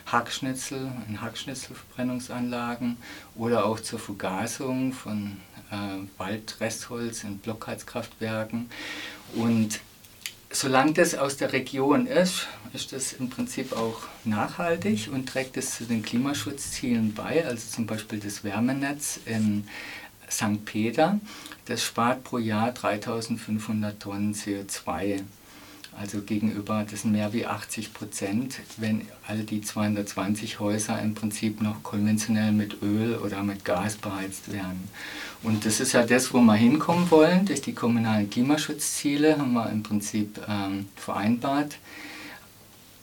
Hackschnitzel 0.07 0.93
in 1.09 1.21
Hackschnitzelverbrennungsanlagen 1.21 2.97
oder 3.35 3.65
auch 3.65 3.81
zur 3.81 3.99
Vergasung 3.99 4.93
von 4.93 5.37
äh, 5.71 5.77
Waldrestholz 6.19 7.25
in 7.25 7.39
Blockheizkraftwerken. 7.39 8.71
Und 9.35 9.81
solange 10.51 10.93
das 10.93 11.15
aus 11.15 11.37
der 11.37 11.53
Region 11.53 12.07
ist, 12.07 12.49
ist 12.73 12.93
das 12.93 13.13
im 13.15 13.31
Prinzip 13.31 13.73
auch 13.73 13.99
nachhaltig 14.25 15.09
und 15.13 15.29
trägt 15.29 15.57
es 15.57 15.77
zu 15.77 15.85
den 15.85 16.03
Klimaschutzzielen 16.03 17.15
bei. 17.15 17.45
Also 17.45 17.69
zum 17.71 17.87
Beispiel 17.87 18.19
das 18.21 18.45
Wärmenetz 18.45 19.21
in 19.27 19.65
St. 20.31 20.65
Peter, 20.65 21.19
das 21.67 21.85
spart 21.85 22.25
pro 22.25 22.39
Jahr 22.39 22.73
3500 22.73 24.01
Tonnen 24.01 24.35
CO2 24.35 25.23
also 26.01 26.23
gegenüber, 26.23 26.87
das 26.89 27.03
sind 27.03 27.13
mehr 27.13 27.33
wie 27.33 27.47
80 27.47 27.93
Prozent, 27.93 28.61
wenn 28.79 29.03
all 29.27 29.41
die 29.41 29.61
220 29.61 30.59
Häuser 30.59 31.01
im 31.03 31.15
Prinzip 31.15 31.61
noch 31.61 31.83
konventionell 31.83 32.53
mit 32.53 32.81
Öl 32.83 33.17
oder 33.17 33.43
mit 33.43 33.65
Gas 33.65 33.97
beheizt 33.97 34.51
werden. 34.53 34.89
Und 35.43 35.67
das 35.67 35.81
ist 35.81 35.93
ja 35.93 36.07
das, 36.07 36.33
wo 36.33 36.41
wir 36.41 36.55
hinkommen 36.55 37.11
wollen. 37.11 37.45
Durch 37.45 37.61
die 37.61 37.75
kommunalen 37.75 38.31
Klimaschutzziele 38.31 39.37
haben 39.39 39.53
wir 39.53 39.69
im 39.71 39.83
Prinzip 39.83 40.41
ähm, 40.49 40.89
vereinbart, 40.97 41.77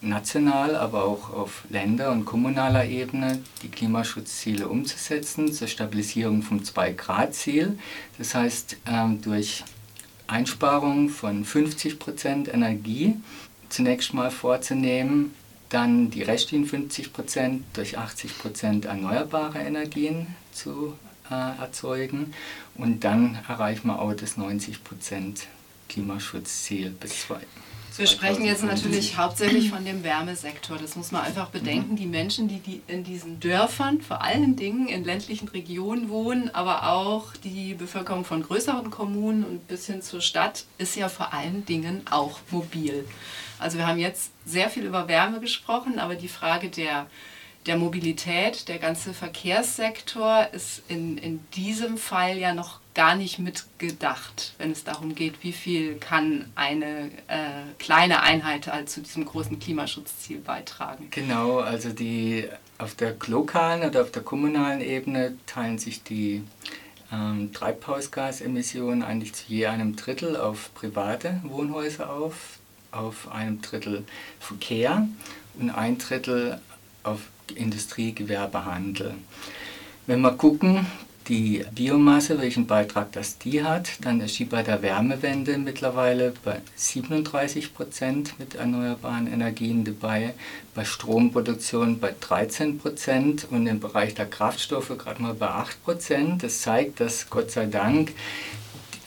national, 0.01 0.75
aber 0.75 1.05
auch 1.05 1.31
auf 1.31 1.63
Länder- 1.69 2.11
und 2.11 2.25
kommunaler 2.25 2.85
Ebene 2.85 3.41
die 3.63 3.69
Klimaschutzziele 3.69 4.67
umzusetzen 4.67 5.51
zur 5.51 5.67
Stabilisierung 5.67 6.43
vom 6.43 6.59
2-Grad-Ziel. 6.59 7.77
Das 8.17 8.35
heißt, 8.35 8.77
ähm, 8.85 9.21
durch 9.21 9.63
Einsparungen 10.27 11.09
von 11.09 11.45
50% 11.45 12.53
Energie 12.53 13.15
zunächst 13.69 14.13
mal 14.13 14.31
vorzunehmen, 14.31 15.33
dann 15.69 16.09
die 16.11 16.23
restlichen 16.23 16.67
50% 16.67 17.61
durch 17.73 17.97
80% 17.97 18.85
erneuerbare 18.85 19.59
Energien 19.59 20.27
zu 20.53 20.93
äh, 21.29 21.33
erzeugen 21.59 22.33
und 22.75 23.03
dann 23.03 23.39
erreichen 23.47 23.87
wir 23.87 23.99
auch 23.99 24.13
das 24.13 24.37
90% 24.37 25.43
Klimaschutzziel 25.89 26.91
bis 26.91 27.27
2. 27.27 27.39
Wir 27.97 28.05
sprechen 28.07 28.45
jetzt 28.45 28.63
natürlich 28.63 29.17
hauptsächlich 29.17 29.69
von 29.71 29.83
dem 29.83 30.03
Wärmesektor. 30.03 30.77
Das 30.77 30.95
muss 30.95 31.11
man 31.11 31.23
einfach 31.23 31.49
bedenken. 31.49 31.95
Die 31.95 32.05
Menschen, 32.05 32.47
die, 32.47 32.59
die 32.59 32.81
in 32.87 33.03
diesen 33.03 33.39
Dörfern, 33.39 34.01
vor 34.01 34.21
allen 34.21 34.55
Dingen 34.55 34.87
in 34.87 35.03
ländlichen 35.03 35.47
Regionen 35.47 36.09
wohnen, 36.09 36.53
aber 36.53 36.89
auch 36.89 37.33
die 37.43 37.73
Bevölkerung 37.73 38.23
von 38.23 38.43
größeren 38.43 38.91
Kommunen 38.91 39.43
und 39.43 39.67
bis 39.67 39.87
hin 39.87 40.01
zur 40.01 40.21
Stadt, 40.21 40.65
ist 40.77 40.95
ja 40.95 41.09
vor 41.09 41.33
allen 41.33 41.65
Dingen 41.65 42.01
auch 42.09 42.39
mobil. 42.51 43.05
Also 43.59 43.77
wir 43.79 43.87
haben 43.87 43.99
jetzt 43.99 44.31
sehr 44.45 44.69
viel 44.69 44.83
über 44.83 45.07
Wärme 45.07 45.39
gesprochen, 45.39 45.97
aber 45.97 46.15
die 46.15 46.27
Frage 46.27 46.69
der 46.69 47.07
der 47.67 47.77
Mobilität, 47.77 48.69
der 48.69 48.79
ganze 48.79 49.13
Verkehrssektor 49.13 50.47
ist 50.53 50.83
in, 50.87 51.17
in 51.17 51.39
diesem 51.53 51.97
Fall 51.97 52.37
ja 52.37 52.53
noch 52.53 52.79
gar 52.97 53.15
nicht 53.15 53.37
mitgedacht, 53.37 54.53
wenn 54.57 54.71
es 54.71 54.83
darum 54.83 55.13
geht, 55.13 55.43
wie 55.43 55.53
viel 55.53 55.97
kann 55.97 56.51
eine 56.55 57.11
äh, 57.27 57.61
kleine 57.77 58.21
Einheit 58.21 58.65
halt 58.65 58.89
zu 58.89 59.01
diesem 59.01 59.23
großen 59.23 59.59
Klimaschutzziel 59.59 60.39
beitragen. 60.39 61.07
Genau, 61.11 61.59
also 61.59 61.89
die 61.89 62.49
auf 62.79 62.95
der 62.95 63.15
lokalen 63.27 63.87
oder 63.87 64.01
auf 64.01 64.09
der 64.09 64.23
kommunalen 64.23 64.81
Ebene 64.81 65.37
teilen 65.45 65.77
sich 65.77 66.01
die 66.01 66.43
ähm, 67.13 67.53
Treibhausgasemissionen 67.53 69.03
eigentlich 69.03 69.33
zu 69.33 69.43
je 69.47 69.67
einem 69.67 69.95
Drittel 69.95 70.35
auf 70.35 70.73
private 70.73 71.39
Wohnhäuser 71.43 72.11
auf, 72.11 72.57
auf 72.91 73.31
einem 73.31 73.61
Drittel 73.61 74.05
Verkehr 74.39 75.07
und 75.59 75.69
ein 75.69 75.99
Drittel 75.99 76.59
auf 77.03 77.21
Industrie, 77.53 78.13
Gewerbe, 78.13 78.65
Handel. 78.65 79.13
Wenn 80.07 80.21
wir 80.21 80.31
gucken, 80.31 80.87
die 81.27 81.65
Biomasse, 81.73 82.39
welchen 82.39 82.67
Beitrag 82.67 83.11
das 83.11 83.37
die 83.37 83.63
hat, 83.63 83.89
dann 84.01 84.21
ist 84.21 84.35
sie 84.35 84.45
bei 84.45 84.63
der 84.63 84.81
Wärmewende 84.81 85.57
mittlerweile 85.57 86.33
bei 86.43 86.61
37 86.75 87.73
Prozent 87.73 88.39
mit 88.39 88.55
erneuerbaren 88.55 89.27
Energien 89.31 89.83
dabei, 89.83 90.33
bei 90.73 90.85
Stromproduktion 90.85 91.99
bei 91.99 92.13
13 92.19 92.77
Prozent 92.77 93.47
und 93.49 93.67
im 93.67 93.79
Bereich 93.79 94.13
der 94.13 94.25
Kraftstoffe 94.25 94.97
gerade 94.97 95.21
mal 95.21 95.33
bei 95.33 95.47
8 95.47 95.83
Prozent. 95.83 96.43
Das 96.43 96.61
zeigt, 96.61 96.99
dass 96.99 97.29
Gott 97.29 97.51
sei 97.51 97.65
Dank 97.65 98.13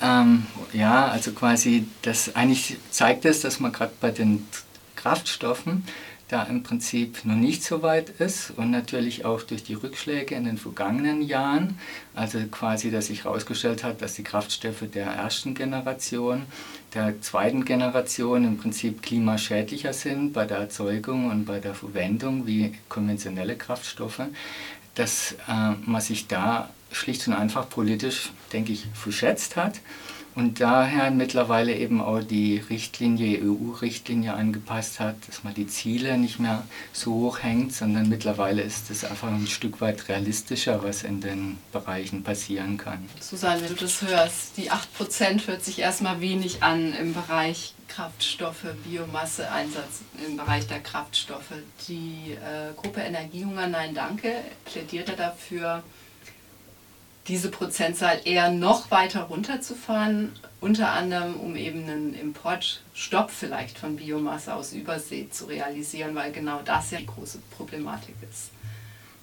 ähm, 0.02 0.46
ja, 0.72 1.09
also 1.09 1.33
quasi, 1.33 1.87
das 2.02 2.35
eigentlich 2.35 2.76
zeigt 2.90 3.24
es, 3.24 3.40
dass 3.40 3.61
man 3.61 3.72
gerade 3.72 3.92
bei 4.00 4.11
den 4.11 4.46
Kraftstoffen 4.96 5.85
da 6.31 6.45
im 6.45 6.62
Prinzip 6.62 7.25
noch 7.25 7.35
nicht 7.35 7.64
so 7.64 7.83
weit 7.83 8.09
ist 8.21 8.53
und 8.57 8.71
natürlich 8.71 9.25
auch 9.25 9.43
durch 9.43 9.64
die 9.64 9.75
Rückschläge 9.75 10.35
in 10.35 10.45
den 10.45 10.59
vergangenen 10.59 11.23
Jahren, 11.23 11.79
also 12.14 12.38
quasi, 12.51 12.90
dass 12.90 13.07
sich 13.07 13.25
herausgestellt 13.25 13.83
hat, 13.83 14.01
dass 14.01 14.14
die 14.14 14.23
Kraftstoffe 14.23 14.85
der 14.95 15.07
ersten 15.07 15.55
Generation, 15.55 16.43
der 16.95 17.21
zweiten 17.21 17.64
Generation 17.64 18.45
im 18.45 18.59
Prinzip 18.59 19.03
klimaschädlicher 19.03 19.93
sind 19.93 20.33
bei 20.33 20.45
der 20.45 20.59
Erzeugung 20.59 21.31
und 21.31 21.45
bei 21.45 21.59
der 21.59 21.75
Verwendung 21.75 22.47
wie 22.47 22.75
konventionelle 22.88 23.57
Kraftstoffe, 23.57 24.23
dass 24.95 25.33
äh, 25.49 25.73
man 25.85 26.01
sich 26.01 26.29
da 26.29 26.71
schlicht 26.93 27.27
und 27.29 27.35
einfach 27.35 27.69
politisch, 27.69 28.31
denke 28.53 28.73
ich, 28.73 28.87
verschätzt 28.95 29.57
hat 29.57 29.81
und 30.40 30.59
daher 30.59 31.11
mittlerweile 31.11 31.74
eben 31.76 32.00
auch 32.00 32.22
die 32.22 32.57
Richtlinie, 32.57 33.42
EU-Richtlinie 33.44 34.33
angepasst 34.33 34.98
hat, 34.98 35.16
dass 35.29 35.44
man 35.44 35.53
die 35.53 35.66
Ziele 35.66 36.16
nicht 36.16 36.40
mehr 36.40 36.62
so 36.94 37.12
hoch 37.12 37.42
hängt, 37.42 37.74
sondern 37.74 38.09
mittlerweile 38.09 38.62
ist 38.62 38.90
es 38.90 39.05
einfach 39.05 39.29
ein 39.29 39.46
Stück 39.46 39.83
weit 39.83 40.09
realistischer, 40.09 40.83
was 40.83 41.03
in 41.03 41.20
den 41.20 41.59
Bereichen 41.72 42.22
passieren 42.22 42.79
kann. 42.79 43.07
Susanne, 43.20 43.61
wenn 43.61 43.68
du 43.68 43.83
das 43.83 44.00
hörst, 44.00 44.57
die 44.57 44.70
8% 44.70 45.46
hört 45.46 45.62
sich 45.62 45.79
erstmal 45.79 46.22
wenig 46.22 46.62
an 46.62 46.94
im 46.94 47.12
Bereich 47.12 47.74
Kraftstoffe, 47.88 48.64
Biomasseeinsatz 48.85 50.00
im 50.26 50.38
Bereich 50.38 50.66
der 50.68 50.81
Kraftstoffe. 50.81 51.53
Die 51.87 52.33
äh, 52.33 52.72
Gruppe 52.81 53.00
Energiehunger 53.00 53.66
Nein 53.66 53.94
Danke 53.94 54.37
plädierte 54.64 55.12
dafür, 55.16 55.83
diese 57.28 57.50
Prozentzahl 57.50 58.20
eher 58.24 58.50
noch 58.50 58.90
weiter 58.90 59.22
runterzufahren, 59.22 60.33
unter 60.61 60.90
anderem 60.92 61.35
um 61.35 61.56
eben 61.56 61.85
einen 61.85 62.14
Importstopp 62.14 63.30
vielleicht 63.30 63.78
von 63.78 63.96
Biomasse 63.96 64.54
aus 64.54 64.72
Übersee 64.72 65.28
zu 65.30 65.46
realisieren, 65.46 66.14
weil 66.14 66.33
genau 66.33 66.61
das 66.64 66.90
ja 66.90 66.98
die 66.98 67.06
große 67.06 67.38
Problematik 67.56 68.14
ist. 68.30 68.50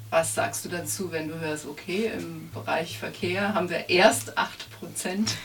Was 0.10 0.36
sagst 0.36 0.64
du 0.64 0.70
dazu, 0.70 1.12
wenn 1.12 1.28
du 1.28 1.40
hörst, 1.40 1.68
okay, 1.68 2.12
im 2.18 2.50
Bereich 2.54 2.98
Verkehr 2.98 3.54
haben 3.54 3.70
wir 3.70 3.90
erst 3.90 4.38
8 4.38 4.80
Prozent? 4.80 5.36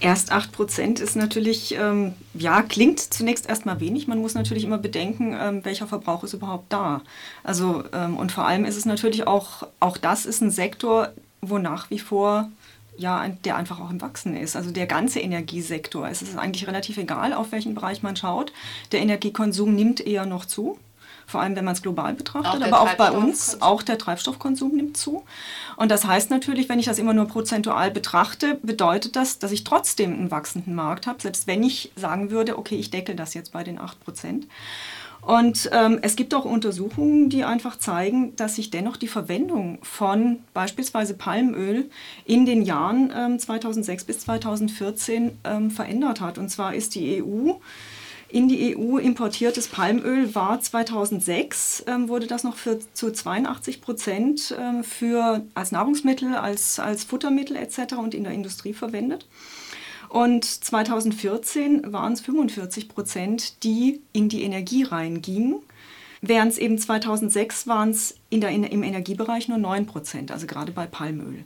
Erst 0.00 0.32
8 0.32 0.52
Prozent 0.52 1.00
ist 1.00 1.16
natürlich, 1.16 1.74
ähm, 1.74 2.14
ja, 2.34 2.62
klingt 2.62 3.00
zunächst 3.00 3.48
erstmal 3.48 3.80
wenig. 3.80 4.06
Man 4.06 4.18
muss 4.18 4.34
natürlich 4.34 4.64
immer 4.64 4.78
bedenken, 4.78 5.36
ähm, 5.38 5.64
welcher 5.64 5.88
Verbrauch 5.88 6.22
ist 6.24 6.34
überhaupt 6.34 6.72
da. 6.72 7.02
Also, 7.42 7.84
ähm, 7.92 8.16
und 8.16 8.30
vor 8.30 8.46
allem 8.46 8.64
ist 8.64 8.76
es 8.76 8.86
natürlich 8.86 9.26
auch, 9.26 9.66
auch 9.80 9.96
das 9.96 10.24
ist 10.24 10.40
ein 10.40 10.50
Sektor, 10.50 11.12
wo 11.40 11.58
nach 11.58 11.90
wie 11.90 11.98
vor 11.98 12.48
ja, 12.98 13.28
der 13.28 13.56
einfach 13.56 13.80
auch 13.80 13.90
im 13.90 14.00
Wachsen 14.00 14.36
ist. 14.36 14.56
Also 14.56 14.72
der 14.72 14.86
ganze 14.86 15.20
Energiesektor. 15.20 16.08
Es 16.08 16.20
ist 16.20 16.36
eigentlich 16.36 16.66
relativ 16.66 16.98
egal, 16.98 17.32
auf 17.32 17.52
welchen 17.52 17.74
Bereich 17.74 18.02
man 18.02 18.16
schaut. 18.16 18.52
Der 18.90 19.00
Energiekonsum 19.00 19.74
nimmt 19.74 20.00
eher 20.00 20.26
noch 20.26 20.44
zu. 20.44 20.78
Vor 21.28 21.40
allem, 21.42 21.54
wenn 21.56 21.64
man 21.64 21.74
es 21.74 21.82
global 21.82 22.14
betrachtet, 22.14 22.62
auch 22.62 22.66
aber 22.66 22.80
auch 22.80 22.94
bei 22.94 23.10
uns, 23.10 23.60
auch 23.60 23.82
der 23.82 23.98
Treibstoffkonsum 23.98 24.74
nimmt 24.74 24.96
zu. 24.96 25.24
Und 25.76 25.90
das 25.90 26.06
heißt 26.06 26.30
natürlich, 26.30 26.70
wenn 26.70 26.78
ich 26.78 26.86
das 26.86 26.98
immer 26.98 27.12
nur 27.12 27.26
prozentual 27.26 27.90
betrachte, 27.90 28.58
bedeutet 28.62 29.14
das, 29.14 29.38
dass 29.38 29.52
ich 29.52 29.62
trotzdem 29.62 30.14
einen 30.14 30.30
wachsenden 30.30 30.74
Markt 30.74 31.06
habe, 31.06 31.20
selbst 31.20 31.46
wenn 31.46 31.62
ich 31.62 31.92
sagen 31.96 32.30
würde, 32.30 32.58
okay, 32.58 32.76
ich 32.76 32.90
deckel 32.90 33.14
das 33.14 33.34
jetzt 33.34 33.52
bei 33.52 33.62
den 33.62 33.78
8 33.78 34.02
Prozent. 34.02 34.46
Und 35.28 35.68
ähm, 35.74 35.98
es 36.00 36.16
gibt 36.16 36.32
auch 36.32 36.46
Untersuchungen, 36.46 37.28
die 37.28 37.44
einfach 37.44 37.78
zeigen, 37.78 38.34
dass 38.36 38.56
sich 38.56 38.70
dennoch 38.70 38.96
die 38.96 39.08
Verwendung 39.08 39.78
von 39.82 40.38
beispielsweise 40.54 41.12
Palmöl 41.12 41.90
in 42.24 42.46
den 42.46 42.62
Jahren 42.62 43.12
ähm, 43.14 43.38
2006 43.38 44.04
bis 44.04 44.20
2014 44.20 45.32
ähm, 45.44 45.70
verändert 45.70 46.22
hat. 46.22 46.38
Und 46.38 46.48
zwar 46.48 46.74
ist 46.74 46.94
die 46.94 47.22
EU 47.22 47.52
in 48.30 48.48
die 48.48 48.74
EU 48.74 48.96
importiertes 48.96 49.68
Palmöl 49.68 50.34
war 50.34 50.62
2006, 50.62 51.84
ähm, 51.86 52.08
wurde 52.08 52.26
das 52.26 52.42
noch 52.42 52.56
für, 52.56 52.78
zu 52.94 53.10
82 53.10 53.82
Prozent 53.82 54.54
ähm, 54.58 54.82
für, 54.82 55.42
als 55.54 55.72
Nahrungsmittel, 55.72 56.36
als, 56.36 56.78
als 56.78 57.04
Futtermittel 57.04 57.56
etc. 57.56 57.94
und 57.98 58.14
in 58.14 58.24
der 58.24 58.32
Industrie 58.32 58.72
verwendet. 58.72 59.26
Und 60.08 60.44
2014 60.44 61.92
waren 61.92 62.12
es 62.12 62.20
45 62.20 62.88
Prozent, 62.88 63.62
die 63.62 64.00
in 64.12 64.28
die 64.28 64.42
Energie 64.42 64.84
reingingen. 64.84 65.60
Während 66.20 66.52
es 66.52 66.58
eben 66.58 66.78
2006 66.78 67.66
waren 67.66 67.90
es 67.90 68.16
in 68.30 68.40
der, 68.40 68.50
in, 68.50 68.64
im 68.64 68.82
Energiebereich 68.82 69.48
nur 69.48 69.58
9 69.58 69.86
Prozent, 69.86 70.32
also 70.32 70.46
gerade 70.46 70.72
bei 70.72 70.86
Palmöl. 70.86 71.44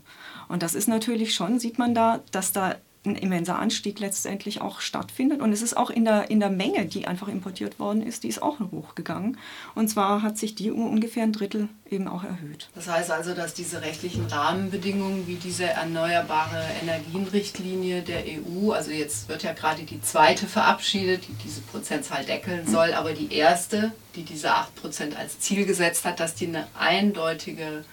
Und 0.48 0.62
das 0.62 0.74
ist 0.74 0.88
natürlich 0.88 1.34
schon, 1.34 1.58
sieht 1.58 1.78
man 1.78 1.94
da, 1.94 2.20
dass 2.30 2.52
da 2.52 2.76
ein 3.04 3.16
immenser 3.16 3.58
Anstieg 3.58 3.98
letztendlich 3.98 4.60
auch 4.60 4.80
stattfindet. 4.80 5.40
Und 5.40 5.52
es 5.52 5.60
ist 5.60 5.76
auch 5.76 5.90
in 5.90 6.04
der, 6.04 6.30
in 6.30 6.38
der 6.38 6.50
Menge, 6.50 6.86
die 6.86 7.08
einfach 7.08 7.28
importiert 7.28 7.80
worden 7.80 8.02
ist, 8.02 8.22
die 8.22 8.28
ist 8.28 8.40
auch 8.40 8.60
hochgegangen. 8.60 9.38
Und 9.74 9.88
zwar 9.88 10.22
hat 10.22 10.38
sich 10.38 10.54
die 10.54 10.70
um 10.70 10.88
ungefähr 10.88 11.24
ein 11.24 11.32
Drittel 11.32 11.68
eben 11.90 12.06
auch 12.06 12.22
erhöht. 12.22 12.68
Das 12.74 12.88
heißt 12.88 13.10
also, 13.10 13.34
dass 13.34 13.54
diese 13.54 13.82
rechtlichen 13.82 14.26
Rahmenbedingungen 14.26 15.26
wie 15.26 15.34
diese 15.34 15.64
erneuerbare 15.64 16.64
Energienrichtlinie 16.80 18.02
der 18.02 18.22
EU, 18.24 18.70
also 18.70 18.92
jetzt 18.92 19.28
wird 19.28 19.42
ja 19.42 19.52
gerade 19.52 19.82
die 19.82 20.00
zweite 20.00 20.46
verabschiedet, 20.46 21.26
die 21.26 21.34
diese 21.44 21.60
Prozentzahl 21.60 22.24
deckeln 22.24 22.68
soll, 22.68 22.94
aber 22.94 23.14
die 23.14 23.32
erste, 23.34 23.92
die 24.14 24.22
diese 24.22 24.52
8% 24.52 25.16
als 25.16 25.40
Ziel 25.40 25.66
gesetzt 25.66 26.04
hat, 26.04 26.20
dass 26.20 26.34
die 26.34 26.46
eine 26.46 26.68
eindeutige 26.78 27.84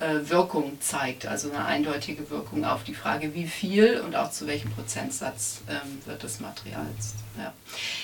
Wirkung 0.00 0.80
zeigt, 0.80 1.26
also 1.26 1.50
eine 1.50 1.64
eindeutige 1.64 2.30
Wirkung 2.30 2.64
auf 2.64 2.84
die 2.84 2.94
Frage, 2.94 3.34
wie 3.34 3.46
viel 3.46 4.00
und 4.00 4.14
auch 4.14 4.30
zu 4.30 4.46
welchem 4.46 4.70
Prozentsatz 4.70 5.62
ähm, 5.68 5.98
wird 6.04 6.22
das 6.22 6.38
Material. 6.40 6.86
Ja. 7.36 7.52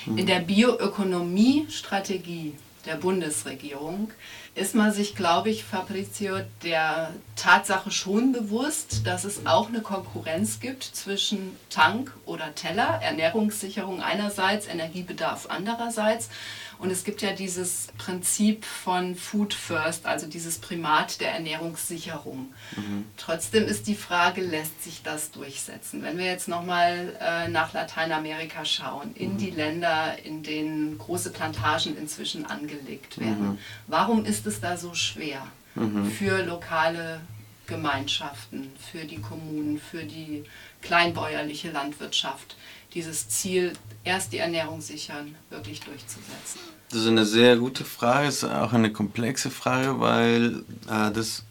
Mhm. 0.07 0.18
In 0.18 0.26
der 0.26 0.40
Bioökonomie-Strategie 0.40 2.54
der 2.87 2.96
Bundesregierung 2.96 4.11
ist 4.54 4.74
man 4.74 4.92
sich, 4.92 5.16
glaube 5.16 5.50
ich, 5.50 5.64
Fabrizio, 5.64 6.37
der 6.62 7.12
Tatsache 7.35 7.90
schon 7.90 8.33
bewusst, 8.33 9.07
dass 9.07 9.24
es 9.24 9.46
auch 9.46 9.68
eine 9.68 9.80
Konkurrenz 9.80 10.61
gibt 10.61 10.85
zwischen 10.85 11.57
Tank 11.70 12.12
oder 12.24 12.54
Teller, 12.54 13.00
Ernährungssicherung 13.02 14.00
einerseits, 14.00 14.68
Energiebedarf 14.68 15.46
andererseits 15.48 16.28
und 16.84 16.90
es 16.90 17.02
gibt 17.02 17.22
ja 17.22 17.32
dieses 17.32 17.88
Prinzip 17.96 18.66
von 18.66 19.16
Food 19.16 19.54
First, 19.54 20.04
also 20.04 20.26
dieses 20.26 20.58
Primat 20.58 21.18
der 21.18 21.32
Ernährungssicherung. 21.32 22.52
Mhm. 22.76 23.06
Trotzdem 23.16 23.64
ist 23.64 23.86
die 23.86 23.94
Frage, 23.94 24.42
lässt 24.42 24.84
sich 24.84 25.02
das 25.02 25.30
durchsetzen? 25.30 26.02
Wenn 26.02 26.18
wir 26.18 26.26
jetzt 26.26 26.46
nochmal 26.46 27.16
äh, 27.22 27.48
nach 27.48 27.72
Lateinamerika 27.72 28.66
schauen, 28.66 29.14
in 29.14 29.32
mhm. 29.32 29.38
die 29.38 29.50
Länder, 29.50 30.18
in 30.24 30.42
denen 30.42 30.98
große 30.98 31.30
Plantagen 31.30 31.96
inzwischen 31.96 32.44
angelegt 32.44 33.18
werden, 33.18 33.52
mhm. 33.52 33.58
warum 33.86 34.26
ist 34.26 34.46
es 34.46 34.60
da 34.60 34.76
so 34.76 34.92
schwer 34.92 35.46
mhm. 35.74 36.10
für 36.10 36.44
lokale 36.44 37.22
Gemeinschaften, 37.66 38.70
für 38.92 39.06
die 39.06 39.22
Kommunen, 39.22 39.80
für 39.80 40.04
die 40.04 40.44
kleinbäuerliche 40.82 41.70
Landwirtschaft? 41.70 42.56
Dieses 42.94 43.28
Ziel, 43.28 43.72
erst 44.04 44.33
die 44.33 44.38
Ernährung 44.38 44.80
sichern, 44.80 45.35
wirklich 45.50 45.80
durchzusetzen? 45.80 46.61
Das 46.90 47.00
ist 47.00 47.09
eine 47.09 47.26
sehr 47.26 47.57
gute 47.57 47.85
Frage, 47.85 48.28
ist 48.28 48.44
auch 48.44 48.72
eine 48.72 48.92
komplexe 48.92 49.50
Frage, 49.50 49.98
weil 50.00 50.64
äh, 50.88 51.11
das 51.11 51.44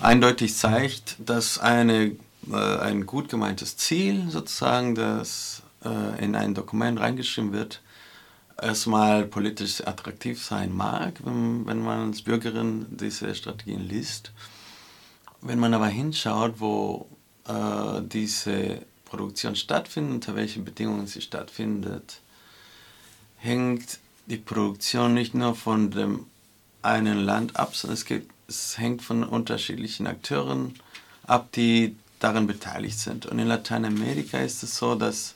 eindeutig 0.00 0.54
zeigt, 0.56 1.16
dass 1.18 1.58
eine, 1.58 2.16
äh, 2.50 2.56
ein 2.56 3.06
gut 3.06 3.28
gemeintes 3.28 3.76
Ziel 3.76 4.30
sozusagen, 4.30 4.94
das 4.94 5.62
äh, 5.84 6.24
in 6.24 6.34
ein 6.34 6.54
Dokument 6.54 7.00
reingeschrieben 7.00 7.52
wird, 7.52 7.82
erstmal 8.60 9.24
politisch 9.24 9.86
attraktiv 9.86 10.42
sein 10.42 10.74
mag, 10.74 11.20
wenn, 11.24 11.66
wenn 11.66 11.82
man 11.82 12.08
als 12.08 12.22
Bürgerin 12.22 12.86
diese 12.90 13.34
Strategien 13.34 13.86
liest. 13.86 14.32
Wenn 15.42 15.58
man 15.58 15.74
aber 15.74 15.88
hinschaut, 15.88 16.54
wo 16.60 17.08
äh, 17.46 18.00
diese 18.02 18.80
Produktion 19.06 19.56
stattfindet, 19.56 20.14
unter 20.14 20.36
welchen 20.36 20.64
Bedingungen 20.64 21.06
sie 21.06 21.22
stattfindet, 21.22 22.20
hängt 23.38 23.98
die 24.26 24.36
Produktion 24.36 25.14
nicht 25.14 25.34
nur 25.34 25.54
von 25.54 25.90
dem 25.90 26.26
einen 26.82 27.18
Land 27.24 27.56
ab, 27.56 27.74
sondern 27.74 27.94
es, 27.94 28.04
gibt, 28.04 28.30
es 28.48 28.78
hängt 28.78 29.02
von 29.02 29.24
unterschiedlichen 29.24 30.06
Akteuren 30.06 30.74
ab, 31.26 31.50
die 31.52 31.96
daran 32.20 32.46
beteiligt 32.46 32.98
sind. 32.98 33.26
Und 33.26 33.38
in 33.38 33.46
Lateinamerika 33.46 34.38
ist 34.38 34.62
es 34.62 34.76
so, 34.76 34.94
dass 34.94 35.34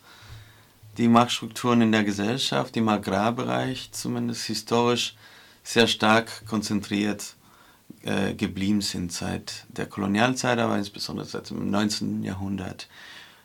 die 0.98 1.08
Machtstrukturen 1.08 1.82
in 1.82 1.92
der 1.92 2.04
Gesellschaft, 2.04 2.76
im 2.76 2.88
Agrarbereich 2.88 3.90
zumindest 3.92 4.44
historisch, 4.44 5.14
sehr 5.62 5.86
stark 5.86 6.46
konzentriert 6.46 7.34
äh, 8.02 8.34
geblieben 8.34 8.80
sind 8.80 9.12
seit 9.12 9.66
der 9.68 9.86
Kolonialzeit, 9.86 10.58
aber 10.58 10.78
insbesondere 10.78 11.26
seit 11.26 11.50
dem 11.50 11.70
19. 11.70 12.22
Jahrhundert. 12.22 12.88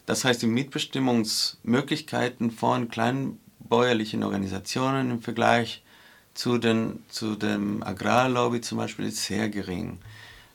Das 0.06 0.24
heißt, 0.24 0.42
die 0.42 0.48
Mitbestimmungsmöglichkeiten 0.48 2.52
von 2.52 2.90
kleinbäuerlichen 2.90 4.24
Organisationen 4.24 5.12
im 5.12 5.22
Vergleich 5.22 5.82
zu, 6.34 6.58
den, 6.58 7.04
zu 7.10 7.36
dem 7.36 7.82
Agrarlobby 7.82 8.62
zum 8.62 8.78
Beispiel 8.78 9.08
ist 9.08 9.24
sehr 9.24 9.50
gering. 9.50 10.00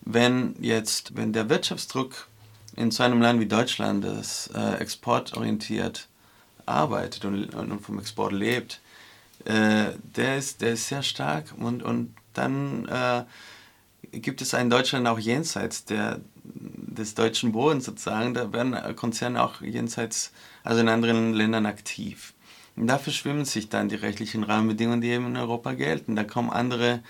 Wenn 0.03 0.55
jetzt, 0.61 1.17
wenn 1.17 1.33
der 1.33 1.49
Wirtschaftsdruck 1.49 2.29
in 2.77 2.91
so 2.91 3.03
einem 3.03 3.21
Land 3.21 3.41
wie 3.41 3.47
Deutschland, 3.47 4.05
das 4.05 4.49
äh, 4.55 4.77
exportorientiert 4.77 6.07
arbeitet 6.67 7.25
und, 7.25 7.55
und 7.55 7.81
vom 7.81 7.99
Export 7.99 8.33
lebt, 8.33 8.81
äh, 9.45 9.87
der, 10.17 10.37
ist, 10.37 10.61
der 10.61 10.75
ist 10.75 10.89
sehr 10.89 11.03
stark 11.03 11.53
und, 11.59 11.83
und 11.83 12.15
dann 12.35 12.87
äh, 12.89 13.25
gibt 14.13 14.43
es 14.43 14.53
in 14.53 14.71
Deutschland 14.71 15.09
auch 15.09 15.19
jenseits 15.19 15.85
der, 15.85 16.21
des 16.45 17.15
deutschen 17.15 17.53
Bodens 17.53 17.85
sozusagen, 17.85 18.35
da 18.35 18.53
werden 18.53 18.77
Konzerne 18.97 19.43
auch 19.43 19.61
jenseits, 19.61 20.33
also 20.65 20.81
in 20.81 20.89
anderen 20.89 21.33
Ländern 21.33 21.67
aktiv. 21.67 22.35
Und 22.77 22.87
da 22.87 22.99
verschwimmen 22.99 23.45
sich 23.45 23.69
dann 23.69 23.89
die 23.89 23.97
rechtlichen 23.97 24.43
Rahmenbedingungen, 24.43 25.01
die 25.01 25.09
eben 25.09 25.27
in 25.27 25.37
Europa 25.37 25.73
gelten. 25.73 26.17
Da 26.17 26.25
kommen 26.25 26.51
andere 26.51 27.03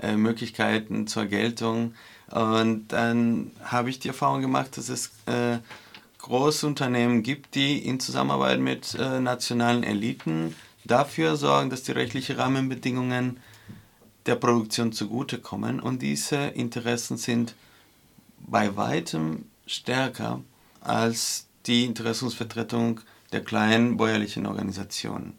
äh, 0.00 0.16
Möglichkeiten 0.16 1.06
zur 1.06 1.26
Geltung. 1.26 1.94
Und 2.30 2.88
dann 2.88 3.50
habe 3.62 3.90
ich 3.90 3.98
die 3.98 4.08
Erfahrung 4.08 4.40
gemacht, 4.40 4.76
dass 4.76 4.88
es 4.88 5.10
äh, 5.26 5.58
große 6.18 6.66
Unternehmen 6.66 7.22
gibt, 7.22 7.54
die 7.54 7.78
in 7.78 8.00
Zusammenarbeit 8.00 8.60
mit 8.60 8.94
äh, 8.94 9.20
nationalen 9.20 9.82
Eliten 9.82 10.54
dafür 10.84 11.36
sorgen, 11.36 11.70
dass 11.70 11.82
die 11.82 11.92
rechtlichen 11.92 12.36
Rahmenbedingungen 12.36 13.38
der 14.26 14.36
Produktion 14.36 14.92
zugutekommen. 14.92 15.80
Und 15.80 16.02
diese 16.02 16.36
Interessen 16.36 17.16
sind 17.16 17.54
bei 18.46 18.76
weitem 18.76 19.44
stärker 19.66 20.40
als 20.80 21.46
die 21.66 21.84
Interessensvertretung 21.84 23.00
der 23.32 23.44
kleinen 23.44 23.96
bäuerlichen 23.96 24.46
Organisationen. 24.46 25.34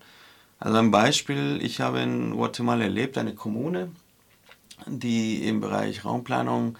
Also 0.59 0.77
ein 0.77 0.91
Beispiel, 0.91 1.59
ich 1.61 1.79
habe 1.81 2.01
in 2.01 2.31
Guatemala 2.31 2.83
erlebt, 2.83 3.17
eine 3.17 3.33
Kommune, 3.33 3.91
die 4.85 5.47
im 5.47 5.61
Bereich 5.61 6.05
Raumplanung 6.05 6.77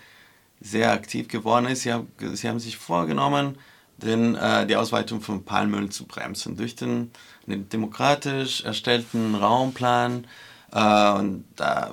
sehr 0.60 0.92
aktiv 0.92 1.28
geworden 1.30 1.66
ist. 1.68 1.84
Sie 1.84 1.94
haben, 1.94 2.60
sich 2.60 2.78
vorgenommen, 2.78 3.58
den, 3.98 4.36
äh, 4.36 4.68
die 4.68 4.76
Ausweitung 4.76 5.22
von 5.22 5.46
Palmöl 5.46 5.90
zu 5.90 6.06
bremsen 6.06 6.58
durch 6.58 6.76
den, 6.76 7.12
den 7.48 7.70
demokratisch 7.70 8.64
erstellten 8.64 9.36
Raumplan. 9.36 10.26
Äh, 10.72 11.12
und 11.14 11.46
da 11.56 11.92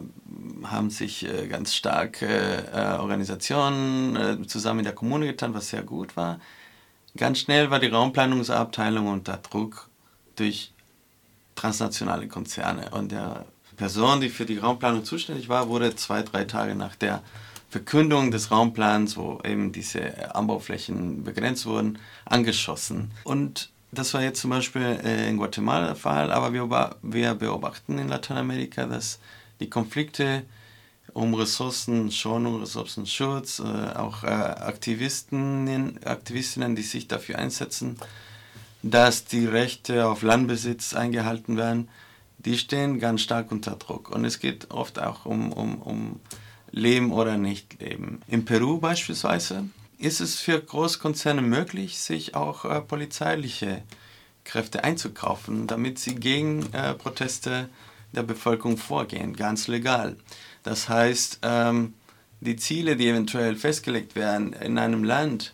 haben 0.65 0.91
sich 0.91 1.27
äh, 1.27 1.47
ganz 1.49 1.75
starke 1.75 2.27
äh, 2.27 2.99
Organisationen 2.99 4.49
zusammen 4.49 4.81
in 4.81 4.85
der 4.85 4.95
Kommune 4.95 5.27
getan, 5.27 5.55
was 5.55 5.69
sehr 5.69 5.83
gut 5.83 6.17
war. 6.17 6.41
Ganz 7.17 7.39
schnell 7.39 7.71
war 7.71 7.81
die 7.81 7.87
Raumplanungsabteilung 7.87 9.07
unter 9.07 9.39
Druck 9.39 9.89
durch 10.37 10.73
transnationale 11.55 12.29
Konzerne. 12.29 12.91
Und 12.91 13.13
der 13.13 13.47
Person, 13.77 14.21
die 14.21 14.29
für 14.29 14.45
die 14.45 14.59
Raumplanung 14.59 15.05
zuständig 15.05 15.49
war, 15.49 15.69
wurde 15.69 15.97
zwei, 15.97 16.23
drei 16.23 16.45
Tage 16.45 16.75
nach 16.75 16.95
der 16.97 17.23
Verkündung 17.69 18.31
des 18.31 18.51
Raumplans, 18.51 19.17
wo 19.17 19.41
eben 19.45 19.73
diese 19.73 20.35
Anbauflächen 20.35 21.25
begrenzt 21.25 21.67
wurden, 21.67 21.99
angeschossen. 22.25 23.11
Und 23.25 23.71
das 23.93 24.15
war 24.15 24.23
jetzt 24.23 24.41
zum 24.41 24.51
Beispiel 24.51 25.01
äh, 25.05 25.29
in 25.29 25.37
Guatemala 25.37 25.87
der 25.87 25.97
Fall, 25.97 26.33
aber 26.33 26.53
wir, 26.53 27.35
beobachten 27.35 27.99
in 27.99 28.09
Lateinamerika, 28.09 28.87
dass 28.87 29.19
die 29.61 29.71
Konflikte 29.71 30.45
um 31.13 31.35
Ressourcenschonung, 31.35 32.61
Ressourcenschutz, 32.61 33.61
äh, 33.61 33.63
auch 33.97 34.23
äh, 34.23 34.27
Aktivisten, 34.27 35.99
Aktivistinnen, 36.05 36.77
die 36.77 36.83
sich 36.83 37.09
dafür 37.09 37.39
einsetzen, 37.39 37.97
dass 38.83 39.25
die 39.25 39.47
Rechte 39.47 40.07
auf 40.07 40.23
Landbesitz 40.23 40.95
eingehalten 40.95 41.57
werden, 41.57 41.89
die 42.39 42.59
stehen 42.59 42.99
ganz 42.99 43.23
stark 43.23 43.51
unter 43.51 43.77
Druck. 43.77 44.11
Und 44.11 44.25
es 44.25 44.41
geht 44.41 44.71
oft 44.71 44.99
auch 44.99 45.27
um, 45.27 45.53
um, 45.53 45.81
um 45.81 46.21
Leben 46.71 47.13
oder 47.13 47.39
Nicht-Leben. 47.39 48.21
In 48.29 48.45
Peru 48.45 48.79
beispielsweise 48.79 49.65
ist 49.99 50.21
es 50.21 50.41
für 50.41 50.61
Großkonzerne 50.61 51.43
möglich, 51.43 51.99
sich 51.99 52.35
auch 52.35 52.65
äh, 52.65 52.81
polizeiliche 52.81 53.83
Kräfte 54.45 54.85
einzukaufen, 54.85 55.67
damit 55.67 55.99
sie 55.99 56.15
gegen 56.15 56.73
äh, 56.73 56.95
Proteste 56.95 57.69
der 58.13 58.23
Bevölkerung 58.23 58.77
vorgehen, 58.77 59.35
ganz 59.35 59.69
legal. 59.69 60.17
Das 60.63 60.89
heißt, 60.89 61.41
ähm, 61.43 61.95
die 62.41 62.57
Ziele, 62.57 62.97
die 62.97 63.09
eventuell 63.09 63.57
festgelegt 63.57 64.15
werden 64.15 64.53
in 64.53 64.79
einem 64.79 65.05
Land, 65.05 65.53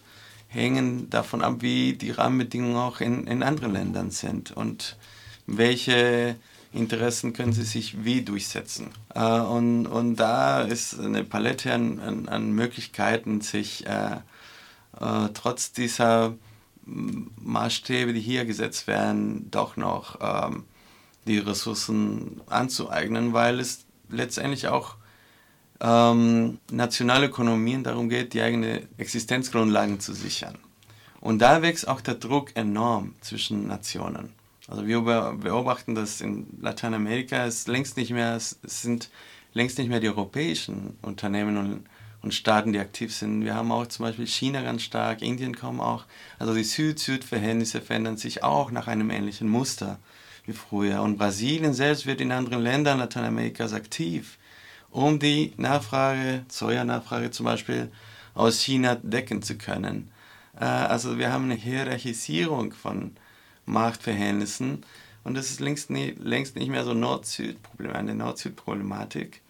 hängen 0.49 1.09
davon 1.09 1.43
ab, 1.43 1.57
wie 1.61 1.95
die 1.95 2.11
Rahmenbedingungen 2.11 2.77
auch 2.77 3.01
in, 3.01 3.27
in 3.27 3.43
anderen 3.43 3.73
Ländern 3.73 4.11
sind 4.11 4.51
und 4.51 4.97
welche 5.47 6.37
Interessen 6.73 7.33
können 7.33 7.53
sie 7.53 7.65
sich 7.65 8.05
wie 8.05 8.23
durchsetzen. 8.23 8.91
Äh, 9.15 9.21
und, 9.23 9.87
und 9.87 10.17
da 10.17 10.63
ist 10.63 10.99
eine 10.99 11.25
Palette 11.25 11.73
an, 11.73 12.01
an, 12.01 12.29
an 12.29 12.53
Möglichkeiten, 12.53 13.41
sich 13.41 13.87
äh, 13.87 14.17
äh, 15.03 15.29
trotz 15.35 15.73
dieser 15.73 16.35
Maßstäbe, 16.85 18.13
die 18.13 18.21
hier 18.21 18.45
gesetzt 18.45 18.87
werden, 18.87 19.51
doch 19.51 19.77
noch 19.77 20.19
ähm, 20.21 20.65
die 21.27 21.39
Ressourcen 21.39 22.41
anzueignen, 22.49 23.33
weil 23.33 23.61
es 23.61 23.85
letztendlich 24.09 24.69
auch 24.69 24.97
ähm, 25.81 26.59
nationale 26.71 27.27
Ökonomien 27.27 27.85
darum 27.85 28.09
geht, 28.09 28.35
die 28.35 28.43
eigene 28.43 28.89
Existenzgrundlagen 28.99 30.01
zu 30.01 30.13
sichern. 30.13 30.59
Und 31.21 31.39
da 31.39 31.63
wächst 31.63 31.87
auch 31.87 32.01
der 32.01 32.15
Druck 32.15 32.57
enorm 32.57 33.15
zwischen 33.21 33.69
Nationen. 33.69 34.33
Also 34.69 34.87
wir 34.87 35.01
beobachten 35.01 35.95
das 35.95 36.21
in 36.21 36.47
Lateinamerika, 36.61 37.47
es 37.47 37.67
längst 37.67 37.97
nicht 37.97 38.11
mehr, 38.11 38.37
es 38.37 38.59
sind 38.63 39.11
längst 39.53 39.79
nicht 39.79 39.89
mehr 39.89 40.01
die 40.01 40.09
europäischen 40.09 40.97
Unternehmen 41.03 41.57
und, 41.57 41.87
und 42.23 42.33
Staaten, 42.33 42.73
die 42.73 42.79
aktiv 42.79 43.15
sind. 43.15 43.45
Wir 43.45 43.55
haben 43.55 43.73
auch 43.73 43.87
zum 43.87 44.07
Beispiel 44.07 44.27
China 44.27 44.63
ganz 44.63 44.83
stark, 44.83 45.23
Indien 45.23 45.57
kaum 45.57 45.81
auch. 45.81 46.05
Also 46.39 46.55
die 46.55 46.65
Süd-Süd-Verhältnisse 46.65 47.81
verändern 47.81 48.17
sich 48.17 48.43
auch 48.43 48.71
nach 48.71 48.87
einem 48.87 49.11
ähnlichen 49.11 49.49
Muster 49.49 49.99
wie 50.47 50.53
früher. 50.53 51.03
Und 51.03 51.19
Brasilien 51.19 51.75
selbst 51.75 52.07
wird 52.07 52.21
in 52.21 52.33
anderen 52.33 52.63
Ländern 52.63 52.99
Lateinamerikas 52.99 53.73
aktiv, 53.73 54.39
um 54.91 55.19
die 55.19 55.53
Nachfrage, 55.57 56.45
Soja-Nachfrage 56.49 57.31
zum 57.31 57.45
Beispiel, 57.45 57.91
aus 58.35 58.61
China 58.61 58.95
decken 58.95 59.43
zu 59.43 59.57
können. 59.57 60.11
Äh, 60.59 60.65
also 60.65 61.19
wir 61.19 61.33
haben 61.33 61.45
eine 61.45 61.55
Hierarchisierung 61.55 62.73
von 62.73 63.17
Machtverhältnissen 63.67 64.85
und 65.25 65.35
das 65.35 65.51
ist 65.51 65.61
längst, 65.61 65.91
längst 65.91 66.57
nicht 66.57 66.69
mehr 66.69 66.85
so 66.85 66.95
Nord-Süd-Problem, 66.95 67.93
eine 67.93 68.15
Nord-Süd-Problematik. 68.15 69.41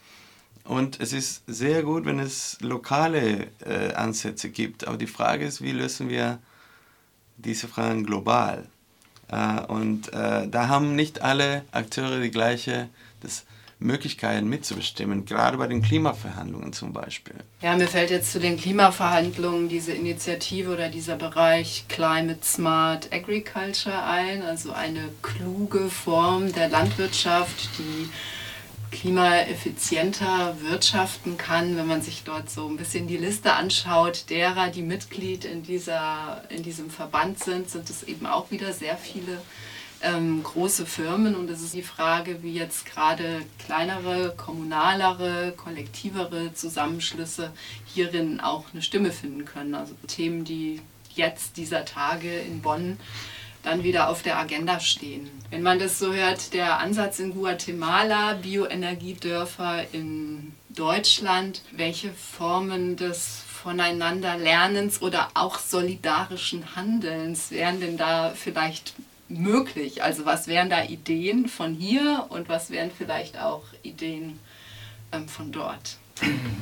Und 0.64 1.00
es 1.00 1.12
ist 1.12 1.42
sehr 1.46 1.82
gut, 1.82 2.04
wenn 2.04 2.18
es 2.18 2.58
lokale 2.60 3.48
äh, 3.64 3.92
Ansätze 3.94 4.50
gibt, 4.50 4.86
aber 4.86 4.96
die 4.96 5.06
Frage 5.06 5.44
ist, 5.44 5.62
wie 5.62 5.72
lösen 5.72 6.08
wir 6.08 6.38
diese 7.36 7.66
Fragen 7.66 8.04
global? 8.04 8.68
Äh, 9.28 9.60
und 9.62 10.12
äh, 10.12 10.48
da 10.48 10.68
haben 10.68 10.94
nicht 10.94 11.22
alle 11.22 11.64
Akteure 11.72 12.20
die 12.20 12.30
gleiche 12.30 12.88
das 13.20 13.44
Möglichkeiten 13.82 14.48
mitzubestimmen, 14.48 15.24
gerade 15.24 15.56
bei 15.56 15.66
den 15.66 15.82
Klimaverhandlungen 15.82 16.72
zum 16.72 16.92
Beispiel. 16.92 17.34
Ja, 17.60 17.76
mir 17.76 17.88
fällt 17.88 18.10
jetzt 18.10 18.32
zu 18.32 18.38
den 18.38 18.56
Klimaverhandlungen 18.56 19.68
diese 19.68 19.92
Initiative 19.92 20.72
oder 20.72 20.88
dieser 20.88 21.16
Bereich 21.16 21.86
Climate 21.88 22.44
Smart 22.44 23.12
Agriculture 23.12 24.04
ein, 24.04 24.42
also 24.42 24.72
eine 24.72 25.08
kluge 25.22 25.90
Form 25.90 26.52
der 26.52 26.68
Landwirtschaft, 26.68 27.70
die 27.78 28.08
klimaeffizienter 28.92 30.56
wirtschaften 30.60 31.36
kann, 31.36 31.76
wenn 31.76 31.86
man 31.86 32.02
sich 32.02 32.22
dort 32.24 32.50
so 32.50 32.68
ein 32.68 32.76
bisschen 32.76 33.08
die 33.08 33.16
Liste 33.16 33.54
anschaut, 33.54 34.30
derer, 34.30 34.68
die 34.68 34.82
Mitglied 34.82 35.44
in, 35.44 35.62
dieser, 35.62 36.44
in 36.50 36.62
diesem 36.62 36.90
Verband 36.90 37.42
sind, 37.42 37.68
sind 37.68 37.90
es 37.90 38.04
eben 38.04 38.26
auch 38.26 38.50
wieder 38.50 38.72
sehr 38.72 38.96
viele 38.96 39.42
ähm, 40.02 40.42
große 40.42 40.84
Firmen 40.84 41.34
und 41.34 41.48
es 41.48 41.62
ist 41.62 41.74
die 41.74 41.82
Frage, 41.82 42.42
wie 42.42 42.52
jetzt 42.52 42.86
gerade 42.86 43.42
kleinere, 43.64 44.34
kommunalere, 44.36 45.54
kollektivere 45.56 46.52
Zusammenschlüsse 46.54 47.52
hierin 47.86 48.40
auch 48.40 48.66
eine 48.72 48.82
Stimme 48.82 49.10
finden 49.10 49.44
können. 49.44 49.74
Also 49.74 49.94
Themen, 50.06 50.44
die 50.44 50.80
jetzt 51.14 51.56
dieser 51.56 51.84
Tage 51.84 52.40
in 52.40 52.60
Bonn 52.62 52.98
dann 53.62 53.84
wieder 53.84 54.08
auf 54.08 54.22
der 54.22 54.38
Agenda 54.38 54.80
stehen. 54.80 55.30
Wenn 55.50 55.62
man 55.62 55.78
das 55.78 55.98
so 55.98 56.12
hört, 56.12 56.52
der 56.52 56.78
Ansatz 56.78 57.18
in 57.18 57.34
Guatemala, 57.34 58.34
Bioenergiedörfer 58.34 59.84
in 59.92 60.54
Deutschland, 60.70 61.62
welche 61.72 62.12
Formen 62.12 62.96
des 62.96 63.42
Voneinanderlernens 63.62 65.02
oder 65.02 65.28
auch 65.34 65.58
solidarischen 65.58 66.74
Handelns 66.74 67.50
wären 67.50 67.80
denn 67.80 67.96
da 67.96 68.32
vielleicht 68.34 68.94
möglich? 69.28 70.02
Also 70.02 70.24
was 70.24 70.48
wären 70.48 70.70
da 70.70 70.84
Ideen 70.84 71.48
von 71.48 71.74
hier 71.74 72.26
und 72.28 72.48
was 72.48 72.70
wären 72.70 72.90
vielleicht 72.96 73.38
auch 73.38 73.62
Ideen 73.82 74.40
ähm, 75.12 75.28
von 75.28 75.52
dort? 75.52 75.98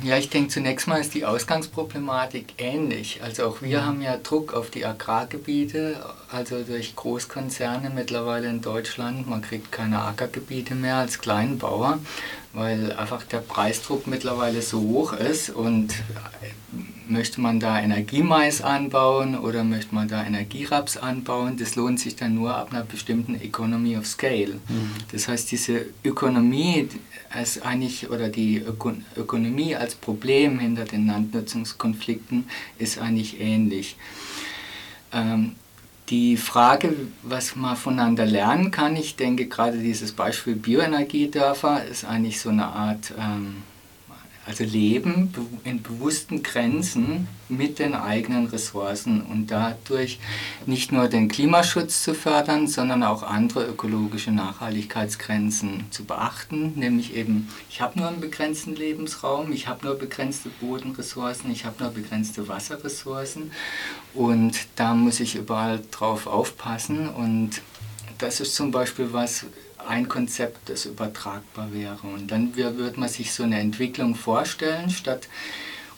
Ja, 0.03 0.17
ich 0.17 0.29
denke 0.29 0.49
zunächst 0.49 0.87
mal 0.87 0.99
ist 0.99 1.13
die 1.13 1.25
Ausgangsproblematik 1.25 2.55
ähnlich. 2.57 3.21
Also 3.23 3.45
auch 3.45 3.61
wir 3.61 3.81
mhm. 3.81 3.85
haben 3.85 4.01
ja 4.01 4.17
Druck 4.17 4.53
auf 4.53 4.69
die 4.69 4.85
Agrargebiete, 4.85 6.03
also 6.31 6.63
durch 6.63 6.95
Großkonzerne 6.95 7.91
mittlerweile 7.91 8.47
in 8.47 8.61
Deutschland. 8.61 9.27
Man 9.27 9.41
kriegt 9.41 9.71
keine 9.71 10.01
Ackergebiete 10.01 10.73
mehr 10.73 10.95
als 10.95 11.19
Kleinbauer, 11.19 11.99
weil 12.53 12.93
einfach 12.93 13.23
der 13.23 13.39
Preisdruck 13.39 14.07
mittlerweile 14.07 14.61
so 14.61 14.79
hoch 14.79 15.13
ist 15.13 15.49
und 15.51 15.93
möchte 17.11 17.41
man 17.41 17.59
da 17.59 17.79
Energiemais 17.79 18.61
anbauen 18.61 19.37
oder 19.37 19.63
möchte 19.63 19.93
man 19.93 20.07
da 20.07 20.23
Energieraps 20.23 20.97
anbauen? 20.97 21.57
Das 21.57 21.75
lohnt 21.75 21.99
sich 21.99 22.15
dann 22.15 22.35
nur 22.35 22.55
ab 22.55 22.71
einer 22.71 22.83
bestimmten 22.83 23.35
Economy 23.35 23.97
of 23.97 24.05
Scale. 24.05 24.59
Mhm. 24.67 24.91
Das 25.11 25.27
heißt, 25.27 25.51
diese 25.51 25.85
Ökonomie 26.03 26.87
als 27.29 27.61
eigentlich 27.61 28.09
oder 28.09 28.29
die 28.29 28.57
Öko 28.57 28.93
Ökonomie 29.15 29.75
als 29.75 29.95
Problem 29.95 30.59
hinter 30.59 30.85
den 30.85 31.07
Landnutzungskonflikten 31.07 32.45
ist 32.77 32.99
eigentlich 32.99 33.39
ähnlich. 33.39 33.95
Ähm, 35.13 35.55
die 36.09 36.35
Frage, 36.35 36.93
was 37.23 37.55
man 37.55 37.77
voneinander 37.77 38.25
lernen 38.25 38.69
kann, 38.69 38.97
ich 38.97 39.15
denke 39.15 39.47
gerade 39.47 39.77
dieses 39.77 40.11
Beispiel 40.11 40.55
Bioenergiedörfer 40.55 41.85
ist 41.85 42.03
eigentlich 42.03 42.41
so 42.41 42.49
eine 42.49 42.65
Art 42.65 43.13
ähm, 43.17 43.63
also 44.45 44.63
Leben 44.63 45.33
in 45.63 45.83
bewussten 45.83 46.41
Grenzen 46.41 47.27
mit 47.47 47.77
den 47.77 47.93
eigenen 47.93 48.47
Ressourcen 48.47 49.21
und 49.21 49.51
dadurch 49.51 50.19
nicht 50.65 50.91
nur 50.91 51.07
den 51.07 51.27
Klimaschutz 51.27 52.01
zu 52.01 52.15
fördern, 52.15 52.67
sondern 52.67 53.03
auch 53.03 53.21
andere 53.21 53.65
ökologische 53.65 54.31
Nachhaltigkeitsgrenzen 54.31 55.85
zu 55.91 56.05
beachten, 56.05 56.73
nämlich 56.75 57.15
eben, 57.15 57.49
ich 57.69 57.81
habe 57.81 57.99
nur 57.99 58.07
einen 58.07 58.21
begrenzten 58.21 58.75
Lebensraum, 58.75 59.51
ich 59.51 59.67
habe 59.67 59.85
nur 59.85 59.95
begrenzte 59.95 60.49
Bodenressourcen, 60.59 61.51
ich 61.51 61.65
habe 61.65 61.83
nur 61.83 61.91
begrenzte 61.91 62.47
Wasserressourcen. 62.47 63.51
Und 64.13 64.57
da 64.75 64.93
muss 64.93 65.19
ich 65.19 65.35
überall 65.35 65.81
drauf 65.91 66.25
aufpassen. 66.25 67.09
Und 67.09 67.61
das 68.17 68.39
ist 68.39 68.55
zum 68.55 68.71
Beispiel 68.71 69.13
was, 69.13 69.45
ein 69.91 70.07
Konzept, 70.07 70.69
das 70.69 70.85
übertragbar 70.85 71.71
wäre. 71.73 71.99
Und 72.03 72.31
dann 72.31 72.55
würde 72.55 72.99
man 72.99 73.09
sich 73.09 73.33
so 73.33 73.43
eine 73.43 73.59
Entwicklung 73.59 74.15
vorstellen, 74.15 74.89
statt 74.89 75.27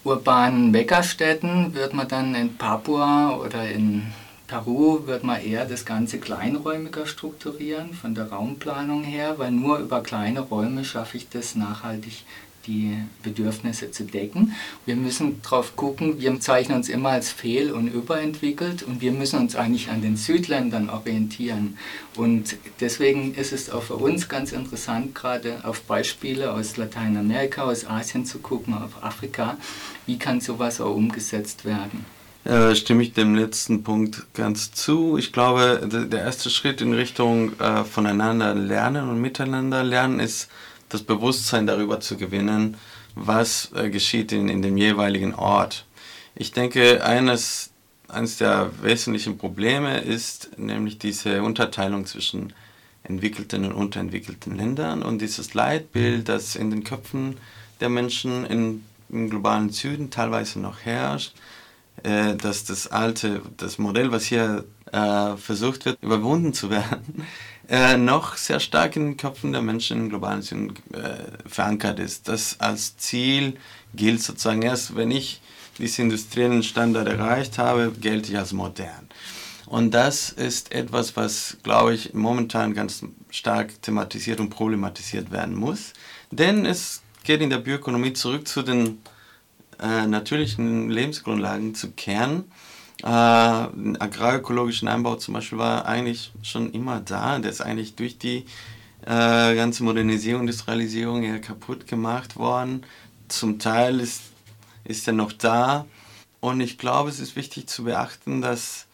urbanen 0.03 0.71
Megastädten 0.71 1.73
wird 1.73 1.93
man 1.93 2.07
dann 2.07 2.35
in 2.35 2.57
Papua 2.57 3.37
oder 3.37 3.69
in 3.69 4.11
Peru 4.47 5.07
wird 5.07 5.23
man 5.23 5.41
eher 5.41 5.65
das 5.65 5.85
Ganze 5.85 6.19
kleinräumiger 6.19 7.05
strukturieren 7.05 7.93
von 7.93 8.13
der 8.13 8.29
Raumplanung 8.29 9.03
her, 9.03 9.35
weil 9.37 9.51
nur 9.51 9.79
über 9.79 10.03
kleine 10.03 10.41
Räume 10.41 10.83
schaffe 10.83 11.17
ich 11.17 11.29
das 11.29 11.55
nachhaltig 11.55 12.23
die 12.68 12.97
Bedürfnisse 13.24 13.91
zu 13.91 14.03
decken. 14.03 14.53
Wir 14.86 14.95
müssen 14.95 15.41
darauf 15.41 15.76
gucken, 15.76 16.20
wir 16.20 16.39
zeichnen 16.39 16.78
uns 16.78 16.89
immer 16.89 17.09
als 17.09 17.32
fehl- 17.32 17.72
und 17.72 17.88
überentwickelt 17.88 18.84
und 18.84 19.01
wir 19.01 19.11
müssen 19.11 19.39
uns 19.39 19.55
eigentlich 19.55 19.89
an 19.89 20.01
den 20.01 20.18
Südländern 20.18 20.89
orientieren. 20.89 21.78
Und 22.16 22.57
deswegen 22.80 23.34
ist 23.36 23.53
es 23.53 23.70
auch 23.70 23.84
für 23.84 23.95
uns 23.95 24.30
ganz 24.30 24.51
interessant, 24.51 25.16
gerade 25.16 25.61
auf 25.64 25.82
Beispiele 25.82 26.51
aus 26.51 26.78
Lateinamerika, 26.78 27.64
aus 27.64 27.86
Asien 27.86 28.26
zu 28.26 28.39
gucken, 28.39 28.74
auf 28.74 29.03
Afrika, 29.03 29.57
wie 30.05 30.18
kann 30.18 30.41
sowas 30.41 30.80
auch 30.82 30.95
umgesetzt 30.95 31.66
werden. 31.66 32.05
Äh, 32.45 32.76
stimme 32.76 33.03
ich 33.03 33.14
dem 33.14 33.36
letzten 33.36 33.84
Punkt 33.84 34.26
ganz 34.34 34.74
zu. 34.74 35.18
Ich 35.18 35.32
glaube, 35.32 35.88
der 36.11 36.20
erste 36.20 36.49
Schritt 36.49 36.82
in 36.82 36.93
Richtung 36.93 37.57
äh, 37.59 37.86
voneinander 37.86 38.53
lernen 38.53 39.09
und 39.09 39.22
miteinander 39.22 39.82
lernen 39.84 40.20
ist, 40.20 40.49
das 40.93 41.03
Bewusstsein 41.03 41.67
darüber 41.67 41.99
zu 41.99 42.17
gewinnen, 42.17 42.77
was 43.15 43.71
äh, 43.75 43.89
geschieht 43.89 44.31
in, 44.31 44.49
in 44.49 44.61
dem 44.61 44.77
jeweiligen 44.77 45.33
Ort. 45.33 45.85
Ich 46.35 46.51
denke, 46.51 47.03
eines, 47.03 47.71
eines 48.07 48.37
der 48.37 48.71
wesentlichen 48.81 49.37
Probleme 49.37 49.99
ist 49.99 50.57
nämlich 50.57 50.97
diese 50.99 51.43
Unterteilung 51.43 52.05
zwischen 52.05 52.53
entwickelten 53.03 53.65
und 53.65 53.73
unterentwickelten 53.73 54.55
Ländern 54.55 55.03
und 55.03 55.21
dieses 55.21 55.53
Leitbild, 55.53 56.29
das 56.29 56.55
in 56.55 56.69
den 56.69 56.83
Köpfen 56.83 57.37
der 57.81 57.89
Menschen 57.89 58.45
in, 58.45 58.85
im 59.09 59.29
globalen 59.29 59.69
Süden 59.69 60.09
teilweise 60.09 60.59
noch 60.59 60.79
herrscht, 60.81 61.33
äh, 62.03 62.35
dass 62.35 62.63
das 62.63 62.87
alte, 62.87 63.41
das 63.57 63.77
Modell, 63.77 64.11
was 64.11 64.25
hier 64.25 64.63
äh, 64.91 65.35
versucht 65.37 65.85
wird, 65.85 66.01
überwunden 66.01 66.53
zu 66.53 66.69
werden, 66.69 67.25
äh, 67.70 67.97
noch 67.97 68.36
sehr 68.36 68.59
stark 68.59 68.95
in 68.95 69.05
den 69.05 69.18
Köpfen 69.18 69.51
der 69.51 69.61
Menschen 69.61 70.01
im 70.01 70.09
globalen 70.09 70.41
Süden 70.41 70.74
äh, 70.93 71.47
verankert 71.47 71.99
ist. 71.99 72.28
Das 72.28 72.59
als 72.59 72.97
Ziel 72.97 73.57
gilt 73.95 74.22
sozusagen 74.22 74.61
erst, 74.61 74.95
wenn 74.95 75.11
ich 75.11 75.41
diesen 75.78 76.05
industriellen 76.05 76.64
Standard 76.64 77.07
erreicht 77.07 77.57
habe, 77.57 77.91
gelte 77.99 78.32
ich 78.32 78.38
als 78.38 78.53
modern. 78.53 79.07
Und 79.66 79.91
das 79.91 80.30
ist 80.30 80.72
etwas, 80.72 81.16
was, 81.16 81.57
glaube 81.64 81.93
ich, 81.93 82.14
momentan 82.14 82.74
ganz 82.74 83.03
stark 83.32 83.82
thematisiert 83.82 84.39
und 84.39 84.49
problematisiert 84.49 85.32
werden 85.32 85.55
muss. 85.55 85.93
Denn 86.32 86.66
es 86.66 87.01
geht 87.24 87.41
in 87.41 87.49
der 87.49 87.57
Bioökonomie 87.57 88.14
zurück 88.14 88.47
zu 88.47 88.61
den 88.61 88.99
äh, 89.82 90.05
natürlichen 90.05 90.89
Lebensgrundlagen 90.89 91.74
zu 91.74 91.91
kehren 91.91 92.43
äh, 93.04 93.06
agrarökologischen 93.08 94.88
Anbau 94.88 95.16
zum 95.16 95.34
Beispiel 95.34 95.58
war 95.58 95.86
eigentlich 95.86 96.32
schon 96.41 96.72
immer 96.72 97.01
da. 97.01 97.38
Der 97.39 97.51
ist 97.51 97.62
eigentlich 97.62 97.95
durch 97.95 98.18
die 98.18 98.45
äh, 99.06 99.56
ganze 99.56 99.84
Modernisierung, 99.84 100.41
Industrialisierung 100.41 101.24
eher 101.24 101.41
kaputt 101.41 101.86
gemacht 101.86 102.38
worden. 102.38 102.86
Zum 103.28 103.60
Teil 103.60 103.99
ist, 103.99 104.22
ist 104.86 105.06
er 105.08 105.14
noch 105.14 105.34
da. 105.34 105.86
Und 106.39 106.62
ich 106.62 106.78
glaube, 106.78 107.10
es 107.10 107.20
ist 107.20 107.36
wichtig 107.36 107.68
zu 107.68 107.84
beachten, 107.84 108.41
dass, 108.41 108.88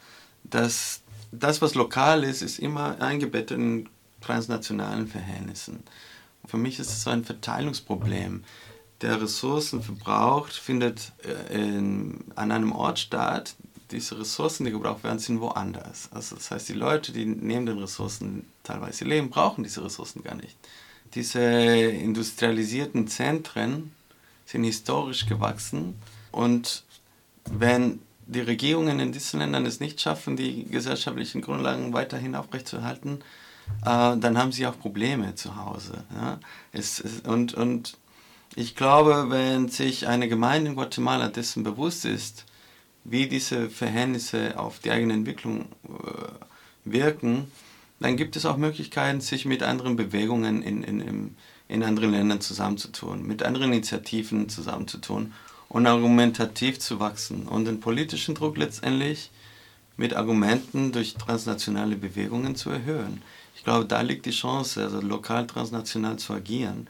dass 0.43 1.01
das, 1.31 1.61
was 1.61 1.75
lokal 1.75 2.23
ist, 2.23 2.41
ist 2.41 2.57
immer 2.57 2.99
eingebettet 3.01 3.57
in 3.57 3.89
transnationalen 4.21 5.07
Verhältnissen. 5.07 5.83
Für 6.45 6.57
mich 6.57 6.79
ist 6.79 6.89
es 6.89 7.03
so 7.03 7.11
ein 7.11 7.23
Verteilungsproblem. 7.23 8.43
Der 9.01 9.21
Ressourcen 9.21 9.81
verbraucht 9.81 10.53
findet 10.53 11.11
äh, 11.23 11.55
in, 11.55 12.25
an 12.35 12.51
einem 12.51 12.71
Ort 12.71 12.99
statt, 12.99 13.55
diese 13.91 14.19
Ressourcen, 14.19 14.65
die 14.65 14.71
gebraucht 14.71 15.03
werden, 15.03 15.19
sind 15.19 15.41
woanders. 15.41 16.09
Also 16.11 16.35
das 16.35 16.51
heißt, 16.51 16.69
die 16.69 16.73
Leute, 16.73 17.11
die 17.11 17.25
neben 17.25 17.65
den 17.65 17.79
Ressourcen 17.79 18.45
teilweise 18.63 19.05
leben, 19.05 19.29
brauchen 19.29 19.63
diese 19.63 19.83
Ressourcen 19.83 20.23
gar 20.23 20.35
nicht. 20.35 20.55
Diese 21.15 21.41
industrialisierten 21.41 23.07
Zentren 23.07 23.91
sind 24.45 24.63
historisch 24.63 25.25
gewachsen 25.25 25.95
und 26.31 26.83
wenn 27.45 27.99
die 28.27 28.41
Regierungen 28.41 28.99
in 28.99 29.11
diesen 29.11 29.39
Ländern 29.39 29.65
es 29.65 29.79
nicht 29.79 29.99
schaffen, 29.99 30.35
die 30.35 30.65
gesellschaftlichen 30.65 31.41
Grundlagen 31.41 31.93
weiterhin 31.93 32.35
aufrechtzuerhalten, 32.35 33.23
äh, 33.81 34.17
dann 34.17 34.37
haben 34.37 34.51
sie 34.51 34.67
auch 34.67 34.77
Probleme 34.77 35.33
zu 35.33 35.55
Hause. 35.55 36.03
Ja? 36.13 36.39
Es, 36.71 36.99
es, 36.99 37.21
und, 37.21 37.55
und 37.55 37.97
ich 38.55 38.75
glaube, 38.75 39.27
wenn 39.29 39.69
sich 39.69 40.07
eine 40.07 40.27
Gemeinde 40.27 40.71
in 40.71 40.75
Guatemala 40.75 41.27
dessen 41.29 41.63
bewusst 41.63 42.05
ist, 42.05 42.45
wie 43.09 43.27
diese 43.27 43.69
Verhältnisse 43.69 44.57
auf 44.59 44.79
die 44.79 44.91
eigene 44.91 45.13
Entwicklung 45.13 45.65
äh, 45.83 46.91
wirken, 46.91 47.51
dann 47.99 48.17
gibt 48.17 48.35
es 48.35 48.45
auch 48.45 48.57
Möglichkeiten, 48.57 49.21
sich 49.21 49.45
mit 49.45 49.63
anderen 49.63 49.95
Bewegungen 49.95 50.61
in, 50.63 50.83
in, 50.83 51.35
in 51.67 51.83
anderen 51.83 52.11
Ländern 52.11 52.41
zusammenzutun, 52.41 53.25
mit 53.27 53.43
anderen 53.43 53.73
Initiativen 53.73 54.47
zusammenzutun 54.47 55.33
und 55.67 55.85
argumentativ 55.85 56.79
zu 56.79 56.99
wachsen 56.99 57.47
und 57.47 57.65
den 57.65 57.79
politischen 57.79 58.35
Druck 58.35 58.57
letztendlich 58.57 59.31
mit 59.97 60.13
Argumenten 60.13 60.93
durch 60.93 61.15
transnationale 61.15 61.97
Bewegungen 61.97 62.55
zu 62.55 62.69
erhöhen. 62.69 63.21
Ich 63.55 63.65
glaube, 63.65 63.85
da 63.85 64.01
liegt 64.01 64.25
die 64.25 64.31
Chance, 64.31 64.81
also 64.81 65.01
lokal 65.01 65.45
transnational 65.45 66.17
zu 66.17 66.33
agieren. 66.33 66.87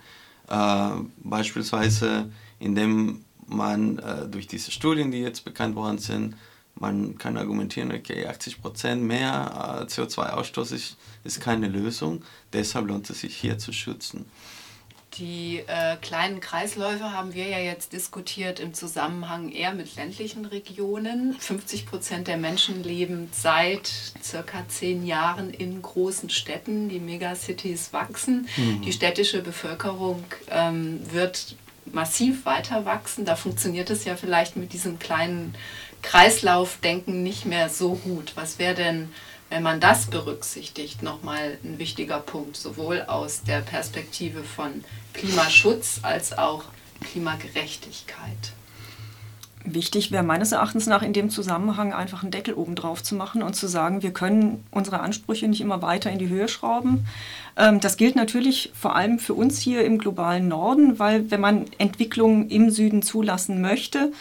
Äh, 0.48 0.92
beispielsweise 1.24 2.30
indem 2.60 3.24
man 3.50 4.00
äh, 4.00 4.28
durch 4.28 4.48
diese 4.48 4.72
Studien, 4.72 5.12
die 5.12 5.20
jetzt 5.20 5.46
bekannt 5.46 5.76
worden 5.76 5.98
sind, 5.98 6.36
man 6.76 7.18
kann 7.18 7.38
argumentieren, 7.38 7.92
okay, 7.92 8.26
80 8.26 8.62
Prozent 8.62 9.04
mehr 9.04 9.82
äh, 9.82 9.92
CO2-Ausstoß 9.92 10.74
ist, 10.74 10.98
ist 11.24 11.42
keine 11.42 11.68
Lösung, 11.68 12.24
deshalb 12.54 12.88
lohnt 12.88 13.10
es 13.10 13.22
sich 13.22 13.36
hier 13.36 13.58
zu 13.58 13.74
schützen. 13.74 14.26
Die 15.18 15.64
äh, 15.68 15.98
kleinen 15.98 16.40
Kreisläufe 16.40 17.12
haben 17.12 17.34
wir 17.34 17.48
ja 17.48 17.58
jetzt 17.58 17.94
diskutiert 17.94 18.60
im 18.60 18.74
Zusammenhang 18.76 19.52
eher 19.52 19.74
mit 19.74 19.96
ländlichen 19.96 20.46
Regionen. 20.46 21.34
50 21.34 21.88
Prozent 21.88 22.28
der 22.28 22.38
Menschen 22.38 22.84
leben 22.84 23.28
seit 23.34 23.92
circa 24.24 24.68
zehn 24.68 25.06
Jahren 25.06 25.50
in 25.50 25.82
großen 25.82 26.30
Städten. 26.30 26.90
Die 26.90 27.00
Megacities 27.00 27.92
wachsen. 27.92 28.48
Mhm. 28.56 28.82
Die 28.84 28.94
städtische 28.94 29.42
Bevölkerung 29.42 30.24
ähm, 30.52 31.02
wird 31.12 31.56
massiv 31.86 32.46
weiter 32.46 32.86
wachsen. 32.86 33.26
Da 33.26 33.36
funktioniert 33.36 33.90
es 33.90 34.06
ja 34.06 34.16
vielleicht 34.16 34.56
mit 34.56 34.74
diesem 34.74 35.00
kleinen 35.00 35.56
Kreislaufdenken 36.02 37.24
nicht 37.24 37.46
mehr 37.46 37.70
so 37.70 37.96
gut. 37.96 38.34
Was 38.36 38.60
wäre 38.60 38.76
denn, 38.76 39.10
wenn 39.50 39.64
man 39.64 39.80
das 39.80 40.08
berücksichtigt, 40.08 41.04
nochmal 41.04 41.58
ein 41.64 41.80
wichtiger 41.80 42.20
Punkt, 42.20 42.56
sowohl 42.56 43.04
aus 43.04 43.44
der 43.44 43.62
Perspektive 43.62 44.44
von 44.44 44.84
Klimaschutz 45.14 46.00
als 46.04 46.38
auch 46.38 46.66
Klimagerechtigkeit? 47.02 48.54
Wichtig 49.66 50.12
wäre 50.12 50.24
meines 50.24 50.54
Erachtens 50.54 50.88
nach 50.88 51.02
in 51.02 51.12
dem 51.12 51.30
Zusammenhang 51.30 51.94
einfach 51.94 52.24
einen 52.24 52.32
Deckel 52.32 52.54
oben 52.54 52.76
drauf 52.76 53.04
zu 53.04 53.14
machen 53.16 53.44
und 53.44 53.56
zu 53.56 53.68
sagen, 53.68 54.02
wir 54.02 54.14
können 54.14 54.64
unsere 54.72 55.02
Ansprüche 55.02 55.50
nicht 55.50 55.60
immer 55.60 55.82
weiter 55.82 56.10
in 56.10 56.18
die 56.18 56.30
Höhe 56.30 56.48
schrauben. 56.48 57.06
Ähm, 57.60 57.80
das 57.80 57.98
gilt 57.98 58.16
natürlich 58.16 58.72
vor 58.74 58.96
allem 58.96 59.20
für 59.20 59.34
uns 59.34 59.60
hier 59.60 59.84
im 59.84 59.98
globalen 59.98 60.48
Norden, 60.48 60.98
weil 60.98 61.30
wenn 61.30 61.42
man 61.42 61.66
Entwicklung 61.78 62.48
im 62.48 62.72
Süden 62.72 63.02
zulassen 63.02 63.62
möchte, 63.62 64.12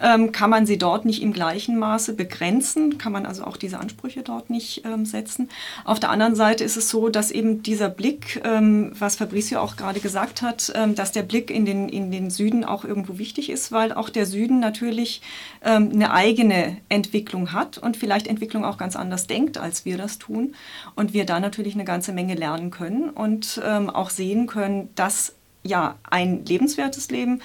ähm, 0.00 0.30
kann 0.30 0.48
man 0.48 0.64
sie 0.64 0.78
dort 0.78 1.04
nicht 1.04 1.22
im 1.22 1.32
gleichen 1.32 1.76
Maße 1.76 2.14
begrenzen, 2.14 2.98
kann 2.98 3.10
man 3.10 3.26
also 3.26 3.42
auch 3.42 3.56
diese 3.56 3.80
Ansprüche 3.80 4.22
dort 4.22 4.48
nicht 4.48 4.84
ähm, 4.84 5.04
setzen. 5.04 5.48
Auf 5.84 5.98
der 5.98 6.10
anderen 6.10 6.36
Seite 6.36 6.62
ist 6.62 6.76
es 6.76 6.88
so, 6.88 7.08
dass 7.08 7.32
eben 7.32 7.64
dieser 7.64 7.88
Blick, 7.88 8.40
was 8.44 9.16
Fabricio 9.16 9.58
auch 9.60 9.76
gerade 9.76 9.98
gesagt 10.00 10.42
hat, 10.42 10.72
dass 10.94 11.12
der 11.12 11.22
Blick 11.22 11.50
in 11.50 11.64
den, 11.64 11.88
in 11.88 12.12
den 12.12 12.30
Süden 12.30 12.64
auch 12.64 12.84
irgendwo 12.84 13.18
wichtig 13.18 13.50
ist, 13.50 13.72
weil 13.72 13.92
auch 13.92 14.08
der 14.08 14.26
Süden 14.26 14.60
natürlich 14.60 15.20
eine 15.60 16.12
eigene 16.12 16.76
Entwicklung 16.88 17.52
hat 17.52 17.78
und 17.78 17.96
vielleicht 17.96 18.26
Entwicklung 18.26 18.64
auch 18.64 18.78
ganz 18.78 18.94
anders 18.96 19.26
denkt, 19.26 19.58
als 19.58 19.84
wir 19.84 19.98
das 19.98 20.18
tun. 20.18 20.54
Und 20.94 21.12
wir 21.12 21.26
da 21.26 21.40
natürlich 21.40 21.74
eine 21.74 21.84
ganze 21.84 22.12
Menge 22.12 22.34
lernen 22.34 22.70
können 22.70 22.77
und 22.80 23.60
ähm, 23.64 23.90
auch 23.90 24.10
sehen 24.10 24.46
können, 24.46 24.90
dass 24.94 25.34
ja 25.62 25.96
ein 26.08 26.44
lebenswertes 26.44 27.10
Leben 27.10 27.40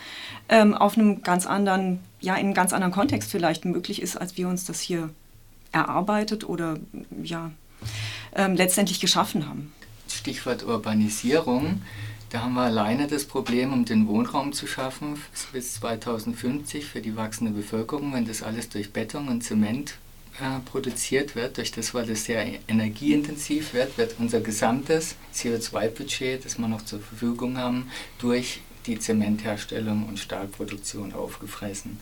ähm, 0.50 0.74
auf 0.74 0.98
einem 0.98 1.22
ganz 1.24 1.46
anderen, 1.46 2.00
ja, 2.22 2.36
in 2.36 2.46
einem 2.46 2.54
ganz 2.54 2.74
anderen 2.74 2.94
Kontext 2.94 3.32
vielleicht 3.32 3.66
möglich 3.66 4.02
ist, 4.02 4.16
als 4.16 4.38
wir 4.38 4.48
uns 4.48 4.66
das 4.66 4.80
hier 4.80 5.10
erarbeitet 5.72 6.48
oder 6.48 6.78
ja 7.24 7.52
ähm, 8.36 8.56
letztendlich 8.56 9.00
geschaffen 9.00 9.48
haben. 9.48 9.74
Stichwort 10.08 10.66
Urbanisierung. 10.66 11.82
Da 12.30 12.42
haben 12.42 12.54
wir 12.56 12.62
alleine 12.62 13.08
das 13.08 13.26
Problem, 13.26 13.74
um 13.74 13.86
den 13.86 14.08
Wohnraum 14.08 14.54
zu 14.54 14.66
schaffen 14.66 15.22
bis 15.52 15.76
2050 15.76 16.86
für 16.86 17.00
die 17.00 17.16
wachsende 17.16 17.52
Bevölkerung, 17.52 18.14
wenn 18.14 18.26
das 18.26 18.42
alles 18.42 18.70
durch 18.70 18.92
Beton 18.92 19.28
und 19.28 19.44
Zement 19.44 19.96
produziert 20.66 21.36
wird, 21.36 21.58
durch 21.58 21.72
das, 21.72 21.94
weil 21.94 22.10
es 22.10 22.26
sehr 22.26 22.46
energieintensiv 22.68 23.74
wird, 23.74 23.98
wird 23.98 24.16
unser 24.20 24.42
gesamtes 24.42 25.16
CO2-Budget, 25.34 26.44
das 26.44 26.58
wir 26.58 26.68
noch 26.68 26.84
zur 26.84 27.00
Verfügung 27.00 27.58
haben, 27.58 27.90
durch 28.18 28.62
die 28.86 29.00
Zementherstellung 29.00 30.08
und 30.08 30.20
Stahlproduktion 30.20 31.14
aufgefressen. 31.14 32.00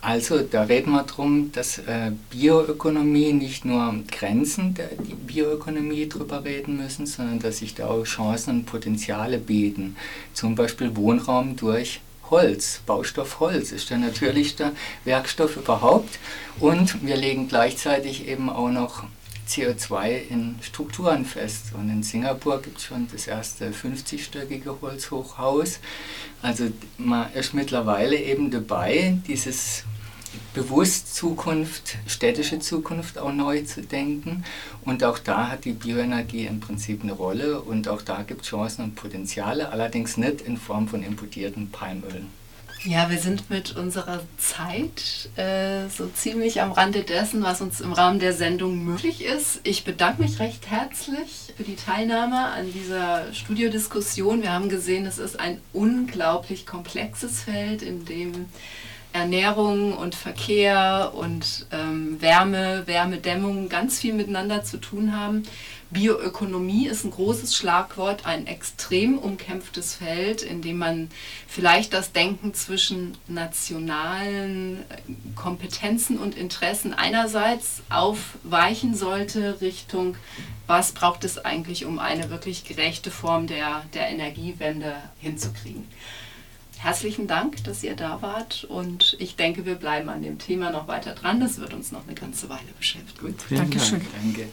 Also 0.00 0.40
da 0.40 0.62
reden 0.62 0.92
wir 0.92 1.02
darum, 1.02 1.50
dass 1.52 1.78
äh, 1.78 2.12
Bioökonomie 2.30 3.32
nicht 3.32 3.64
nur 3.64 3.94
Grenzen 4.10 4.74
der 4.74 4.90
Bioökonomie 5.26 6.08
drüber 6.08 6.44
reden 6.44 6.76
müssen, 6.76 7.06
sondern 7.06 7.40
dass 7.40 7.58
sich 7.58 7.74
da 7.74 7.88
auch 7.88 8.04
Chancen 8.04 8.60
und 8.60 8.66
Potenziale 8.66 9.38
bieten. 9.38 9.96
Zum 10.32 10.54
Beispiel 10.54 10.94
Wohnraum 10.96 11.56
durch 11.56 12.00
Holz, 12.30 12.80
Baustoff 12.86 13.40
Holz 13.40 13.72
ist 13.72 13.90
der 13.90 13.98
natürlichste 13.98 14.72
Werkstoff 15.04 15.56
überhaupt. 15.56 16.18
Und 16.58 17.04
wir 17.04 17.16
legen 17.16 17.48
gleichzeitig 17.48 18.28
eben 18.28 18.48
auch 18.48 18.70
noch 18.70 19.04
CO2 19.48 20.28
in 20.28 20.56
Strukturen 20.62 21.24
fest. 21.24 21.72
Und 21.74 21.90
in 21.90 22.02
Singapur 22.02 22.62
gibt 22.62 22.78
es 22.78 22.84
schon 22.84 23.08
das 23.10 23.26
erste 23.26 23.70
50-stöckige 23.70 24.80
Holzhochhaus. 24.80 25.80
Also 26.40 26.68
man 26.98 27.32
ist 27.32 27.52
mittlerweile 27.52 28.16
eben 28.16 28.50
dabei, 28.50 29.18
dieses 29.26 29.84
bewusst 30.54 31.14
Zukunft, 31.14 31.96
städtische 32.06 32.58
Zukunft 32.58 33.18
auch 33.18 33.32
neu 33.32 33.62
zu 33.62 33.82
denken. 33.82 34.44
Und 34.84 35.04
auch 35.04 35.18
da 35.18 35.48
hat 35.48 35.64
die 35.64 35.72
Bioenergie 35.72 36.46
im 36.46 36.60
Prinzip 36.60 37.02
eine 37.02 37.12
Rolle 37.12 37.60
und 37.60 37.88
auch 37.88 38.02
da 38.02 38.22
gibt 38.22 38.42
es 38.42 38.48
Chancen 38.48 38.84
und 38.84 38.94
Potenziale, 38.94 39.70
allerdings 39.70 40.16
nicht 40.16 40.40
in 40.40 40.56
Form 40.56 40.88
von 40.88 41.02
importierten 41.02 41.70
Palmöl. 41.70 42.24
Ja, 42.82 43.10
wir 43.10 43.18
sind 43.18 43.50
mit 43.50 43.76
unserer 43.76 44.22
Zeit 44.38 45.28
äh, 45.36 45.86
so 45.90 46.08
ziemlich 46.08 46.62
am 46.62 46.72
Rande 46.72 47.02
dessen, 47.02 47.42
was 47.42 47.60
uns 47.60 47.82
im 47.82 47.92
Rahmen 47.92 48.20
der 48.20 48.32
Sendung 48.32 48.82
möglich 48.82 49.22
ist. 49.22 49.60
Ich 49.64 49.84
bedanke 49.84 50.22
mich 50.22 50.38
recht 50.38 50.70
herzlich 50.70 51.52
für 51.54 51.62
die 51.62 51.76
Teilnahme 51.76 52.38
an 52.38 52.72
dieser 52.72 53.34
Studiodiskussion. 53.34 54.40
Wir 54.40 54.54
haben 54.54 54.70
gesehen, 54.70 55.04
es 55.04 55.18
ist 55.18 55.38
ein 55.38 55.60
unglaublich 55.74 56.64
komplexes 56.64 57.42
Feld, 57.42 57.82
in 57.82 58.06
dem 58.06 58.46
Ernährung 59.12 59.96
und 59.96 60.14
Verkehr 60.14 61.12
und 61.14 61.66
ähm, 61.72 62.20
Wärme, 62.20 62.86
Wärmedämmung 62.86 63.68
ganz 63.68 63.98
viel 63.98 64.14
miteinander 64.14 64.62
zu 64.62 64.78
tun 64.78 65.16
haben. 65.16 65.42
Bioökonomie 65.90 66.86
ist 66.86 67.04
ein 67.04 67.10
großes 67.10 67.56
Schlagwort, 67.56 68.24
ein 68.24 68.46
extrem 68.46 69.18
umkämpftes 69.18 69.96
Feld, 69.96 70.42
in 70.42 70.62
dem 70.62 70.78
man 70.78 71.10
vielleicht 71.48 71.92
das 71.92 72.12
Denken 72.12 72.54
zwischen 72.54 73.18
nationalen 73.26 74.78
äh, 74.88 75.34
Kompetenzen 75.34 76.16
und 76.18 76.36
Interessen 76.36 76.94
einerseits 76.94 77.82
aufweichen 77.90 78.94
sollte 78.94 79.60
Richtung, 79.60 80.16
was 80.68 80.92
braucht 80.92 81.24
es 81.24 81.38
eigentlich, 81.38 81.84
um 81.84 81.98
eine 81.98 82.30
wirklich 82.30 82.62
gerechte 82.62 83.10
Form 83.10 83.48
der, 83.48 83.82
der 83.92 84.08
Energiewende 84.10 84.94
hinzukriegen. 85.20 85.88
Herzlichen 86.82 87.26
Dank, 87.26 87.62
dass 87.64 87.82
ihr 87.82 87.94
da 87.94 88.22
wart 88.22 88.64
und 88.64 89.14
ich 89.18 89.36
denke, 89.36 89.66
wir 89.66 89.74
bleiben 89.74 90.08
an 90.08 90.22
dem 90.22 90.38
Thema 90.38 90.70
noch 90.70 90.88
weiter 90.88 91.14
dran. 91.14 91.38
Das 91.38 91.58
wird 91.58 91.74
uns 91.74 91.92
noch 91.92 92.06
eine 92.06 92.14
ganze 92.14 92.48
Weile 92.48 92.72
beschäftigen. 92.78 93.34
Dankeschön. 93.50 94.00
Danke. 94.22 94.48